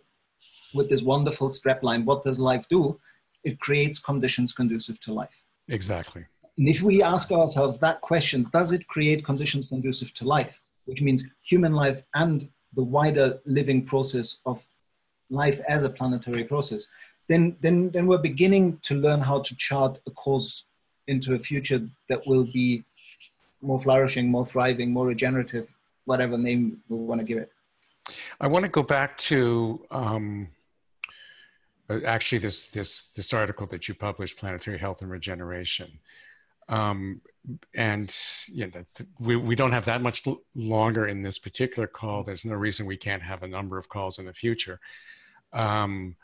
with 0.75 0.91
this 0.91 1.03
wonderful 1.03 1.49
strapline. 1.49 2.05
What 2.05 2.25
does 2.25 2.41
life 2.41 2.67
do? 2.69 3.01
It 3.45 3.61
creates 3.61 4.01
conditions 4.01 4.53
conducive 4.53 4.99
to 5.03 5.15
life. 5.15 5.45
Exactly. 5.69 6.27
And 6.59 6.69
if 6.69 6.83
we 6.83 7.05
ask 7.05 7.31
ourselves 7.31 7.79
that 7.79 8.01
question, 8.01 8.51
does 8.53 8.73
it 8.73 8.89
create 8.89 9.25
conditions 9.25 9.65
conducive 9.65 10.13
to 10.15 10.25
life, 10.25 10.61
which 10.87 11.01
means 11.01 11.23
human 11.43 11.73
life 11.73 12.03
and 12.17 12.49
the 12.75 12.83
wider 12.83 13.39
living 13.47 13.87
process 13.87 14.39
of 14.45 14.61
life 15.31 15.61
as 15.69 15.85
a 15.85 15.91
planetary 15.91 16.43
process, 16.43 16.89
then, 17.29 17.57
then, 17.61 17.91
then 17.91 18.09
we're 18.09 18.19
beginning 18.19 18.81
to 18.83 18.97
learn 18.97 19.21
how 19.21 19.39
to 19.41 19.55
chart 19.57 20.01
a 20.09 20.11
course 20.11 20.65
into 21.07 21.35
a 21.35 21.39
future 21.39 21.81
that 22.09 22.27
will 22.27 22.45
be 22.45 22.85
more 23.61 23.81
flourishing, 23.81 24.31
more 24.31 24.47
thriving, 24.47 24.93
more 24.93 25.07
regenerative, 25.07 25.69
whatever 26.05 26.39
name 26.39 26.83
we 26.89 26.97
want 26.97 27.21
to 27.21 27.25
give 27.25 27.39
it. 27.39 27.53
I 28.41 28.47
want 28.47 28.65
to 28.65 28.71
go 28.71 28.83
back 28.83 29.19
to 29.19 29.85
um, 29.91 30.49
uh, 31.91 32.01
actually 32.05 32.39
this 32.39 32.71
this 32.71 33.13
this 33.13 33.33
article 33.33 33.67
that 33.67 33.89
you 33.89 33.95
published, 33.95 34.39
Planetary 34.39 34.79
Health 34.79 35.03
and 35.03 35.11
Regeneration. 35.11 35.99
Um, 36.69 37.23
and 37.75 38.15
yeah, 38.53 38.67
that's, 38.67 39.03
we, 39.19 39.37
we 39.37 39.55
don't 39.55 39.73
have 39.73 39.87
that 39.87 40.03
much 40.03 40.27
longer 40.55 41.09
in 41.09 41.23
this 41.23 41.39
particular 41.39 41.87
call. 41.87 42.23
There's 42.23 42.45
no 42.45 42.55
reason 42.55 42.85
we 42.85 42.99
can't 42.99 43.23
have 43.23 43.43
a 43.43 43.49
number 43.49 43.79
of 43.79 43.89
calls 43.89 44.19
in 44.19 44.27
the 44.27 44.35
future. 44.35 44.79
Um, 45.55 46.17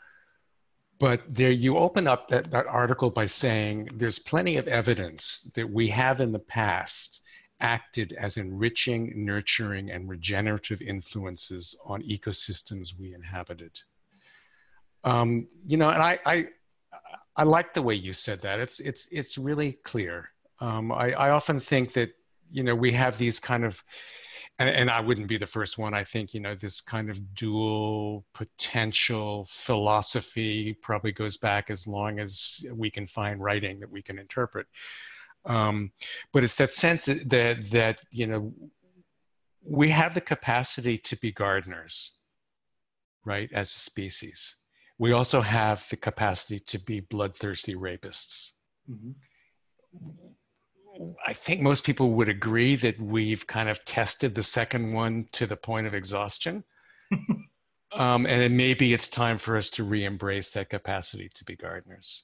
but 0.99 1.21
there 1.27 1.51
you 1.51 1.77
open 1.77 2.07
up 2.07 2.27
that, 2.29 2.51
that 2.51 2.67
article 2.67 3.09
by 3.09 3.25
saying 3.25 3.89
there's 3.95 4.19
plenty 4.19 4.57
of 4.57 4.67
evidence 4.67 5.49
that 5.55 5.69
we 5.69 5.87
have 5.89 6.21
in 6.21 6.31
the 6.31 6.39
past 6.39 7.21
acted 7.59 8.13
as 8.13 8.37
enriching, 8.37 9.13
nurturing, 9.15 9.89
and 9.91 10.09
regenerative 10.09 10.81
influences 10.81 11.75
on 11.85 12.01
ecosystems 12.03 12.97
we 12.99 13.13
inhabited. 13.13 13.79
Um, 15.03 15.47
you 15.65 15.77
know, 15.77 15.89
and 15.89 16.01
I, 16.01 16.19
I, 16.25 16.47
I 17.35 17.43
like 17.43 17.73
the 17.73 17.81
way 17.81 17.95
you 17.95 18.13
said 18.13 18.41
that. 18.41 18.59
It's 18.59 18.79
it's 18.79 19.07
it's 19.11 19.37
really 19.37 19.73
clear. 19.83 20.29
Um, 20.59 20.91
I, 20.91 21.11
I 21.11 21.29
often 21.29 21.59
think 21.59 21.93
that 21.93 22.11
you 22.51 22.63
know 22.63 22.75
we 22.75 22.91
have 22.93 23.17
these 23.17 23.39
kind 23.39 23.63
of 23.65 23.83
and, 24.57 24.69
and, 24.69 24.89
I 24.89 25.01
wouldn't 25.01 25.27
be 25.27 25.37
the 25.37 25.45
first 25.45 25.77
one. 25.77 25.93
I 25.93 26.05
think 26.05 26.33
you 26.33 26.39
know 26.39 26.55
this 26.55 26.79
kind 26.79 27.09
of 27.09 27.35
dual 27.35 28.25
potential 28.33 29.45
philosophy 29.49 30.73
probably 30.81 31.11
goes 31.11 31.35
back 31.35 31.69
as 31.69 31.87
long 31.87 32.19
as 32.19 32.65
we 32.73 32.89
can 32.89 33.05
find 33.05 33.41
writing 33.41 33.79
that 33.81 33.91
we 33.91 34.01
can 34.01 34.17
interpret. 34.17 34.67
Um, 35.45 35.91
but 36.33 36.43
it's 36.43 36.55
that 36.55 36.71
sense 36.71 37.05
that 37.05 37.69
that 37.71 38.01
you 38.11 38.27
know 38.27 38.53
we 39.63 39.89
have 39.89 40.13
the 40.13 40.21
capacity 40.21 40.97
to 40.99 41.15
be 41.17 41.31
gardeners, 41.31 42.17
right? 43.25 43.51
As 43.53 43.73
a 43.75 43.79
species, 43.79 44.55
we 44.97 45.11
also 45.11 45.41
have 45.41 45.87
the 45.89 45.97
capacity 45.97 46.59
to 46.59 46.79
be 46.79 46.99
bloodthirsty 46.99 47.75
rapists. 47.75 48.53
Mm-hmm 48.89 49.11
I 51.25 51.33
think 51.33 51.61
most 51.61 51.83
people 51.83 52.11
would 52.11 52.29
agree 52.29 52.75
that 52.77 52.99
we've 52.99 53.45
kind 53.45 53.69
of 53.69 53.83
tested 53.85 54.35
the 54.35 54.43
second 54.43 54.93
one 54.93 55.27
to 55.33 55.45
the 55.45 55.57
point 55.57 55.87
of 55.87 55.93
exhaustion. 55.93 56.63
um, 57.93 58.25
and 58.25 58.55
maybe 58.55 58.93
it's 58.93 59.09
time 59.09 59.37
for 59.37 59.57
us 59.57 59.69
to 59.71 59.83
re 59.83 60.05
embrace 60.05 60.51
that 60.51 60.69
capacity 60.69 61.29
to 61.35 61.43
be 61.43 61.55
gardeners. 61.55 62.23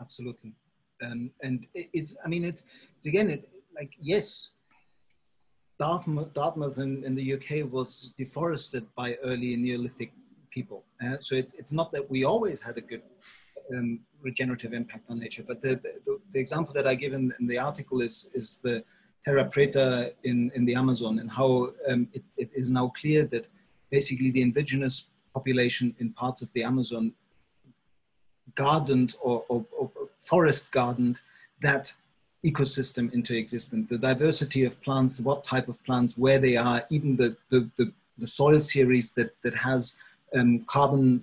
Absolutely. 0.00 0.54
Um, 1.02 1.30
and 1.42 1.66
it's, 1.74 2.16
I 2.24 2.28
mean, 2.28 2.44
it's, 2.44 2.62
it's 2.96 3.06
again, 3.06 3.30
it's 3.30 3.44
like, 3.74 3.92
yes, 3.98 4.50
Dartmoor, 5.78 6.26
Dartmoor 6.34 6.72
in, 6.78 7.04
in 7.04 7.14
the 7.14 7.34
UK 7.34 7.70
was 7.72 8.12
deforested 8.18 8.86
by 8.94 9.14
early 9.24 9.56
Neolithic 9.56 10.12
people. 10.50 10.84
Uh, 11.04 11.16
so 11.20 11.34
it's, 11.34 11.54
it's 11.54 11.72
not 11.72 11.90
that 11.92 12.10
we 12.10 12.24
always 12.24 12.60
had 12.60 12.76
a 12.76 12.80
good 12.80 13.02
um, 13.74 14.00
regenerative 14.20 14.72
impact 14.72 15.04
on 15.08 15.18
nature. 15.18 15.42
But 15.46 15.62
the, 15.62 15.76
the, 16.04 16.18
the 16.32 16.40
example 16.40 16.74
that 16.74 16.86
I 16.86 16.94
give 16.94 17.12
in, 17.14 17.32
in, 17.40 17.46
the 17.46 17.58
article 17.58 18.02
is, 18.02 18.28
is 18.34 18.58
the 18.62 18.84
terra 19.24 19.44
preta 19.44 20.12
in, 20.24 20.50
in 20.54 20.64
the 20.64 20.74
Amazon 20.74 21.18
and 21.18 21.30
how 21.30 21.70
um, 21.88 22.08
it, 22.12 22.24
it 22.36 22.50
is 22.54 22.70
now 22.70 22.88
clear 22.88 23.24
that 23.26 23.48
basically 23.90 24.30
the 24.30 24.42
indigenous 24.42 25.08
population 25.34 25.94
in 25.98 26.12
parts 26.12 26.42
of 26.42 26.52
the 26.52 26.62
Amazon 26.62 27.12
gardened 28.54 29.14
or, 29.22 29.44
or, 29.48 29.64
or 29.78 29.90
forest 30.24 30.72
gardened 30.72 31.20
that 31.62 31.92
ecosystem 32.44 33.12
into 33.12 33.36
existence. 33.36 33.88
The 33.88 33.98
diversity 33.98 34.64
of 34.64 34.80
plants, 34.82 35.20
what 35.20 35.44
type 35.44 35.68
of 35.68 35.82
plants, 35.84 36.16
where 36.16 36.38
they 36.38 36.56
are, 36.56 36.84
even 36.90 37.16
the, 37.16 37.36
the, 37.50 37.68
the, 37.76 37.92
the 38.18 38.26
soil 38.26 38.60
series 38.60 39.12
that, 39.14 39.34
that 39.42 39.54
has 39.54 39.96
um, 40.34 40.64
carbon 40.66 41.22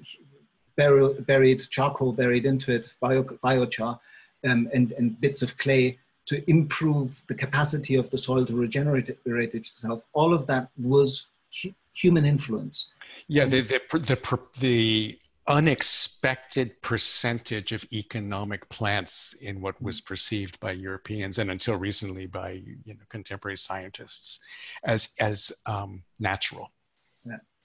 buried 0.75 1.67
charcoal 1.69 2.13
buried 2.13 2.45
into 2.45 2.71
it, 2.71 2.91
bio, 2.99 3.23
biochar, 3.23 3.99
um, 4.47 4.69
and, 4.73 4.91
and 4.91 5.19
bits 5.19 5.41
of 5.41 5.57
clay 5.57 5.97
to 6.27 6.47
improve 6.49 7.23
the 7.27 7.33
capacity 7.33 7.95
of 7.95 8.09
the 8.11 8.17
soil 8.17 8.45
to 8.45 8.55
regenerate 8.55 9.55
itself. 9.55 10.05
All 10.13 10.33
of 10.33 10.45
that 10.47 10.69
was 10.77 11.29
hu- 11.63 11.73
human 11.95 12.25
influence. 12.25 12.89
Yeah, 13.27 13.45
the, 13.45 13.61
the, 13.61 13.81
the, 13.93 14.39
the 14.59 15.19
unexpected 15.47 16.81
percentage 16.81 17.71
of 17.71 17.85
economic 17.93 18.67
plants 18.69 19.33
in 19.33 19.61
what 19.61 19.81
was 19.81 20.01
perceived 20.01 20.59
by 20.59 20.71
Europeans 20.71 21.37
and 21.37 21.51
until 21.51 21.75
recently 21.75 22.25
by 22.25 22.51
you 22.85 22.93
know, 22.93 22.95
contemporary 23.09 23.57
scientists 23.57 24.39
as, 24.83 25.09
as 25.19 25.51
um, 25.65 26.03
natural 26.19 26.71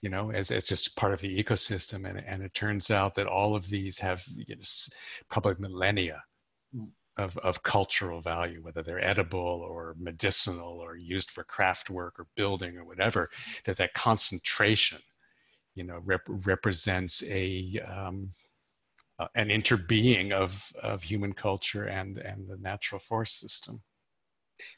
you 0.03 0.11
know, 0.11 0.33
as, 0.33 0.51
as 0.51 0.65
just 0.65 0.97
part 0.97 1.15
of 1.15 1.21
the 1.21 1.43
ecosystem. 1.43 2.09
And, 2.09 2.23
and 2.27 2.43
it 2.43 2.53
turns 2.53 2.91
out 2.91 3.15
that 3.15 3.29
all 3.29 3.55
of 3.55 3.69
these 3.69 3.99
have 4.01 4.25
you 4.35 4.57
know, 4.57 4.63
probably 5.31 5.55
millennia 5.59 6.23
mm. 6.77 6.89
of, 7.17 7.39
of 7.39 7.63
cultural 7.63 8.21
value, 8.21 8.61
whether 8.63 8.83
they're 8.83 9.03
edible 9.03 9.39
or 9.39 9.95
medicinal 9.99 10.81
or 10.81 10.97
used 10.97 11.31
for 11.31 11.45
craft 11.45 11.89
work 11.89 12.19
or 12.19 12.27
building 12.37 12.77
or 12.77 12.85
whatever, 12.85 13.31
that 13.65 13.77
that 13.77 13.95
concentration, 13.95 14.99
you 15.75 15.85
know, 15.85 16.01
rep- 16.05 16.23
represents 16.29 17.23
a, 17.25 17.81
um, 17.81 18.31
uh, 19.19 19.29
an 19.35 19.49
interbeing 19.49 20.33
of, 20.33 20.73
of 20.83 21.03
human 21.03 21.33
culture 21.33 21.85
and, 21.85 22.19
and 22.19 22.49
the 22.49 22.57
natural 22.59 22.99
forest 22.99 23.39
system. 23.39 23.83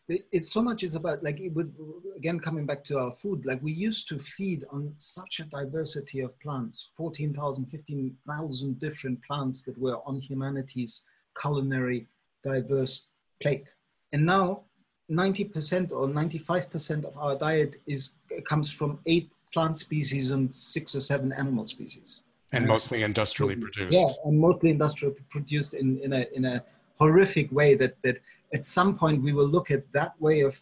It's 0.08 0.52
so 0.52 0.62
much 0.62 0.82
is 0.82 0.94
about 0.94 1.22
like 1.22 1.40
with 1.52 1.74
again 2.16 2.38
coming 2.38 2.64
back 2.64 2.84
to 2.84 2.98
our 2.98 3.10
food 3.10 3.44
like 3.44 3.62
we 3.62 3.72
used 3.72 4.08
to 4.08 4.18
feed 4.18 4.64
on 4.70 4.92
such 4.96 5.40
a 5.40 5.44
diversity 5.44 6.20
of 6.20 6.38
plants 6.40 6.90
14,000 6.96 7.66
15,000 7.66 8.78
different 8.78 9.22
plants 9.24 9.62
that 9.62 9.76
were 9.78 9.98
on 10.06 10.20
humanity's 10.20 11.02
culinary 11.40 12.06
diverse 12.44 13.06
plate. 13.42 13.72
And 14.12 14.24
now 14.24 14.62
90% 15.10 15.92
or 15.92 16.06
95% 16.08 17.04
of 17.04 17.16
our 17.18 17.36
diet 17.36 17.80
is 17.86 18.14
comes 18.44 18.70
from 18.70 19.00
eight 19.06 19.30
plant 19.54 19.78
species 19.78 20.30
and 20.32 20.52
six 20.52 20.94
or 20.94 21.00
seven 21.00 21.32
animal 21.32 21.64
species 21.64 22.20
and 22.52 22.66
mostly 22.66 23.02
industrially 23.02 23.56
produced 23.56 23.96
yeah 23.98 24.10
and 24.26 24.38
mostly 24.38 24.68
industrially 24.76 25.14
produced 25.30 25.72
in, 25.74 25.98
in 26.06 26.12
a 26.12 26.26
in 26.34 26.44
a 26.44 26.56
horrific 26.98 27.50
way 27.50 27.74
that 27.74 27.94
that 28.02 28.18
at 28.54 28.64
some 28.64 28.96
point 28.96 29.22
we 29.22 29.32
will 29.32 29.48
look 29.48 29.70
at 29.70 29.82
that 29.92 30.12
way 30.20 30.40
of, 30.40 30.60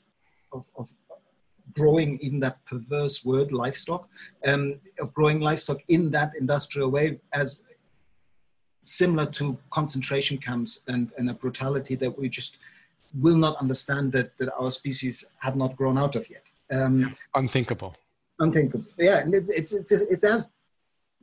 of, 0.52 0.68
of 0.76 0.88
growing 1.74 2.18
in 2.20 2.40
that 2.40 2.64
perverse 2.64 3.24
word 3.24 3.52
livestock, 3.52 4.08
um, 4.46 4.80
of 5.00 5.12
growing 5.14 5.40
livestock 5.40 5.78
in 5.88 6.10
that 6.10 6.32
industrial 6.40 6.90
way 6.90 7.20
as 7.32 7.64
similar 8.80 9.26
to 9.26 9.56
concentration 9.70 10.38
camps 10.38 10.82
and, 10.88 11.12
and 11.18 11.30
a 11.30 11.34
brutality 11.34 11.94
that 11.94 12.18
we 12.18 12.28
just 12.28 12.58
will 13.20 13.36
not 13.36 13.56
understand 13.58 14.10
that, 14.12 14.36
that 14.38 14.52
our 14.58 14.70
species 14.70 15.24
have 15.40 15.54
not 15.54 15.76
grown 15.76 15.98
out 15.98 16.16
of 16.16 16.28
yet. 16.28 16.44
Um, 16.70 17.14
unthinkable. 17.34 17.94
Unthinkable. 18.42 18.86
Yeah, 18.98 19.18
and 19.18 19.34
it's, 19.34 19.50
it's, 19.50 19.72
it's, 19.72 19.92
it's 19.92 20.24
as 20.24 20.50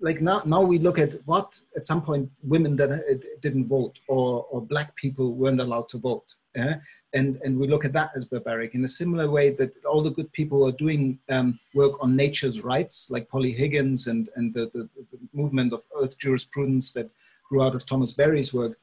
like 0.01 0.21
now, 0.21 0.41
now 0.45 0.61
we 0.61 0.79
look 0.79 0.97
at 0.97 1.15
what 1.25 1.59
at 1.75 1.85
some 1.85 2.01
point 2.01 2.29
women 2.43 2.75
that 2.77 3.21
didn't 3.41 3.67
vote 3.67 3.99
or, 4.07 4.45
or 4.49 4.61
black 4.61 4.95
people 4.95 5.33
weren't 5.33 5.59
allowed 5.59 5.89
to 5.89 5.97
vote 5.97 6.35
yeah? 6.55 6.75
and, 7.13 7.39
and 7.43 7.57
we 7.59 7.67
look 7.67 7.85
at 7.85 7.93
that 7.93 8.11
as 8.15 8.25
barbaric 8.25 8.75
in 8.75 8.83
a 8.83 8.87
similar 8.87 9.29
way 9.29 9.49
that 9.51 9.73
all 9.85 10.01
the 10.01 10.11
good 10.11 10.31
people 10.31 10.65
are 10.65 10.71
doing 10.71 11.19
um, 11.29 11.59
work 11.73 11.93
on 12.01 12.15
nature's 12.15 12.61
rights, 12.61 13.09
like 13.09 13.29
Polly 13.29 13.51
Higgins 13.51 14.07
and, 14.07 14.29
and 14.35 14.53
the, 14.53 14.69
the, 14.73 14.87
the, 14.95 15.19
movement 15.33 15.73
of 15.73 15.83
earth 15.99 16.17
jurisprudence 16.17 16.91
that 16.93 17.09
grew 17.47 17.63
out 17.63 17.75
of 17.75 17.85
Thomas 17.85 18.11
Berry's 18.11 18.53
work, 18.53 18.77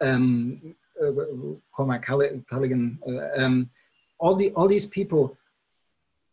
um, 0.00 0.74
uh, 1.02 1.10
Cormac 1.72 2.02
Cullinan, 2.02 2.98
uh, 3.06 3.42
um, 3.42 3.70
all, 4.18 4.36
the, 4.36 4.50
all 4.52 4.68
these 4.68 4.86
people 4.86 5.36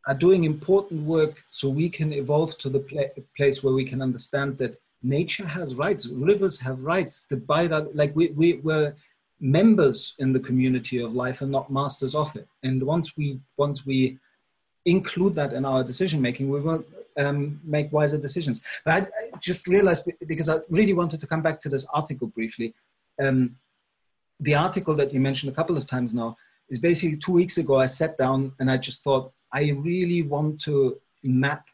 are 0.08 0.16
doing 0.16 0.46
important 0.46 1.04
work 1.04 1.44
so 1.52 1.70
we 1.70 1.90
can 1.90 2.14
evolve 2.14 2.58
to 2.60 2.70
the 2.70 2.80
pla- 2.80 3.14
place 3.36 3.64
where 3.64 3.74
we 3.74 3.86
can 3.86 4.02
understand 4.02 4.58
that 4.58 4.80
nature 5.04 5.46
has 5.46 5.76
rights, 5.76 6.08
rivers 6.08 6.60
have 6.60 6.82
rights, 6.82 7.26
the 7.30 7.38
bio, 7.38 7.90
like 7.94 8.16
we, 8.16 8.30
we, 8.30 8.54
we're, 8.56 8.96
members 9.40 10.16
in 10.20 10.34
the 10.34 10.40
community 10.40 11.00
of 11.00 11.14
life 11.14 11.42
and 11.42 11.52
not 11.52 11.72
masters 11.72 12.16
of 12.16 12.36
it. 12.36 12.48
And 12.64 12.82
once 12.84 13.16
we 13.16 13.40
once 13.56 13.86
we 13.86 14.18
include 14.86 15.36
that 15.36 15.54
in 15.54 15.66
our 15.66 15.84
decision 15.84 16.22
making, 16.22 16.50
we 16.50 16.60
will 16.62 16.84
um, 17.18 17.60
make 17.64 17.92
wiser 17.92 18.18
decisions. 18.18 18.62
But 18.86 18.94
I, 18.94 18.98
I, 19.00 19.38
just 19.40 19.68
realized 19.68 20.10
because 20.28 20.50
I 20.50 20.58
really 20.70 20.94
wanted 20.94 21.20
to 21.20 21.28
come 21.28 21.42
back 21.42 21.60
to 21.62 21.70
this 21.70 21.86
article 21.94 22.28
briefly. 22.28 22.74
Um, 23.22 23.58
the 24.40 24.56
article 24.56 24.96
that 24.96 25.14
you 25.14 25.20
mentioned 25.20 25.52
a 25.52 25.56
couple 25.56 25.78
of 25.78 25.88
times 25.88 26.14
now 26.14 26.38
is 26.70 26.80
basically 26.80 27.18
two 27.18 27.32
weeks 27.32 27.58
ago. 27.58 27.78
I 27.78 27.88
sat 27.88 28.18
down 28.18 28.54
and 28.60 28.72
I 28.72 28.78
just 28.78 29.04
thought 29.04 29.32
I 29.54 29.72
really 29.72 30.22
want 30.22 30.62
to 30.62 31.00
map 31.24 31.66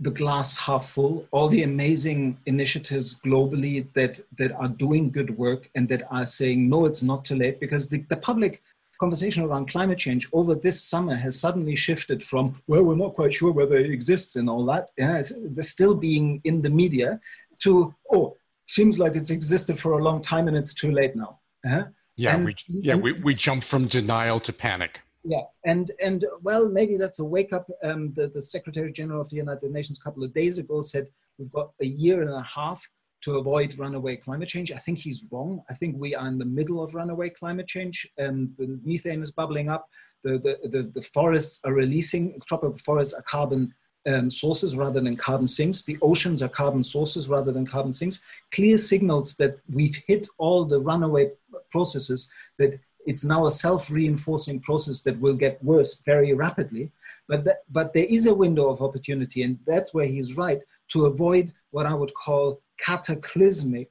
the 0.00 0.10
glass 0.10 0.56
half 0.56 0.90
full, 0.90 1.26
all 1.32 1.48
the 1.48 1.64
amazing 1.64 2.38
initiatives 2.46 3.18
globally 3.26 3.86
that, 3.94 4.20
that 4.38 4.52
are 4.52 4.68
doing 4.68 5.10
good 5.10 5.36
work 5.36 5.68
and 5.74 5.88
that 5.88 6.02
are 6.10 6.24
saying, 6.24 6.68
no, 6.68 6.86
it's 6.86 7.02
not 7.02 7.24
too 7.24 7.34
late, 7.34 7.58
because 7.58 7.88
the, 7.88 7.98
the 8.08 8.16
public 8.16 8.62
conversation 9.00 9.42
around 9.42 9.68
climate 9.68 9.98
change 9.98 10.28
over 10.32 10.54
this 10.54 10.82
summer 10.82 11.16
has 11.16 11.38
suddenly 11.38 11.74
shifted 11.74 12.22
from, 12.22 12.60
well, 12.68 12.84
we're 12.84 12.94
not 12.94 13.14
quite 13.14 13.34
sure 13.34 13.50
whether 13.50 13.76
it 13.76 13.90
exists 13.90 14.36
and 14.36 14.48
all 14.48 14.64
that, 14.66 14.90
yeah, 14.96 15.20
they're 15.36 15.62
still 15.62 15.94
being 15.94 16.40
in 16.44 16.62
the 16.62 16.70
media, 16.70 17.20
to, 17.58 17.92
oh, 18.12 18.36
seems 18.66 18.98
like 19.00 19.16
it's 19.16 19.30
existed 19.30 19.80
for 19.80 19.98
a 19.98 20.02
long 20.02 20.22
time 20.22 20.46
and 20.46 20.56
it's 20.56 20.74
too 20.74 20.92
late 20.92 21.16
now. 21.16 21.40
Uh-huh. 21.66 21.84
Yeah, 22.16 22.36
and, 22.36 22.44
we, 22.44 22.54
yeah, 22.68 22.94
we, 22.94 23.12
we 23.14 23.34
jump 23.34 23.64
from 23.64 23.86
denial 23.86 24.38
to 24.40 24.52
panic. 24.52 25.00
Yeah, 25.28 25.42
and 25.66 25.92
and 26.02 26.24
well, 26.42 26.70
maybe 26.70 26.96
that's 26.96 27.18
a 27.18 27.24
wake 27.24 27.52
up. 27.52 27.68
Um, 27.82 28.14
the 28.14 28.28
the 28.28 28.40
Secretary 28.40 28.90
General 28.90 29.20
of 29.20 29.28
the 29.28 29.36
United 29.36 29.70
Nations 29.70 29.98
a 29.98 30.02
couple 30.02 30.24
of 30.24 30.32
days 30.32 30.56
ago 30.56 30.80
said 30.80 31.06
we've 31.38 31.52
got 31.52 31.72
a 31.82 31.84
year 31.84 32.22
and 32.22 32.30
a 32.30 32.40
half 32.40 32.88
to 33.24 33.36
avoid 33.36 33.78
runaway 33.78 34.16
climate 34.16 34.48
change. 34.48 34.72
I 34.72 34.78
think 34.78 34.98
he's 34.98 35.26
wrong. 35.30 35.62
I 35.68 35.74
think 35.74 35.96
we 35.98 36.14
are 36.14 36.26
in 36.28 36.38
the 36.38 36.46
middle 36.46 36.82
of 36.82 36.94
runaway 36.94 37.28
climate 37.28 37.66
change. 37.66 38.08
and 38.16 38.54
the 38.56 38.80
methane 38.84 39.20
is 39.20 39.30
bubbling 39.30 39.68
up. 39.68 39.90
The, 40.24 40.38
the, 40.38 40.68
the, 40.68 40.82
the 40.94 41.02
forests 41.02 41.60
are 41.64 41.74
releasing, 41.74 42.40
tropical 42.46 42.78
forests 42.78 43.14
are 43.14 43.22
carbon 43.22 43.74
um, 44.08 44.30
sources 44.30 44.76
rather 44.76 45.00
than 45.00 45.16
carbon 45.16 45.46
sinks. 45.46 45.82
The 45.82 45.98
oceans 46.00 46.42
are 46.42 46.48
carbon 46.48 46.82
sources 46.82 47.28
rather 47.28 47.52
than 47.52 47.66
carbon 47.66 47.92
sinks. 47.92 48.20
Clear 48.52 48.78
signals 48.78 49.36
that 49.36 49.58
we've 49.70 50.02
hit 50.06 50.26
all 50.38 50.64
the 50.64 50.80
runaway 50.80 51.32
processes 51.70 52.30
that 52.58 52.80
it's 53.08 53.24
now 53.24 53.46
a 53.46 53.50
self-reinforcing 53.50 54.60
process 54.60 55.00
that 55.00 55.18
will 55.18 55.38
get 55.44 55.54
worse 55.64 55.92
very 56.04 56.34
rapidly. 56.34 56.90
But, 57.26 57.40
that, 57.44 57.58
but 57.70 57.94
there 57.94 58.04
is 58.16 58.26
a 58.26 58.34
window 58.44 58.68
of 58.68 58.82
opportunity, 58.82 59.42
and 59.44 59.58
that's 59.66 59.94
where 59.94 60.04
he's 60.14 60.36
right, 60.36 60.60
to 60.92 61.06
avoid 61.06 61.54
what 61.70 61.86
I 61.86 61.94
would 61.94 62.12
call 62.12 62.60
cataclysmic 62.78 63.90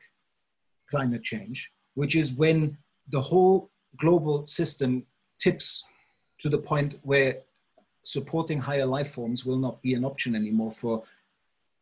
climate 0.91 1.24
change, 1.24 1.72
which 1.95 2.15
is 2.15 2.32
when 2.32 2.78
the 3.11 3.22
whole 3.30 3.72
global 3.97 4.45
system 4.45 4.91
tips 5.39 5.84
to 6.41 6.47
the 6.47 6.59
point 6.72 6.99
where 7.01 7.38
supporting 8.03 8.59
higher 8.59 8.86
life 8.86 9.11
forms 9.13 9.45
will 9.47 9.57
not 9.57 9.82
be 9.82 9.95
an 9.95 10.05
option 10.05 10.36
anymore 10.36 10.72
for 10.72 11.03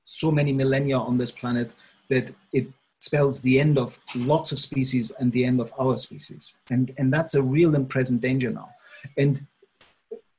so 0.06 0.32
many 0.32 0.54
millennia 0.54 0.98
on 0.98 1.18
this 1.18 1.32
planet 1.32 1.70
that 2.08 2.34
it 2.54 2.68
spells 3.06 3.42
the 3.42 3.60
end 3.60 3.78
of 3.78 4.00
lots 4.16 4.52
of 4.52 4.60
species 4.60 5.12
and 5.20 5.32
the 5.32 5.46
end 5.46 5.60
of 5.62 5.72
our 5.80 5.96
species. 5.98 6.54
And, 6.70 6.94
and 6.98 7.14
that's 7.14 7.36
a 7.36 7.42
real 7.42 7.76
and 7.76 7.88
present 7.88 8.22
danger 8.22 8.52
now. 8.52 8.70
And 9.18 9.46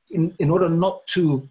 in, 0.09 0.35
in 0.39 0.49
order 0.49 0.69
not 0.69 1.05
to 1.15 1.47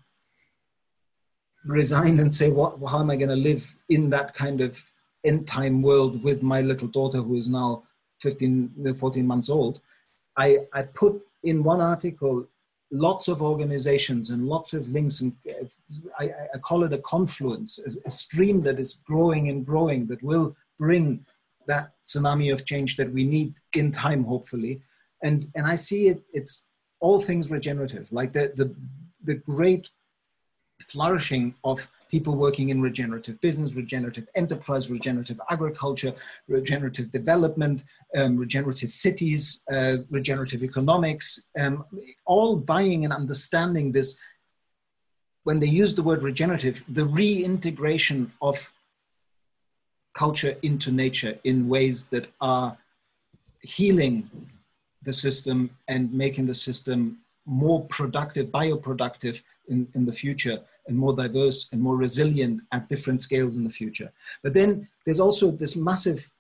resign 1.65 2.21
and 2.21 2.33
say, 2.33 2.51
what, 2.51 2.79
how 2.91 3.01
am 3.01 3.11
I 3.11 3.17
going 3.17 3.37
to 3.37 3.49
live 3.51 3.75
in 3.89 4.11
that 4.11 4.35
kind 4.35 4.61
of 4.61 4.79
end 5.25 5.49
time 5.49 5.83
world 5.83 6.23
with 6.23 6.43
my 6.43 6.61
little 6.61 6.89
daughter 6.89 7.21
who 7.23 7.35
is 7.35 7.49
now 7.49 7.83
15, 8.21 8.89
uh, 8.89 8.95
14 8.95 9.27
months 9.27 9.49
old, 9.49 9.81
I, 10.37 10.59
I 10.73 10.83
put 10.83 11.21
in 11.43 11.63
one 11.63 11.81
article 11.81 12.47
lots 12.93 13.27
of 13.29 13.43
organizations 13.43 14.31
and 14.31 14.47
lots 14.47 14.73
of 14.73 14.89
links 14.89 15.21
and 15.21 15.35
uh, 15.49 15.65
I, 16.19 16.25
I 16.55 16.59
call 16.59 16.85
it 16.85 16.93
a 16.93 16.99
confluence, 16.99 17.79
a 18.05 18.11
stream 18.11 18.63
that 18.63 18.79
is 18.79 19.03
growing 19.07 19.49
and 19.49 19.67
growing 19.67 20.07
that 20.07 20.23
will 20.23 20.55
bring 20.79 21.25
that 21.67 21.93
tsunami 22.07 22.53
of 22.53 22.65
change 22.65 22.97
that 22.97 23.13
we 23.13 23.25
need 23.25 23.55
in 23.75 23.91
time, 23.91 24.25
hopefully. 24.25 24.81
And, 25.23 25.51
and 25.55 25.67
I 25.67 25.75
see 25.75 26.09
it, 26.09 26.23
it's 26.33 26.69
all 27.01 27.21
things 27.21 27.51
regenerative, 27.51 28.13
like 28.13 28.33
the, 28.33 28.53
the, 28.57 28.75
the 29.25 29.35
great 29.35 29.91
flourishing 30.85 31.55
of 31.65 31.89
people 32.11 32.37
working 32.37 32.69
in 32.69 32.81
regenerative 32.81 33.41
business, 33.41 33.75
regenerative 33.75 34.29
enterprise, 34.37 34.91
regenerative 34.91 35.41
agriculture, 35.51 36.15
regenerative 36.47 37.11
development, 37.11 37.85
um, 38.17 38.37
regenerative 38.37 38.93
cities, 38.93 39.63
uh, 39.73 39.97
regenerative 40.11 40.63
economics, 40.63 41.43
um, 41.59 41.85
all 42.25 42.57
buying 42.57 43.05
and 43.05 43.13
understanding 43.13 43.91
this. 43.91 44.19
When 45.43 45.59
they 45.61 45.69
use 45.69 45.95
the 45.95 46.03
word 46.03 46.23
regenerative, 46.23 46.85
the 46.89 47.07
reintegration 47.07 48.33
of 48.41 48.73
culture 50.17 50.57
into 50.63 50.91
nature 50.91 51.35
in 51.45 51.69
ways 51.69 52.07
that 52.07 52.27
are 52.41 52.77
healing 53.61 54.17
the 55.03 55.13
system 55.13 55.71
and 55.89 56.13
making 56.13 56.47
the 56.47 56.55
system 56.69 57.19
more 57.45 57.85
productive, 57.87 58.47
bioproductive 58.47 59.43
in, 59.69 59.87
in 59.95 60.07
the 60.07 60.13
future 60.23 60.59
and 60.87 60.97
more 60.97 61.15
diverse 61.15 61.69
and 61.73 61.81
more 61.81 61.97
resilient 61.97 62.61
at 62.73 62.89
different 62.89 63.21
scales 63.21 63.57
in 63.57 63.65
the 63.65 63.77
future. 63.81 64.11
But 64.43 64.55
then 64.55 64.89
there's 65.05 65.21
also 65.21 65.51
this 65.51 65.77
massive 65.77 66.31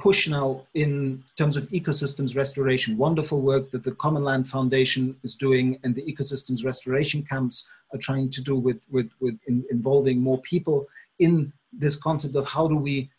push 0.00 0.28
now 0.28 0.64
in 0.74 1.22
terms 1.36 1.56
of 1.56 1.68
ecosystems 1.70 2.36
restoration. 2.36 2.96
Wonderful 2.96 3.40
work 3.40 3.70
that 3.72 3.84
the 3.84 3.96
Common 4.04 4.24
Land 4.24 4.48
Foundation 4.48 5.16
is 5.24 5.34
doing 5.34 5.78
and 5.82 5.94
the 5.94 6.06
ecosystems 6.10 6.64
restoration 6.64 7.22
camps 7.22 7.68
are 7.92 7.98
trying 7.98 8.30
to 8.30 8.40
do 8.40 8.54
with, 8.56 8.80
with, 8.90 9.10
with 9.20 9.36
in, 9.46 9.64
involving 9.70 10.20
more 10.20 10.40
people 10.42 10.86
in 11.18 11.52
this 11.72 11.96
concept 11.96 12.34
of 12.36 12.46
how 12.48 12.66
do 12.68 12.76
we 12.76 13.10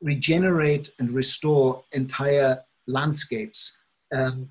regenerate 0.00 0.90
and 0.98 1.10
restore 1.10 1.82
entire 1.92 2.62
landscapes, 2.86 3.76
um, 4.12 4.48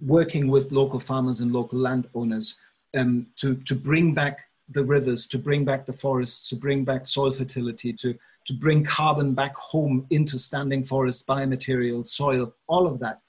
working 0.00 0.48
with 0.48 0.72
local 0.72 0.98
farmers 0.98 1.40
and 1.40 1.52
local 1.52 1.78
landowners 1.78 2.58
um, 2.96 3.26
to, 3.36 3.56
to 3.56 3.74
bring 3.74 4.14
back 4.14 4.40
the 4.68 4.84
rivers, 4.84 5.26
to 5.28 5.38
bring 5.38 5.64
back 5.64 5.86
the 5.86 5.92
forests, 5.92 6.48
to 6.48 6.56
bring 6.56 6.84
back 6.84 7.06
soil 7.06 7.32
fertility, 7.32 7.92
to, 7.92 8.16
to 8.46 8.52
bring 8.54 8.84
carbon 8.84 9.34
back 9.34 9.54
home 9.56 10.06
into 10.10 10.38
standing 10.38 10.82
forest, 10.82 11.26
biomaterials, 11.26 12.08
soil, 12.08 12.52
all 12.68 12.86
of 12.86 12.98
that. 13.00 13.20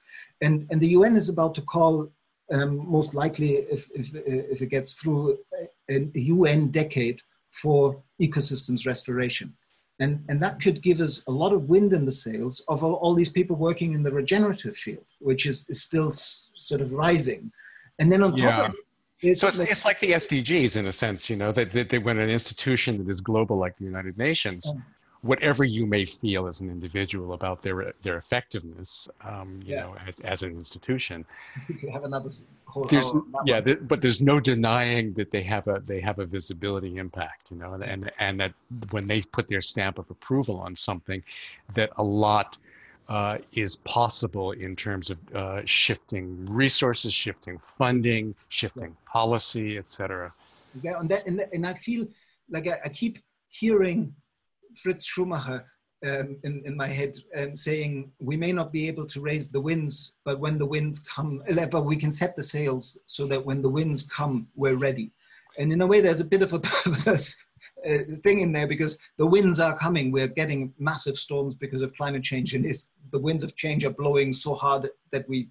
And, 0.41 0.67
and 0.71 0.81
the 0.81 0.89
UN 0.89 1.15
is 1.15 1.29
about 1.29 1.55
to 1.55 1.61
call, 1.61 2.09
um, 2.51 2.89
most 2.89 3.13
likely, 3.13 3.53
if, 3.53 3.89
if, 3.93 4.11
if 4.15 4.61
it 4.61 4.67
gets 4.67 4.95
through, 4.95 5.37
a, 5.89 5.95
a 6.15 6.19
UN 6.19 6.67
decade 6.69 7.21
for 7.51 8.01
ecosystems 8.21 8.87
restoration. 8.87 9.53
And, 9.99 10.23
and 10.29 10.41
that 10.41 10.59
could 10.59 10.81
give 10.81 10.99
us 10.99 11.23
a 11.27 11.31
lot 11.31 11.53
of 11.53 11.69
wind 11.69 11.93
in 11.93 12.05
the 12.05 12.11
sails 12.11 12.63
of 12.67 12.83
all, 12.83 12.95
all 12.95 13.13
these 13.13 13.29
people 13.29 13.55
working 13.55 13.93
in 13.93 14.01
the 14.01 14.11
regenerative 14.11 14.75
field, 14.75 15.05
which 15.19 15.45
is, 15.45 15.67
is 15.69 15.83
still 15.83 16.07
s- 16.07 16.49
sort 16.55 16.81
of 16.81 16.91
rising. 16.93 17.51
And 17.99 18.11
then 18.11 18.23
on 18.23 18.31
top 18.31 18.39
yeah. 18.39 18.65
of 18.65 18.73
it, 18.73 18.79
it's 19.21 19.41
so 19.41 19.47
it's 19.47 19.59
like, 19.59 19.69
it's 19.69 19.85
like 19.85 19.99
the 19.99 20.11
SDGs 20.13 20.75
in 20.75 20.87
a 20.87 20.91
sense, 20.91 21.29
you 21.29 21.35
know, 21.35 21.51
that, 21.51 21.69
that, 21.71 21.89
that 21.89 22.03
when 22.03 22.17
an 22.17 22.29
institution 22.29 22.97
that 22.97 23.07
is 23.07 23.21
global 23.21 23.57
like 23.57 23.77
the 23.77 23.83
United 23.83 24.17
Nations, 24.17 24.73
whatever 25.21 25.63
you 25.63 25.85
may 25.85 26.05
feel 26.05 26.47
as 26.47 26.59
an 26.61 26.69
individual 26.69 27.33
about 27.33 27.61
their 27.61 27.93
their 28.01 28.17
effectiveness, 28.17 29.07
um, 29.23 29.59
you 29.63 29.75
yeah. 29.75 29.81
know, 29.81 29.95
as, 30.07 30.15
as, 30.23 30.43
an 30.43 30.51
institution, 30.51 31.25
You 31.81 31.91
have 31.91 32.03
another 32.03 32.29
there's 32.89 33.11
yeah 33.45 33.61
but 33.61 34.01
there's 34.01 34.21
no 34.21 34.39
denying 34.39 35.13
that 35.13 35.31
they 35.31 35.41
have 35.41 35.67
a 35.67 35.81
they 35.85 35.99
have 35.99 36.19
a 36.19 36.25
visibility 36.25 36.97
impact 36.97 37.51
you 37.51 37.57
know 37.57 37.73
and, 37.73 37.83
and 37.83 38.11
and 38.19 38.39
that 38.39 38.53
when 38.91 39.07
they 39.07 39.21
put 39.21 39.47
their 39.47 39.61
stamp 39.61 39.97
of 39.97 40.09
approval 40.09 40.57
on 40.57 40.75
something 40.75 41.23
that 41.73 41.89
a 41.97 42.03
lot 42.03 42.57
uh, 43.09 43.37
is 43.51 43.75
possible 43.77 44.51
in 44.51 44.73
terms 44.75 45.09
of 45.09 45.17
uh, 45.35 45.61
shifting 45.65 46.45
resources 46.45 47.13
shifting 47.13 47.57
funding 47.57 48.33
shifting 48.49 48.95
policy 49.05 49.77
etc 49.77 50.33
yeah 50.81 50.99
and 50.99 51.09
that 51.09 51.25
and, 51.25 51.43
and 51.51 51.65
i 51.65 51.73
feel 51.73 52.05
like 52.49 52.67
I, 52.67 52.77
I 52.85 52.89
keep 52.89 53.19
hearing 53.49 54.13
fritz 54.77 55.05
schumacher 55.05 55.65
um, 56.03 56.37
in, 56.43 56.63
in 56.65 56.75
my 56.75 56.87
head 56.87 57.17
um, 57.37 57.55
saying 57.55 58.11
we 58.19 58.35
may 58.35 58.51
not 58.51 58.71
be 58.71 58.87
able 58.87 59.05
to 59.07 59.21
raise 59.21 59.51
the 59.51 59.61
winds, 59.61 60.13
but 60.25 60.39
when 60.39 60.57
the 60.57 60.65
winds 60.65 60.99
come, 60.99 61.43
uh, 61.49 61.65
but 61.67 61.85
we 61.85 61.95
can 61.95 62.11
set 62.11 62.35
the 62.35 62.43
sails 62.43 62.97
so 63.05 63.27
that 63.27 63.45
when 63.45 63.61
the 63.61 63.69
winds 63.69 64.03
come, 64.03 64.47
we're 64.55 64.75
ready. 64.75 65.11
And 65.57 65.71
in 65.71 65.81
a 65.81 65.87
way, 65.87 66.01
there's 66.01 66.21
a 66.21 66.25
bit 66.25 66.41
of 66.41 66.53
a 66.53 66.59
perverse 66.59 67.37
uh, 67.87 67.99
thing 68.23 68.41
in 68.41 68.51
there 68.51 68.67
because 68.67 68.97
the 69.17 69.25
winds 69.25 69.59
are 69.59 69.77
coming. 69.77 70.11
We're 70.11 70.27
getting 70.27 70.73
massive 70.79 71.17
storms 71.17 71.55
because 71.55 71.81
of 71.81 71.95
climate 71.95 72.23
change, 72.23 72.55
and 72.55 72.65
the 73.11 73.19
winds 73.19 73.43
of 73.43 73.55
change 73.55 73.85
are 73.85 73.91
blowing 73.91 74.33
so 74.33 74.55
hard 74.55 74.89
that 75.11 75.27
we 75.29 75.49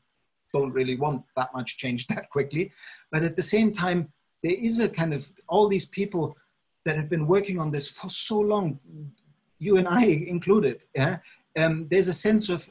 don't 0.53 0.73
really 0.73 0.97
want 0.97 1.23
that 1.37 1.53
much 1.55 1.79
change 1.79 2.07
that 2.09 2.29
quickly. 2.31 2.73
But 3.13 3.23
at 3.23 3.37
the 3.37 3.43
same 3.43 3.73
time, 3.73 4.13
there 4.43 4.57
is 4.59 4.81
a 4.81 4.89
kind 4.89 5.13
of 5.15 5.31
all 5.49 5.69
these 5.69 5.87
people 5.87 6.37
that 6.85 6.97
have 6.97 7.09
been 7.09 7.27
working 7.27 7.59
on 7.59 7.71
this 7.71 7.89
for 7.89 8.09
so 8.09 8.41
long 8.41 8.81
you 9.61 9.77
and 9.77 9.87
I 9.87 10.05
included, 10.05 10.83
yeah, 10.95 11.19
um, 11.57 11.87
there's 11.89 12.09
a 12.09 12.13
sense 12.13 12.49
of 12.49 12.69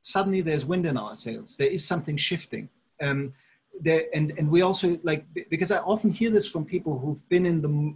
suddenly 0.00 0.40
there's 0.40 0.64
wind 0.64 0.86
in 0.86 0.96
our 0.96 1.14
sails. 1.14 1.56
There 1.56 1.68
is 1.68 1.86
something 1.86 2.16
shifting. 2.16 2.68
Um, 3.00 3.32
there, 3.80 4.04
and, 4.14 4.32
and 4.38 4.50
we 4.50 4.62
also 4.62 4.98
like, 5.02 5.26
because 5.50 5.70
I 5.70 5.78
often 5.78 6.10
hear 6.10 6.30
this 6.30 6.48
from 6.48 6.64
people 6.64 6.98
who've 6.98 7.28
been 7.28 7.46
in 7.46 7.60
the 7.60 7.94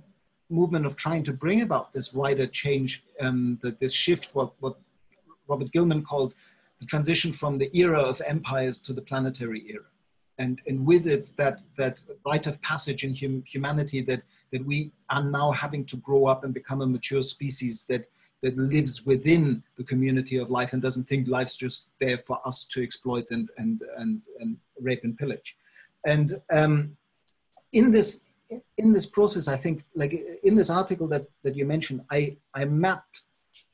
movement 0.51 0.87
of 0.87 0.97
trying 0.97 1.25
to 1.25 1.33
bring 1.33 1.63
about 1.63 1.93
this 1.93 2.13
wider 2.13 2.47
change, 2.47 3.03
um, 3.21 3.59
the, 3.63 3.71
this 3.73 3.95
shift, 3.95 4.35
what, 4.35 4.53
what 4.61 4.79
Robert 5.47 5.73
Gilman 5.73 6.03
called 6.03 6.35
the 6.81 6.87
transition 6.87 7.33
from 7.33 7.59
the 7.59 7.71
era 7.73 8.01
of 8.01 8.21
empires 8.27 8.79
to 8.81 8.93
the 8.93 9.03
planetary 9.03 9.65
era. 9.69 9.85
And, 10.39 10.61
and 10.67 10.87
with 10.87 11.07
it, 11.07 11.31
that, 11.37 11.61
that 11.77 12.03
rite 12.27 12.47
of 12.47 12.61
passage 12.63 13.05
in 13.05 13.15
hum, 13.15 13.43
humanity 13.47 14.03
that, 14.03 14.23
that 14.53 14.65
we 14.65 14.93
are 15.11 15.25
now 15.25 15.51
having 15.53 15.85
to 15.87 15.97
grow 15.97 16.27
up 16.27 16.45
and 16.45 16.53
become 16.55 16.81
a 16.83 16.87
mature 16.87 17.23
species 17.23 17.85
that, 17.89 18.09
that 18.43 18.57
lives 18.57 19.05
within 19.05 19.63
the 19.77 19.85
community 19.85 20.39
of 20.39 20.51
life 20.51 20.73
and 20.73 20.81
doesn't 20.81 21.09
think 21.09 21.27
life's 21.29 21.57
just 21.57 21.91
there 22.01 22.19
for 22.19 22.41
us 22.47 22.65
to 22.67 22.83
exploit 22.83 23.27
and, 23.31 23.49
and, 23.59 23.83
and, 23.97 24.23
and 24.41 24.57
rape 24.81 25.03
and 25.05 25.19
pillage. 25.19 25.57
And 26.07 26.41
um, 26.51 26.97
in 27.73 27.91
this 27.91 28.25
in 28.79 28.93
this 28.93 29.07
process, 29.07 29.49
I 29.49 29.57
think, 29.57 29.85
like 29.95 30.13
in 30.43 30.55
this 30.55 30.71
article 30.71 31.07
that, 31.09 31.27
that 31.43 31.57
you 31.57 31.67
mentioned, 31.67 32.03
I, 32.11 32.37
I 32.55 32.65
mapped 32.65 33.23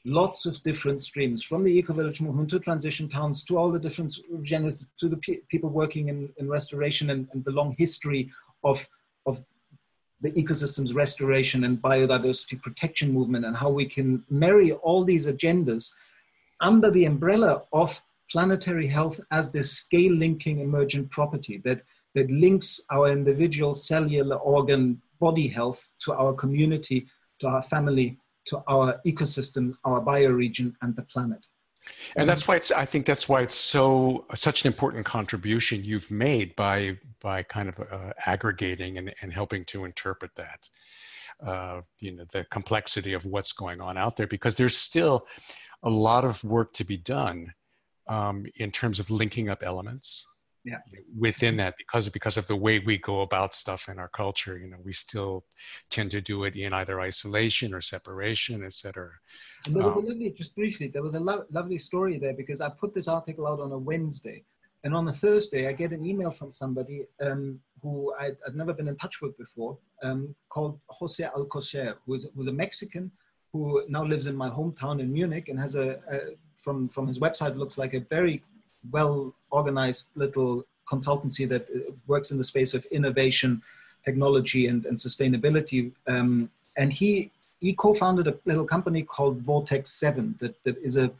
lots 0.04 0.46
of 0.46 0.62
different 0.62 1.00
streams 1.00 1.42
from 1.42 1.64
the 1.64 1.70
eco-village 1.70 2.20
movement 2.20 2.50
to 2.50 2.58
transition 2.58 3.08
towns 3.08 3.44
to 3.44 3.56
all 3.56 3.70
the 3.70 3.78
different 3.78 4.12
genres 4.44 4.86
to 4.98 5.08
the 5.08 5.16
pe 5.16 5.36
people 5.48 5.70
working 5.70 6.08
in, 6.08 6.28
in 6.36 6.48
restoration 6.48 7.10
and, 7.10 7.28
and, 7.32 7.42
the 7.44 7.50
long 7.50 7.74
history 7.78 8.30
of, 8.64 8.86
of 9.26 9.42
the 10.20 10.32
ecosystems 10.32 10.94
restoration 10.94 11.64
and 11.64 11.82
biodiversity 11.82 12.60
protection 12.60 13.12
movement 13.12 13.44
and 13.44 13.56
how 13.56 13.70
we 13.70 13.84
can 13.84 14.24
marry 14.30 14.72
all 14.72 15.04
these 15.04 15.26
agendas 15.26 15.92
under 16.60 16.90
the 16.90 17.04
umbrella 17.04 17.62
of 17.72 18.00
planetary 18.30 18.86
health 18.86 19.20
as 19.30 19.52
this 19.52 19.72
scale 19.72 20.12
linking 20.12 20.60
emergent 20.60 21.10
property 21.10 21.58
that, 21.64 21.82
that 22.14 22.30
links 22.30 22.80
our 22.90 23.10
individual 23.10 23.74
cellular 23.74 24.36
organ 24.36 25.00
body 25.20 25.48
health 25.48 25.90
to 26.00 26.12
our 26.12 26.32
community, 26.32 27.06
to 27.40 27.46
our 27.46 27.62
family, 27.62 28.18
to 28.46 28.62
our 28.68 29.00
ecosystem, 29.06 29.74
our 29.84 30.00
bioregion, 30.00 30.74
and 30.82 30.94
the 30.96 31.02
planet. 31.02 31.44
And 32.16 32.28
that's 32.28 32.46
why 32.46 32.56
it's. 32.56 32.70
I 32.70 32.84
think 32.84 33.06
that's 33.06 33.28
why 33.28 33.42
it's 33.42 33.54
so 33.54 34.26
such 34.34 34.64
an 34.64 34.68
important 34.68 35.04
contribution 35.04 35.84
you've 35.84 36.10
made 36.10 36.54
by 36.56 36.98
by 37.20 37.42
kind 37.42 37.68
of 37.68 37.80
uh, 37.80 38.12
aggregating 38.26 38.98
and, 38.98 39.14
and 39.22 39.32
helping 39.32 39.64
to 39.66 39.84
interpret 39.84 40.34
that. 40.36 40.68
Uh, 41.44 41.82
you 41.98 42.12
know 42.12 42.24
the 42.32 42.44
complexity 42.50 43.12
of 43.12 43.26
what's 43.26 43.52
going 43.52 43.80
on 43.80 43.98
out 43.98 44.16
there 44.16 44.26
because 44.26 44.54
there's 44.54 44.76
still 44.76 45.26
a 45.82 45.90
lot 45.90 46.24
of 46.24 46.42
work 46.44 46.72
to 46.72 46.84
be 46.84 46.96
done 46.96 47.52
um, 48.06 48.46
in 48.56 48.70
terms 48.70 49.00
of 49.00 49.10
linking 49.10 49.48
up 49.48 49.62
elements 49.62 50.26
yeah. 50.64 50.78
within 51.18 51.56
that 51.58 51.74
because 51.76 52.08
because 52.08 52.36
of 52.36 52.46
the 52.46 52.56
way 52.56 52.78
we 52.78 52.96
go 52.98 53.20
about 53.20 53.54
stuff 53.54 53.88
in 53.88 53.98
our 53.98 54.08
culture 54.08 54.58
you 54.58 54.68
know 54.68 54.78
we 54.82 54.92
still 54.92 55.44
tend 55.90 56.10
to 56.10 56.20
do 56.20 56.44
it 56.44 56.56
in 56.56 56.72
either 56.72 57.00
isolation 57.00 57.74
or 57.74 57.80
separation 57.80 58.64
etc 58.64 59.10
and 59.66 59.76
there 59.76 59.82
was 59.82 59.96
um, 59.96 60.04
a 60.04 60.08
lovely 60.08 60.30
just 60.30 60.54
briefly 60.54 60.88
there 60.88 61.02
was 61.02 61.14
a 61.14 61.20
lo- 61.20 61.44
lovely 61.50 61.78
story 61.78 62.18
there 62.18 62.32
because 62.32 62.60
i 62.60 62.68
put 62.68 62.94
this 62.94 63.08
article 63.08 63.46
out 63.46 63.60
on 63.60 63.72
a 63.72 63.78
wednesday 63.78 64.42
and 64.84 64.94
on 64.94 65.06
a 65.08 65.12
thursday 65.12 65.68
i 65.68 65.72
get 65.72 65.92
an 65.92 66.04
email 66.04 66.30
from 66.30 66.50
somebody 66.50 67.06
um, 67.20 67.60
who 67.82 68.14
I'd, 68.18 68.36
I'd, 68.46 68.56
never 68.56 68.72
been 68.72 68.88
in 68.88 68.96
touch 68.96 69.20
with 69.20 69.36
before 69.36 69.76
um, 70.02 70.34
called 70.48 70.80
jose 70.88 71.22
alcocer 71.36 71.94
who's, 72.06 72.26
who's 72.34 72.48
a 72.48 72.52
mexican 72.52 73.10
who 73.52 73.84
now 73.88 74.04
lives 74.04 74.26
in 74.26 74.34
my 74.34 74.48
hometown 74.48 74.98
in 75.00 75.12
munich 75.12 75.48
and 75.48 75.60
has 75.60 75.74
a, 75.74 75.98
a 76.10 76.18
from 76.56 76.88
from 76.88 77.06
his 77.06 77.20
website 77.20 77.54
looks 77.56 77.76
like 77.76 77.92
a 77.92 78.00
very 78.00 78.42
well 78.90 79.34
organized 79.50 80.08
little 80.14 80.64
consultancy 80.90 81.48
that 81.48 81.66
uh, 81.70 81.92
works 82.06 82.30
in 82.30 82.38
the 82.38 82.44
space 82.44 82.74
of 82.74 82.84
innovation, 82.86 83.62
technology, 84.04 84.66
and, 84.66 84.84
and 84.86 84.96
sustainability. 84.96 85.92
Um, 86.06 86.50
and 86.76 86.92
he 86.92 87.30
he 87.60 87.72
co-founded 87.72 88.26
a 88.28 88.36
little 88.44 88.66
company 88.66 89.02
called 89.02 89.38
Vortex 89.38 89.90
Seven 89.90 90.34
that, 90.40 90.62
that 90.64 90.76
is 90.78 90.96
a 90.96 91.10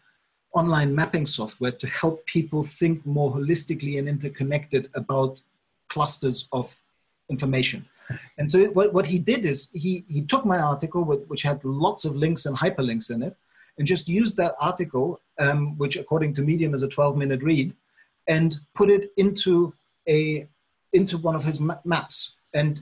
online 0.53 0.95
mapping 0.95 1.27
software 1.27 1.73
to 1.73 1.87
help 1.87 2.25
people 2.27 2.63
think 2.63 3.05
more 3.05 3.33
holistically 3.33 3.99
and 3.99 4.09
interconnected 4.09 4.91
about 4.95 5.41
clusters 5.89 6.49
of 6.53 6.77
information. 7.29 7.87
And 8.39 8.51
so 8.51 8.67
what, 8.67 8.93
what 8.93 9.07
he 9.07 9.19
did 9.19 9.45
is 9.45 9.71
he, 9.73 10.05
he 10.07 10.23
took 10.23 10.45
my 10.45 10.59
article, 10.59 11.05
which 11.05 11.43
had 11.43 11.65
lots 11.65 12.05
of 12.05 12.15
links 12.15 12.47
and 12.47 12.57
hyperlinks 12.57 13.11
in 13.11 13.23
it, 13.23 13.37
and 13.79 13.87
just 13.87 14.09
used 14.09 14.37
that 14.37 14.55
article, 14.61 15.21
um, 15.39 15.77
which 15.79 15.97
according 15.97 16.35
to 16.35 16.43
Medium 16.43 16.75
is 16.75 16.83
a 16.83 16.89
12 16.89 17.17
minute 17.17 17.43
read, 17.43 17.75
and 18.27 18.59
put 18.75 18.91
it 18.91 19.13
into 19.17 19.73
a 20.09 20.47
into 20.93 21.19
one 21.19 21.35
of 21.35 21.45
his 21.45 21.61
ma- 21.61 21.79
maps. 21.85 22.33
And 22.53 22.81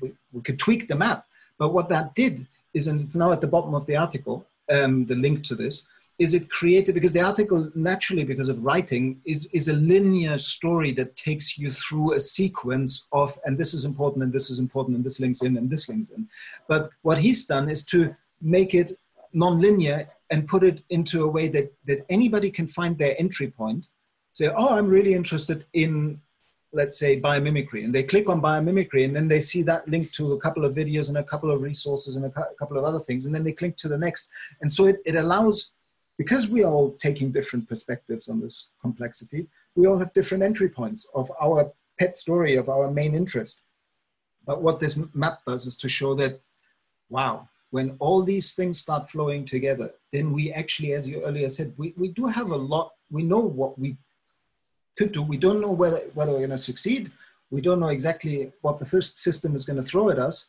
we, 0.00 0.12
we 0.32 0.42
could 0.42 0.58
tweak 0.58 0.86
the 0.86 0.94
map. 0.94 1.26
But 1.58 1.72
what 1.72 1.88
that 1.88 2.14
did 2.14 2.46
is, 2.74 2.88
and 2.88 3.00
it's 3.00 3.16
now 3.16 3.32
at 3.32 3.40
the 3.40 3.46
bottom 3.46 3.74
of 3.74 3.86
the 3.86 3.96
article, 3.96 4.46
um, 4.70 5.06
the 5.06 5.14
link 5.14 5.44
to 5.44 5.54
this, 5.54 5.86
is 6.18 6.32
it 6.32 6.48
created 6.50 6.94
because 6.94 7.12
the 7.12 7.20
article 7.20 7.70
naturally 7.74 8.22
because 8.22 8.48
of 8.48 8.62
writing 8.62 9.20
is 9.24 9.46
is 9.46 9.68
a 9.68 9.72
linear 9.72 10.38
story 10.38 10.92
that 10.92 11.16
takes 11.16 11.58
you 11.58 11.70
through 11.70 12.12
a 12.12 12.20
sequence 12.20 13.06
of 13.12 13.36
and 13.44 13.58
this 13.58 13.74
is 13.74 13.84
important 13.84 14.22
and 14.22 14.32
this 14.32 14.48
is 14.48 14.58
important 14.58 14.94
and 14.96 15.04
this 15.04 15.18
links 15.18 15.42
in 15.42 15.56
and 15.56 15.68
this 15.68 15.88
links 15.88 16.10
in 16.10 16.28
but 16.68 16.88
what 17.02 17.18
he's 17.18 17.46
done 17.46 17.68
is 17.68 17.84
to 17.84 18.14
make 18.40 18.74
it 18.74 18.96
non-linear 19.32 20.08
and 20.34 20.48
put 20.48 20.64
it 20.64 20.82
into 20.90 21.22
a 21.22 21.28
way 21.28 21.46
that, 21.46 21.72
that 21.84 22.04
anybody 22.08 22.50
can 22.50 22.66
find 22.66 22.98
their 22.98 23.14
entry 23.20 23.48
point. 23.48 23.86
Say, 24.32 24.48
oh, 24.48 24.70
I'm 24.76 24.88
really 24.88 25.14
interested 25.14 25.64
in, 25.74 26.20
let's 26.72 26.98
say, 26.98 27.20
biomimicry. 27.20 27.84
And 27.84 27.94
they 27.94 28.02
click 28.02 28.28
on 28.28 28.42
biomimicry 28.42 29.04
and 29.04 29.14
then 29.14 29.28
they 29.28 29.40
see 29.40 29.62
that 29.62 29.86
link 29.86 30.10
to 30.14 30.32
a 30.32 30.40
couple 30.40 30.64
of 30.64 30.74
videos 30.74 31.08
and 31.08 31.18
a 31.18 31.22
couple 31.22 31.52
of 31.52 31.62
resources 31.62 32.16
and 32.16 32.24
a, 32.24 32.32
couple 32.58 32.76
of 32.76 32.82
other 32.82 32.98
things. 32.98 33.26
And 33.26 33.32
then 33.32 33.44
they 33.44 33.52
click 33.52 33.76
to 33.76 33.88
the 33.88 33.96
next. 33.96 34.28
And 34.60 34.72
so 34.72 34.86
it, 34.86 34.96
it 35.06 35.14
allows, 35.14 35.70
because 36.18 36.48
we 36.48 36.64
are 36.64 36.72
all 36.72 36.90
taking 37.06 37.30
different 37.30 37.68
perspectives 37.68 38.28
on 38.28 38.40
this 38.40 38.70
complexity, 38.82 39.46
we 39.76 39.86
all 39.86 40.00
have 40.00 40.12
different 40.14 40.42
entry 40.42 40.68
points 40.68 41.06
of 41.14 41.30
our 41.40 41.72
pet 42.00 42.16
story, 42.16 42.56
of 42.56 42.68
our 42.68 42.90
main 42.90 43.14
interest. 43.14 43.62
But 44.44 44.62
what 44.62 44.80
this 44.80 45.00
map 45.14 45.42
does 45.46 45.64
is 45.64 45.76
to 45.76 45.88
show 45.88 46.16
that, 46.16 46.40
wow, 47.08 47.48
when 47.74 47.96
all 47.98 48.22
these 48.22 48.54
things 48.54 48.78
start 48.78 49.10
flowing 49.10 49.44
together, 49.44 49.90
then 50.12 50.32
we 50.32 50.52
actually, 50.52 50.92
as 50.92 51.08
you 51.08 51.20
earlier 51.24 51.48
said, 51.48 51.74
we, 51.76 51.92
we 51.96 52.06
do 52.18 52.26
have 52.26 52.50
a 52.52 52.56
lot, 52.72 52.92
we 53.10 53.24
know 53.24 53.40
what 53.40 53.76
we 53.76 53.96
could 54.96 55.10
do. 55.10 55.22
We 55.22 55.38
don't 55.38 55.60
know 55.60 55.72
whether, 55.72 55.98
whether 56.14 56.30
we're 56.30 56.46
going 56.46 56.50
to 56.50 56.68
succeed. 56.70 57.10
We 57.50 57.60
don't 57.60 57.80
know 57.80 57.88
exactly 57.88 58.52
what 58.62 58.78
the 58.78 58.84
first 58.84 59.18
system 59.18 59.56
is 59.56 59.64
going 59.64 59.82
to 59.82 59.88
throw 59.90 60.10
at 60.10 60.20
us, 60.20 60.46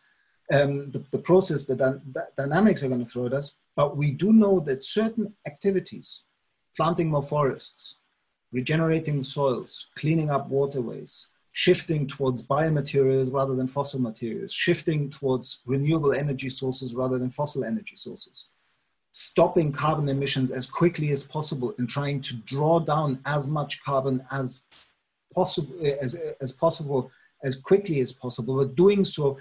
um, 0.54 0.92
the, 0.92 1.04
the 1.10 1.18
process, 1.18 1.64
the, 1.64 1.76
the 1.76 2.28
dynamics 2.38 2.84
are 2.84 2.90
going 2.90 3.04
to 3.04 3.12
throw 3.12 3.26
at 3.26 3.34
us. 3.34 3.56
But 3.76 3.98
we 3.98 4.12
do 4.12 4.32
know 4.32 4.60
that 4.60 4.84
certain 4.84 5.34
activities, 5.48 6.26
planting 6.78 7.10
more 7.10 7.24
forests, 7.24 7.96
regenerating 8.52 9.24
soils, 9.24 9.88
cleaning 9.98 10.30
up 10.30 10.48
waterways, 10.48 11.28
shifting 11.58 12.06
towards 12.06 12.46
biomaterials 12.46 13.32
rather 13.32 13.56
than 13.56 13.66
fossil 13.66 13.98
materials, 14.02 14.52
shifting 14.52 15.10
towards 15.10 15.62
renewable 15.66 16.12
energy 16.12 16.50
sources 16.50 16.94
rather 16.94 17.18
than 17.18 17.30
fossil 17.30 17.64
energy 17.64 17.96
sources, 17.96 18.50
stopping 19.14 19.72
carbon 19.72 20.10
emissions 20.10 20.52
as 20.52 20.68
quickly 20.68 21.14
as 21.14 21.24
possible 21.24 21.74
and 21.78 21.88
trying 21.88 22.20
to 22.20 22.36
draw 22.52 22.78
down 22.78 23.18
as 23.26 23.48
much 23.48 23.82
carbon 23.86 24.22
as 24.32 24.66
possible 25.34 25.74
as, 26.02 26.20
as 26.42 26.52
possible 26.52 27.10
as 27.46 27.56
quickly 27.56 28.02
as 28.02 28.12
possible, 28.12 28.58
but 28.58 28.76
doing 28.76 29.06
so 29.06 29.40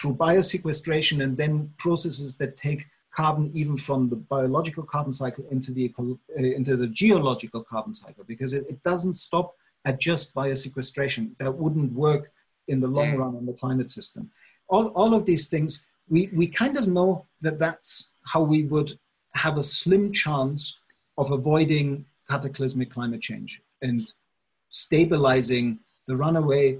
through 0.00 0.14
biosequestration 0.14 1.22
and 1.22 1.36
then 1.36 1.70
processes 1.76 2.38
that 2.38 2.56
take 2.56 2.86
carbon 3.14 3.50
even 3.52 3.76
from 3.76 4.08
the 4.08 4.16
biological 4.16 4.84
carbon 4.84 5.12
cycle 5.12 5.44
into 5.50 5.70
the, 5.70 5.92
uh, 5.98 6.42
into 6.42 6.78
the 6.78 6.86
geological 6.86 7.62
carbon 7.62 7.92
cycle 7.92 8.24
because 8.26 8.54
it, 8.54 8.64
it 8.70 8.82
doesn't 8.84 9.16
stop 9.16 9.54
at 9.84 10.00
just 10.00 10.34
biosequestration. 10.34 11.36
That 11.38 11.52
wouldn't 11.52 11.92
work 11.92 12.32
in 12.68 12.78
the 12.80 12.88
long 12.88 13.12
mm. 13.12 13.18
run 13.18 13.36
on 13.36 13.46
the 13.46 13.52
climate 13.52 13.90
system. 13.90 14.30
All, 14.68 14.86
all 14.88 15.14
of 15.14 15.26
these 15.26 15.48
things, 15.48 15.84
we, 16.08 16.30
we 16.32 16.46
kind 16.46 16.76
of 16.76 16.86
know 16.86 17.26
that 17.40 17.58
that's 17.58 18.10
how 18.24 18.42
we 18.42 18.64
would 18.64 18.98
have 19.34 19.58
a 19.58 19.62
slim 19.62 20.12
chance 20.12 20.78
of 21.18 21.30
avoiding 21.30 22.04
cataclysmic 22.28 22.90
climate 22.92 23.20
change 23.20 23.60
and 23.82 24.12
stabilizing 24.70 25.78
the 26.06 26.16
runaway, 26.16 26.78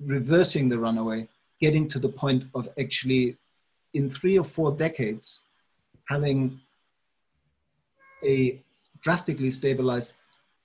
reversing 0.00 0.68
the 0.68 0.78
runaway, 0.78 1.28
getting 1.60 1.86
to 1.88 1.98
the 1.98 2.08
point 2.08 2.44
of 2.54 2.68
actually 2.80 3.36
in 3.94 4.08
three 4.08 4.38
or 4.38 4.44
four 4.44 4.72
decades 4.72 5.42
having 6.08 6.60
a 8.24 8.60
drastically 9.00 9.50
stabilized 9.50 10.14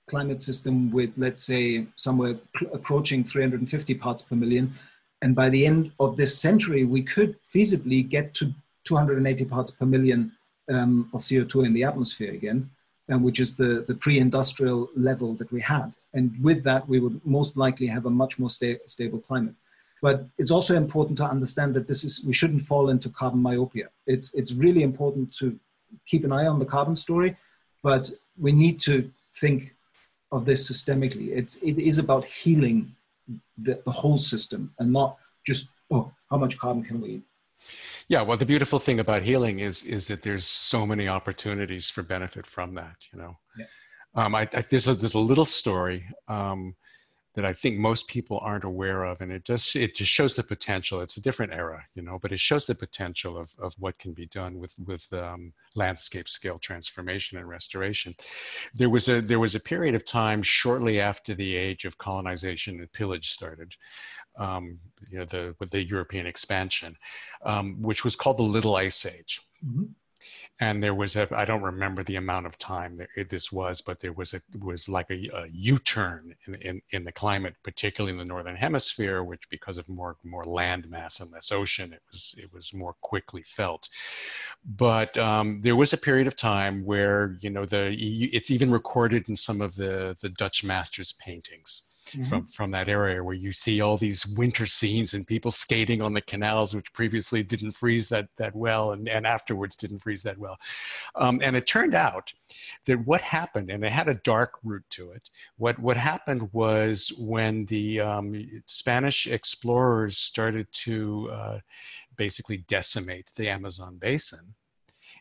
climate 0.08 0.42
system 0.42 0.90
with, 0.90 1.10
let's 1.16 1.42
say, 1.42 1.86
somewhere 1.96 2.36
approaching 2.72 3.24
350 3.24 3.94
parts 3.94 4.22
per 4.22 4.36
million. 4.36 4.74
And 5.22 5.34
by 5.34 5.48
the 5.50 5.66
end 5.66 5.92
of 5.98 6.16
this 6.16 6.38
century, 6.38 6.84
we 6.84 7.02
could 7.02 7.36
feasibly 7.42 8.08
get 8.08 8.34
to 8.34 8.52
280 8.84 9.44
parts 9.44 9.70
per 9.70 9.86
million 9.86 10.32
um, 10.68 11.08
of 11.12 11.20
CO2 11.20 11.66
in 11.66 11.72
the 11.72 11.84
atmosphere 11.84 12.32
again, 12.32 12.70
um, 13.10 13.22
which 13.22 13.40
is 13.40 13.56
the, 13.56 13.84
the 13.88 13.94
pre 13.94 14.18
industrial 14.18 14.88
level 14.96 15.34
that 15.34 15.50
we 15.52 15.60
had. 15.60 15.94
And 16.14 16.32
with 16.42 16.64
that, 16.64 16.88
we 16.88 17.00
would 17.00 17.20
most 17.24 17.56
likely 17.56 17.86
have 17.86 18.06
a 18.06 18.10
much 18.10 18.38
more 18.38 18.50
sta- 18.50 18.86
stable 18.86 19.20
climate. 19.20 19.54
But 20.00 20.26
it's 20.38 20.50
also 20.50 20.76
important 20.76 21.18
to 21.18 21.24
understand 21.24 21.74
that 21.74 21.88
this 21.88 22.04
is, 22.04 22.24
we 22.24 22.32
shouldn't 22.32 22.62
fall 22.62 22.88
into 22.90 23.08
carbon 23.10 23.42
myopia. 23.42 23.88
It's, 24.06 24.32
it's 24.34 24.52
really 24.52 24.82
important 24.82 25.34
to 25.38 25.58
keep 26.06 26.24
an 26.24 26.32
eye 26.32 26.46
on 26.46 26.58
the 26.58 26.64
carbon 26.64 26.94
story, 26.94 27.36
but 27.82 28.10
we 28.38 28.52
need 28.52 28.78
to 28.80 29.10
think 29.34 29.74
of 30.32 30.44
this 30.44 30.70
systemically. 30.70 31.28
It's 31.36 31.56
it 31.56 31.78
is 31.78 31.98
about 31.98 32.24
healing 32.24 32.94
the, 33.56 33.80
the 33.84 33.90
whole 33.90 34.18
system 34.18 34.72
and 34.78 34.92
not 34.92 35.16
just 35.46 35.70
oh 35.90 36.12
how 36.30 36.36
much 36.36 36.58
carbon 36.58 36.82
can 36.82 37.00
we 37.00 37.08
eat. 37.08 37.22
Yeah, 38.08 38.22
well, 38.22 38.38
the 38.38 38.46
beautiful 38.46 38.78
thing 38.78 39.00
about 39.00 39.22
healing 39.22 39.58
is 39.58 39.84
is 39.84 40.08
that 40.08 40.22
there's 40.22 40.44
so 40.44 40.86
many 40.86 41.08
opportunities 41.08 41.90
for 41.90 42.02
benefit 42.02 42.46
from 42.46 42.74
that. 42.74 42.96
You 43.12 43.18
know, 43.20 43.38
yeah. 43.58 43.66
um, 44.14 44.34
I, 44.34 44.42
I, 44.52 44.62
there's 44.62 44.88
a 44.88 44.94
there's 44.94 45.14
a 45.14 45.18
little 45.18 45.44
story. 45.44 46.06
Um, 46.28 46.74
that 47.38 47.44
I 47.44 47.52
think 47.52 47.78
most 47.78 48.08
people 48.08 48.40
aren't 48.42 48.64
aware 48.64 49.04
of, 49.04 49.20
and 49.20 49.30
it 49.30 49.44
just 49.44 49.76
it 49.76 49.94
just 49.94 50.10
shows 50.10 50.34
the 50.34 50.42
potential. 50.42 51.00
It's 51.00 51.18
a 51.18 51.22
different 51.22 51.52
era, 51.52 51.84
you 51.94 52.02
know, 52.02 52.18
but 52.20 52.32
it 52.32 52.40
shows 52.40 52.66
the 52.66 52.74
potential 52.74 53.38
of 53.38 53.54
of 53.60 53.74
what 53.78 53.96
can 54.00 54.12
be 54.12 54.26
done 54.26 54.58
with 54.58 54.74
with 54.84 55.06
um, 55.12 55.52
landscape 55.76 56.28
scale 56.28 56.58
transformation 56.58 57.38
and 57.38 57.48
restoration. 57.48 58.16
There 58.74 58.90
was 58.90 59.08
a 59.08 59.20
there 59.20 59.38
was 59.38 59.54
a 59.54 59.60
period 59.60 59.94
of 59.94 60.04
time 60.04 60.42
shortly 60.42 61.00
after 61.00 61.32
the 61.32 61.54
age 61.54 61.84
of 61.84 61.96
colonization 61.96 62.80
and 62.80 62.90
pillage 62.90 63.30
started, 63.30 63.72
um, 64.36 64.80
you 65.08 65.18
know, 65.18 65.24
the 65.24 65.54
with 65.60 65.70
the 65.70 65.86
European 65.86 66.26
expansion, 66.26 66.96
um, 67.44 67.80
which 67.80 68.04
was 68.04 68.16
called 68.16 68.38
the 68.38 68.42
Little 68.42 68.74
Ice 68.74 69.06
Age. 69.06 69.42
Mm-hmm 69.64 69.84
and 70.60 70.82
there 70.82 70.94
was 70.94 71.16
a 71.16 71.28
i 71.36 71.44
don't 71.44 71.62
remember 71.62 72.02
the 72.02 72.16
amount 72.16 72.46
of 72.46 72.58
time 72.58 72.96
that 72.96 73.28
this 73.28 73.52
was 73.52 73.80
but 73.80 74.00
there 74.00 74.12
was 74.12 74.34
a 74.34 74.40
was 74.58 74.88
like 74.88 75.10
a, 75.10 75.28
a 75.34 75.46
u-turn 75.48 76.34
in, 76.46 76.54
in, 76.56 76.82
in 76.90 77.04
the 77.04 77.12
climate 77.12 77.54
particularly 77.62 78.12
in 78.12 78.18
the 78.18 78.24
northern 78.24 78.56
hemisphere 78.56 79.22
which 79.22 79.48
because 79.50 79.78
of 79.78 79.88
more 79.88 80.16
more 80.24 80.44
land 80.44 80.88
mass 80.88 81.20
and 81.20 81.30
less 81.32 81.52
ocean 81.52 81.92
it 81.92 82.02
was 82.10 82.34
it 82.38 82.52
was 82.52 82.72
more 82.72 82.94
quickly 83.00 83.42
felt. 83.42 83.88
But 84.64 85.16
um, 85.18 85.60
there 85.62 85.76
was 85.76 85.92
a 85.92 85.98
period 85.98 86.26
of 86.26 86.36
time 86.36 86.84
where 86.84 87.36
you 87.40 87.50
know 87.50 87.64
the 87.64 87.94
it's 88.32 88.50
even 88.50 88.70
recorded 88.70 89.28
in 89.28 89.36
some 89.36 89.60
of 89.60 89.76
the 89.76 90.16
the 90.20 90.28
dutch 90.28 90.64
masters 90.64 91.12
paintings 91.12 91.82
mm-hmm. 92.10 92.24
from 92.24 92.46
from 92.46 92.70
that 92.70 92.88
area 92.88 93.22
where 93.22 93.34
you 93.34 93.52
see 93.52 93.80
all 93.80 93.96
these 93.96 94.26
winter 94.36 94.66
scenes 94.66 95.14
and 95.14 95.26
people 95.26 95.50
skating 95.50 96.02
on 96.02 96.12
the 96.12 96.20
canals 96.20 96.74
which 96.74 96.92
previously 96.92 97.42
didn't 97.42 97.72
freeze 97.72 98.08
that 98.08 98.28
that 98.36 98.54
well 98.54 98.92
and, 98.92 99.08
and 99.08 99.26
afterwards 99.26 99.76
didn't 99.76 100.00
freeze 100.00 100.22
that 100.22 100.38
well 100.38 100.56
um, 101.16 101.40
and 101.42 101.56
it 101.56 101.66
turned 101.66 101.94
out 101.94 102.32
that 102.86 102.98
what 103.06 103.20
happened 103.20 103.70
and 103.70 103.84
it 103.84 103.92
had 103.92 104.08
a 104.08 104.14
dark 104.14 104.54
root 104.64 104.84
to 104.90 105.10
it 105.10 105.30
what 105.56 105.78
what 105.78 105.96
happened 105.96 106.48
was 106.52 107.12
when 107.18 107.64
the 107.66 108.00
um, 108.00 108.48
spanish 108.66 109.26
explorers 109.26 110.18
started 110.18 110.66
to 110.72 111.28
uh, 111.32 111.58
basically 112.16 112.58
decimate 112.68 113.30
the 113.36 113.48
amazon 113.48 113.96
basin 113.98 114.54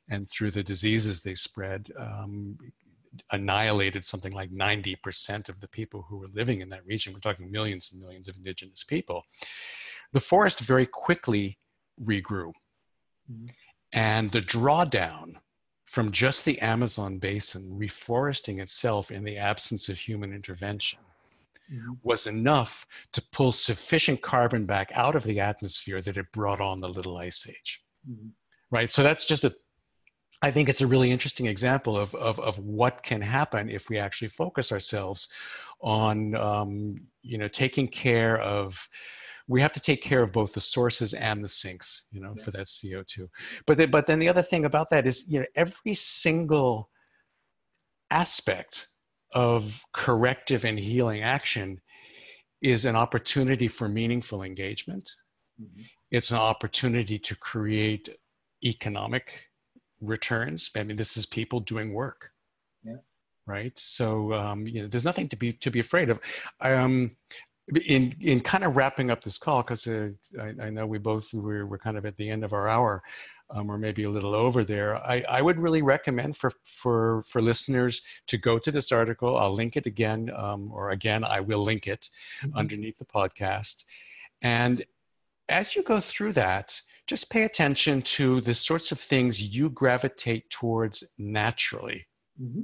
and 0.09 0.29
through 0.29 0.51
the 0.51 0.63
diseases 0.63 1.21
they 1.21 1.35
spread, 1.35 1.91
um, 1.97 2.57
annihilated 3.32 4.03
something 4.03 4.34
like 4.34 4.51
90% 4.51 5.49
of 5.49 5.59
the 5.59 5.68
people 5.68 6.05
who 6.07 6.18
were 6.18 6.30
living 6.34 6.61
in 6.61 6.70
that 6.70 6.86
region. 6.86 7.13
We're 7.13 7.20
talking 7.20 7.51
millions 7.51 7.91
and 7.91 8.01
millions 8.01 8.28
of 8.28 8.36
indigenous 8.36 8.84
people. 8.84 9.24
The 10.13 10.20
forest 10.20 10.59
very 10.59 10.86
quickly 10.86 11.57
regrew. 12.03 12.51
Mm-hmm. 13.32 13.47
And 13.93 14.32
the 14.32 14.41
drawdown 14.41 15.36
from 15.86 16.11
just 16.11 16.43
the 16.43 16.59
Amazon 16.59 17.18
basin 17.18 17.78
reforesting 17.80 18.59
itself 18.59 19.09
in 19.09 19.24
the 19.24 19.38
absence 19.38 19.88
of 19.88 19.97
human 19.97 20.34
intervention 20.34 20.99
mm-hmm. 21.72 21.93
was 22.03 22.28
enough 22.28 22.86
to 23.13 23.22
pull 23.32 23.51
sufficient 23.51 24.22
carbon 24.22 24.65
back 24.65 24.91
out 24.93 25.15
of 25.15 25.24
the 25.24 25.39
atmosphere 25.39 26.01
that 26.01 26.18
it 26.18 26.32
brought 26.34 26.59
on 26.59 26.78
the 26.78 26.89
little 26.89 27.18
ice 27.18 27.47
age. 27.49 27.82
Mm-hmm. 28.09 28.28
Right? 28.70 28.89
So 28.89 29.01
that's 29.01 29.26
just 29.26 29.45
a 29.45 29.55
I 30.41 30.51
think 30.51 30.69
it's 30.69 30.81
a 30.81 30.88
really 30.88 31.11
interesting 31.11 31.47
example 31.47 31.97
of, 31.97 32.13
of, 32.15 32.39
of 32.39 32.59
what 32.59 33.01
can 33.01 33.21
happen 33.21 33.69
if 33.69 33.89
we 33.89 33.97
actually 33.97 34.27
focus 34.27 34.71
ourselves 34.71 35.29
on, 35.81 36.35
um, 36.35 36.95
you 37.23 37.38
know, 37.38 37.47
taking 37.47 37.88
care 37.88 38.39
of, 38.39 38.88
we 39.47 39.61
have 39.61 39.71
to 39.73 39.79
take 39.79 40.03
care 40.03 40.21
of 40.21 40.31
both 40.31 40.53
the 40.53 40.61
sources 40.61 41.13
and 41.13 41.43
the 41.43 41.49
sinks, 41.49 42.05
you 42.11 42.21
know, 42.21 42.35
yeah. 42.38 42.43
for 42.43 42.51
that 42.51 42.67
CO2. 42.67 43.27
But, 43.65 43.77
the, 43.77 43.88
but 43.88 44.05
then 44.05 44.19
the 44.19 44.29
other 44.29 44.43
thing 44.43 44.65
about 44.65 44.89
that 44.91 45.07
is, 45.07 45.25
you 45.27 45.39
know, 45.39 45.45
every 45.55 45.95
single 45.95 46.89
aspect 48.11 48.88
of 49.33 49.83
corrective 49.93 50.65
and 50.65 50.79
healing 50.79 51.23
action 51.23 51.81
is 52.61 52.85
an 52.85 52.95
opportunity 52.95 53.67
for 53.67 53.89
meaningful 53.89 54.43
engagement. 54.43 55.09
Mm-hmm. 55.61 55.81
It's 56.11 56.31
an 56.31 56.38
opportunity 56.38 57.17
to 57.19 57.35
create 57.35 58.09
economic 58.63 59.47
returns. 60.01 60.69
I 60.75 60.83
mean, 60.83 60.97
this 60.97 61.17
is 61.17 61.25
people 61.25 61.59
doing 61.59 61.93
work. 61.93 62.31
Yeah. 62.83 62.97
Right. 63.45 63.77
So 63.77 64.33
um, 64.33 64.67
you 64.67 64.81
know, 64.81 64.87
there's 64.87 65.05
nothing 65.05 65.29
to 65.29 65.35
be 65.35 65.53
to 65.53 65.71
be 65.71 65.79
afraid 65.79 66.09
of. 66.09 66.19
Um, 66.61 67.15
in 67.85 68.15
in 68.21 68.39
kind 68.39 68.63
of 68.63 68.75
wrapping 68.75 69.11
up 69.11 69.23
this 69.23 69.37
call, 69.37 69.61
because 69.61 69.87
uh, 69.87 70.09
I, 70.39 70.53
I, 70.65 70.69
know 70.69 70.85
we 70.85 70.99
both 70.99 71.33
we're, 71.33 71.65
we're 71.65 71.77
kind 71.77 71.97
of 71.97 72.05
at 72.05 72.15
the 72.15 72.29
end 72.29 72.45
of 72.45 72.53
our 72.53 72.67
hour, 72.67 73.03
um, 73.49 73.69
or 73.69 73.77
maybe 73.77 74.03
a 74.03 74.09
little 74.09 74.33
over 74.33 74.63
there. 74.63 74.95
I, 74.95 75.23
I 75.29 75.41
would 75.41 75.59
really 75.59 75.81
recommend 75.81 76.37
for 76.37 76.51
for 76.63 77.23
for 77.23 77.41
listeners 77.41 78.01
to 78.27 78.37
go 78.37 78.57
to 78.57 78.71
this 78.71 78.91
article. 78.91 79.37
I'll 79.37 79.53
link 79.53 79.75
it 79.75 79.85
again, 79.85 80.31
um, 80.35 80.71
or 80.71 80.91
again, 80.91 81.23
I 81.23 81.41
will 81.41 81.63
link 81.63 81.87
it 81.87 82.09
mm-hmm. 82.41 82.57
underneath 82.57 82.97
the 82.97 83.05
podcast. 83.05 83.83
And 84.41 84.83
as 85.49 85.75
you 85.75 85.83
go 85.83 85.99
through 85.99 86.33
that, 86.33 86.79
just 87.07 87.29
pay 87.29 87.43
attention 87.43 88.01
to 88.01 88.41
the 88.41 88.53
sorts 88.53 88.91
of 88.91 88.99
things 88.99 89.41
you 89.41 89.69
gravitate 89.69 90.49
towards 90.49 91.13
naturally. 91.17 92.05
Mm-hmm. 92.41 92.63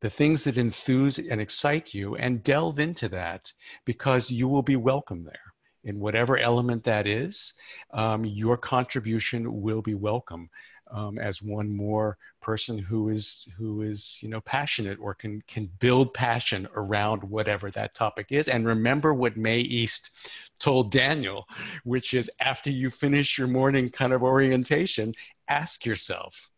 The 0.00 0.10
things 0.10 0.44
that 0.44 0.56
enthuse 0.56 1.18
and 1.18 1.40
excite 1.40 1.92
you, 1.92 2.16
and 2.16 2.42
delve 2.42 2.78
into 2.78 3.08
that 3.10 3.52
because 3.84 4.30
you 4.30 4.48
will 4.48 4.62
be 4.62 4.76
welcome 4.76 5.24
there. 5.24 5.34
In 5.82 5.98
whatever 5.98 6.38
element 6.38 6.84
that 6.84 7.06
is, 7.06 7.54
um, 7.92 8.24
your 8.24 8.56
contribution 8.56 9.60
will 9.60 9.82
be 9.82 9.94
welcome 9.94 10.48
um, 10.90 11.18
as 11.18 11.42
one 11.42 11.74
more 11.74 12.18
person 12.40 12.78
who 12.78 13.08
is 13.08 13.48
who 13.56 13.82
is 13.82 14.18
you 14.22 14.28
know 14.28 14.40
passionate 14.40 14.98
or 15.00 15.14
can 15.14 15.42
can 15.46 15.70
build 15.78 16.12
passion 16.14 16.68
around 16.74 17.22
whatever 17.22 17.70
that 17.70 17.94
topic 17.94 18.28
is. 18.30 18.48
And 18.48 18.66
remember 18.66 19.14
what 19.14 19.36
may 19.36 19.60
east 19.60 20.10
told 20.58 20.90
daniel 20.90 21.46
which 21.84 22.12
is 22.12 22.30
after 22.40 22.70
you 22.70 22.90
finish 22.90 23.38
your 23.38 23.48
morning 23.48 23.88
kind 23.88 24.12
of 24.12 24.22
orientation 24.22 25.14
ask 25.48 25.86
yourself 25.86 26.50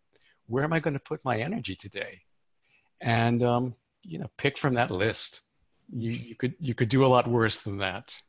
where 0.46 0.64
am 0.64 0.72
i 0.72 0.80
going 0.80 0.94
to 0.94 1.00
put 1.00 1.24
my 1.24 1.38
energy 1.38 1.74
today? 1.74 2.20
And 3.00 3.42
um, 3.42 3.74
you 4.02 4.18
know 4.18 4.30
pick 4.36 4.58
from 4.58 4.74
that 4.74 4.90
list. 4.90 5.40
You, 5.90 6.10
you 6.10 6.34
could 6.36 6.54
you 6.60 6.74
could 6.74 6.88
do 6.88 7.04
a 7.04 7.08
lot 7.08 7.26
worse 7.26 7.58
than 7.58 7.78
that. 7.78 8.20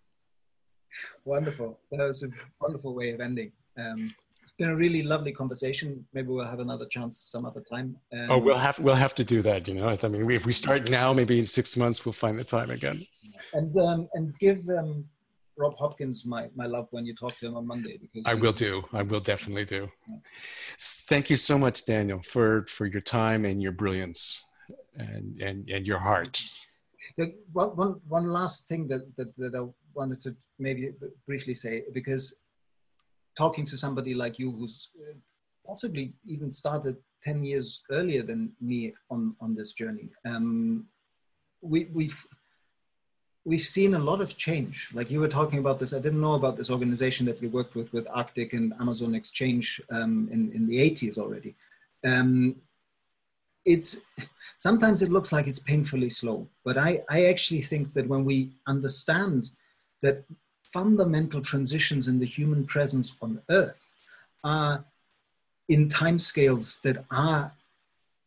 Wonderful. 1.26 1.80
That 1.92 2.06
was 2.08 2.24
a 2.24 2.28
wonderful 2.62 2.94
way 2.94 3.12
of 3.12 3.20
ending. 3.20 3.52
Um, 3.78 4.14
been 4.58 4.70
a 4.70 4.76
really 4.76 5.04
lovely 5.04 5.32
conversation. 5.32 6.06
Maybe 6.14 6.28
we'll 6.28 6.46
have 6.46 6.60
another 6.60 6.86
chance 6.86 7.18
some 7.18 7.46
other 7.46 7.62
time. 7.62 7.98
Um, 8.12 8.28
oh, 8.30 8.38
we'll 8.38 8.58
have 8.58 8.80
we'll 8.80 8.96
have 8.96 9.16
to 9.16 9.24
do 9.24 9.42
that. 9.42 9.68
You 9.68 9.76
know, 9.76 9.90
I 9.90 10.08
mean, 10.08 10.30
if 10.32 10.46
we 10.46 10.54
start 10.54 10.90
now, 10.90 11.14
maybe 11.14 11.40
in 11.40 11.48
six 11.48 11.76
months 11.76 12.06
we'll 12.06 12.14
find 12.14 12.38
the 12.38 12.44
time 12.44 12.70
again. 12.70 13.06
And 13.54 13.76
um, 13.78 14.08
and 14.14 14.38
give 14.40 14.68
um, 14.70 15.06
Rob 15.58 15.76
Hopkins 15.78 16.26
my 16.26 16.50
my 16.56 16.66
love 16.66 16.88
when 16.92 17.06
you 17.06 17.16
talk 17.16 17.38
to 17.40 17.48
him 17.48 17.58
on 17.58 17.66
Monday. 17.66 17.98
Because 17.98 18.26
I 18.28 18.36
will 18.36 18.54
do. 18.54 18.84
I 18.94 19.02
will 19.02 19.20
definitely 19.20 19.66
do. 19.66 19.90
Yeah. 20.08 20.16
Thank 20.80 21.30
you 21.30 21.38
so 21.38 21.58
much, 21.58 21.86
Daniel, 21.86 22.22
for 22.22 22.66
for 22.68 22.86
your 22.86 23.02
time 23.02 23.46
and 23.46 23.62
your 23.62 23.72
brilliance 23.72 24.46
and 24.96 25.42
and 25.42 25.70
and 25.70 25.88
your 25.88 26.00
heart. 26.00 26.44
One, 27.52 27.76
one, 27.76 28.02
one 28.08 28.28
last 28.28 28.68
thing 28.68 28.88
that, 28.88 29.16
that, 29.18 29.36
that 29.38 29.54
I 29.56 29.68
wanted 29.94 30.20
to 30.22 30.36
maybe 30.58 30.92
briefly 31.28 31.54
say, 31.54 31.84
because 31.94 32.36
talking 33.38 33.66
to 33.66 33.78
somebody 33.78 34.14
like 34.14 34.40
you 34.40 34.52
who's 34.52 34.90
uh, 35.00 35.14
possibly 35.66 36.14
even 36.26 36.50
started 36.50 36.98
10 37.24 37.44
years 37.44 37.84
earlier 37.90 38.24
than 38.24 38.52
me 38.60 38.94
on, 39.10 39.36
on 39.40 39.56
this 39.56 39.74
journey. 39.74 40.10
Um, 40.26 40.86
we, 41.62 41.86
we've, 41.94 42.26
we've 43.46 43.62
seen 43.62 43.96
a 43.96 44.00
lot 44.00 44.22
of 44.22 44.38
change. 44.38 44.90
Like 44.94 45.10
you 45.10 45.20
were 45.20 45.30
talking 45.30 45.60
about 45.60 45.80
this, 45.80 45.94
I 45.94 46.00
didn't 46.00 46.22
know 46.22 46.34
about 46.34 46.58
this 46.58 46.70
organization 46.70 47.26
that 47.28 47.42
you 47.42 47.50
worked 47.50 47.76
with, 47.76 47.92
with 47.94 48.08
Arctic 48.10 48.54
and 48.54 48.74
Amazon 48.80 49.16
Exchange 49.16 49.82
um, 49.90 50.30
in, 50.32 50.52
in 50.54 50.68
the 50.68 50.78
80s 50.78 51.18
already. 51.18 51.56
Um, 52.06 52.58
it's 53.66 53.98
sometimes 54.58 55.02
it 55.02 55.10
looks 55.10 55.32
like 55.32 55.48
it's 55.48 55.60
painfully 55.60 56.10
slow, 56.10 56.50
but 56.66 56.78
I, 56.78 57.02
I 57.10 57.26
actually 57.26 57.62
think 57.62 57.94
that 57.94 58.08
when 58.08 58.26
we 58.26 58.52
understand 58.68 59.52
that 60.02 60.26
fundamental 60.74 61.42
transitions 61.42 62.08
in 62.08 62.20
the 62.20 62.26
human 62.26 62.66
presence 62.66 63.16
on 63.22 63.40
Earth 63.50 63.94
are 64.44 64.84
in 65.70 65.88
timescales 65.88 66.82
that 66.82 67.06
are 67.12 67.54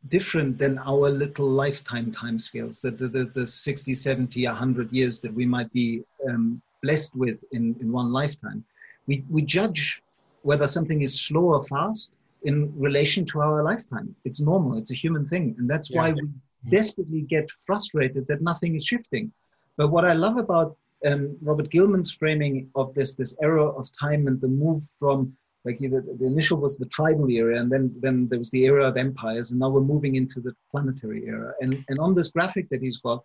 different 0.08 0.56
than 0.56 0.78
our 0.78 1.10
little 1.10 1.48
lifetime 1.48 2.12
timescales, 2.12 2.80
the, 2.80 2.92
the, 2.92 3.08
the, 3.08 3.24
the 3.34 3.46
60, 3.46 3.92
70, 3.92 4.46
100 4.46 4.92
years 4.92 5.20
that 5.20 5.34
we 5.34 5.44
might 5.44 5.70
be 5.72 6.04
um, 6.28 6.62
blessed 6.82 7.16
with 7.16 7.38
in, 7.52 7.76
in 7.80 7.90
one 7.90 8.12
lifetime. 8.12 8.64
We, 9.06 9.24
we 9.28 9.42
judge 9.42 10.02
whether 10.42 10.68
something 10.68 11.02
is 11.02 11.20
slow 11.20 11.54
or 11.54 11.64
fast 11.64 12.12
in 12.44 12.72
relation 12.78 13.24
to 13.26 13.40
our 13.40 13.64
lifetime. 13.64 14.14
It's 14.24 14.40
normal, 14.40 14.78
it's 14.78 14.92
a 14.92 14.94
human 14.94 15.26
thing. 15.26 15.56
And 15.58 15.68
that's 15.68 15.90
yeah. 15.90 15.98
why 15.98 16.12
we 16.12 16.28
desperately 16.70 17.22
get 17.22 17.50
frustrated 17.50 18.28
that 18.28 18.40
nothing 18.40 18.76
is 18.76 18.84
shifting. 18.84 19.32
But 19.76 19.88
what 19.88 20.04
I 20.04 20.12
love 20.12 20.36
about 20.36 20.76
um, 21.04 21.36
Robert 21.42 21.70
Gilman's 21.70 22.12
framing 22.12 22.70
of 22.74 22.94
this 22.94 23.14
this 23.14 23.36
era 23.42 23.66
of 23.66 23.90
time 23.98 24.26
and 24.26 24.40
the 24.40 24.48
move 24.48 24.82
from 24.98 25.36
like 25.64 25.78
the, 25.78 25.88
the 25.88 26.26
initial 26.26 26.58
was 26.58 26.78
the 26.78 26.86
tribal 26.86 27.28
era 27.28 27.58
and 27.60 27.70
then 27.70 27.94
then 28.00 28.28
there 28.28 28.38
was 28.38 28.50
the 28.50 28.64
era 28.64 28.88
of 28.88 28.96
empires 28.96 29.50
and 29.50 29.60
now 29.60 29.68
we're 29.68 29.80
moving 29.80 30.16
into 30.16 30.40
the 30.40 30.54
planetary 30.70 31.24
era. 31.26 31.52
And 31.60 31.84
and 31.88 31.98
on 31.98 32.14
this 32.14 32.28
graphic 32.28 32.68
that 32.70 32.80
he's 32.80 32.98
got 32.98 33.24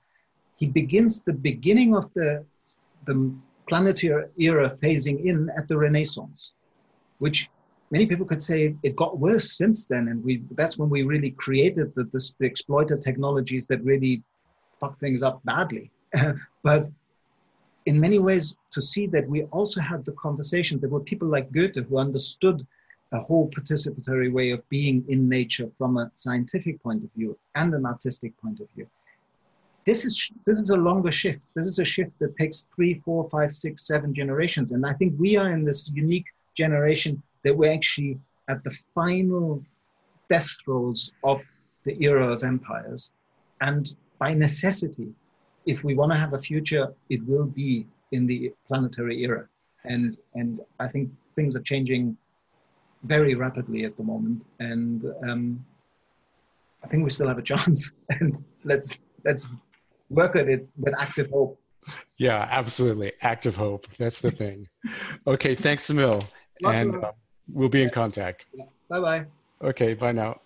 he 0.58 0.68
begins 0.68 1.24
the 1.24 1.34
beginning 1.34 1.96
of 1.96 2.12
the 2.14 2.44
the 3.06 3.34
planetary 3.70 4.26
era 4.38 4.70
phasing 4.82 5.26
in 5.26 5.50
at 5.58 5.68
the 5.68 5.78
renaissance 5.78 6.52
which 7.20 7.50
many 7.92 8.06
people 8.06 8.26
could 8.26 8.42
say 8.42 8.76
it 8.82 8.96
got 8.96 9.20
worse 9.20 9.52
since 9.52 9.86
then. 9.86 10.08
And 10.08 10.24
we 10.24 10.44
that's 10.52 10.78
when 10.78 10.90
we 10.90 11.04
really 11.04 11.32
created 11.32 11.94
the, 11.94 12.06
the, 12.06 12.32
the 12.40 12.46
exploiter 12.46 12.98
technologies 12.98 13.68
that 13.68 13.84
really 13.84 14.24
fuck 14.80 14.98
things 15.00 15.22
up 15.22 15.42
badly. 15.44 15.92
But 16.64 16.90
in 17.86 18.00
many 18.00 18.20
ways 18.20 18.56
to 18.72 18.82
see 18.82 19.08
that 19.08 19.28
we 19.28 19.44
also 19.46 19.82
had 19.82 20.06
the 20.06 20.12
conversation. 20.14 20.80
There 20.80 20.90
were 20.90 21.00
people 21.00 21.28
like 21.28 21.52
Goethe 21.52 21.86
who 21.88 21.98
understood 21.98 22.66
a 23.12 23.20
whole 23.20 23.50
participatory 23.50 24.32
way 24.32 24.52
of 24.52 24.68
being 24.70 25.04
in 25.10 25.28
nature 25.28 25.70
from 25.78 25.98
a 25.98 26.12
scientific 26.16 26.82
point 26.82 27.04
of 27.04 27.12
view 27.12 27.38
and 27.56 27.74
an 27.74 27.86
artistic 27.86 28.40
point 28.42 28.60
of 28.60 28.68
view. 28.76 28.88
This 29.86 30.06
is 30.06 30.32
this 30.46 30.60
is 30.60 30.70
a 30.70 30.78
longer 30.78 31.12
shift. 31.12 31.44
This 31.56 31.66
is 31.66 31.80
a 31.80 31.86
shift 31.86 32.20
that 32.20 32.38
takes 32.38 32.70
three, 32.76 32.94
four, 32.94 33.28
five, 33.30 33.52
six, 33.52 33.88
seven 33.88 34.14
generations. 34.14 34.72
And 34.72 34.86
I 34.86 34.94
think 34.94 35.16
we 35.18 35.38
are 35.38 35.52
in 35.52 35.66
this 35.66 35.92
unique 35.94 36.28
generation 36.56 37.22
that 37.44 37.58
we're 37.58 37.74
actually 37.74 38.20
at 38.48 38.64
the 38.64 38.76
final 38.94 39.64
death 40.30 40.50
throes 40.64 41.12
of 41.24 41.44
the 41.84 41.98
era 42.00 42.32
of 42.32 42.44
empires. 42.44 43.12
And 43.60 43.92
by 44.20 44.34
necessity, 44.36 45.10
if 45.66 45.84
we 45.84 45.96
want 45.96 46.12
to 46.12 46.18
have 46.18 46.34
a 46.34 46.40
future, 46.40 46.94
it 47.10 47.26
will 47.26 47.46
be 47.46 47.88
in 48.12 48.28
the 48.28 48.54
planetary 48.68 49.24
era. 49.24 49.48
And, 49.84 50.18
and 50.36 50.62
I 50.80 50.88
think 50.88 51.12
things 51.36 51.56
are 51.56 51.62
changing 51.62 52.18
very 53.04 53.36
rapidly 53.36 53.86
at 53.86 53.98
the 53.98 54.04
moment. 54.04 54.46
And 54.60 55.06
um, 55.28 55.66
I 56.84 56.88
think 56.88 57.04
we 57.04 57.10
still 57.10 57.28
have 57.28 57.38
a 57.38 57.42
chance. 57.54 57.96
And 58.10 58.44
let's, 58.64 58.98
let's 59.24 59.52
work 60.10 60.36
at 60.36 60.48
it 60.48 60.68
with 60.78 60.94
active 61.00 61.30
hope. 61.32 61.60
Yeah, 62.18 62.48
absolutely. 62.52 63.14
Active 63.22 63.56
hope. 63.56 63.88
That's 63.98 64.22
the 64.22 64.32
thing. 64.32 64.68
okay, 65.26 65.56
thanks, 65.56 65.90
Emil. 65.90 66.28
and 66.64 66.96
uh, 67.04 67.12
we'll 67.52 67.70
be 67.70 67.82
in 67.82 67.90
contact. 67.90 68.48
Yeah. 68.54 68.66
Bye 68.88 69.00
bye. 69.00 69.26
Okay, 69.64 69.94
bye 69.94 70.12
now. 70.12 70.42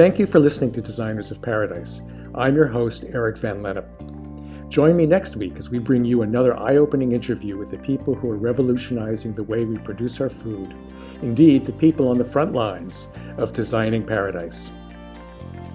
Thank 0.00 0.16
you 0.18 0.24
for 0.24 0.40
listening 0.40 0.72
to 0.72 0.80
Designers 0.80 1.30
of 1.30 1.42
Paradise. 1.42 2.00
I'm 2.34 2.56
your 2.56 2.68
host, 2.68 3.04
Eric 3.12 3.36
Van 3.36 3.60
Lennep. 3.60 4.70
Join 4.70 4.96
me 4.96 5.04
next 5.04 5.36
week 5.36 5.56
as 5.56 5.68
we 5.68 5.78
bring 5.78 6.06
you 6.06 6.22
another 6.22 6.56
eye 6.56 6.78
opening 6.78 7.12
interview 7.12 7.58
with 7.58 7.70
the 7.70 7.76
people 7.76 8.14
who 8.14 8.30
are 8.30 8.38
revolutionizing 8.38 9.34
the 9.34 9.42
way 9.42 9.66
we 9.66 9.76
produce 9.76 10.18
our 10.22 10.30
food. 10.30 10.74
Indeed, 11.20 11.66
the 11.66 11.74
people 11.74 12.08
on 12.08 12.16
the 12.16 12.24
front 12.24 12.54
lines 12.54 13.10
of 13.36 13.52
designing 13.52 14.02
paradise. 14.02 14.72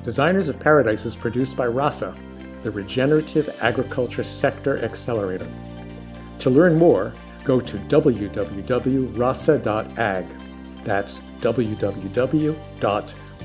Designers 0.01 0.49
of 0.49 0.59
Paradise 0.59 1.05
is 1.05 1.15
produced 1.15 1.55
by 1.55 1.67
RASA, 1.67 2.17
the 2.61 2.71
Regenerative 2.71 3.55
Agriculture 3.61 4.23
Sector 4.23 4.83
Accelerator. 4.83 5.47
To 6.39 6.49
learn 6.49 6.79
more, 6.79 7.13
go 7.43 7.61
to 7.61 7.77
www.rasa.ag. 7.77 8.25
That's 10.83 11.19
www.rasa.ag 11.19 13.24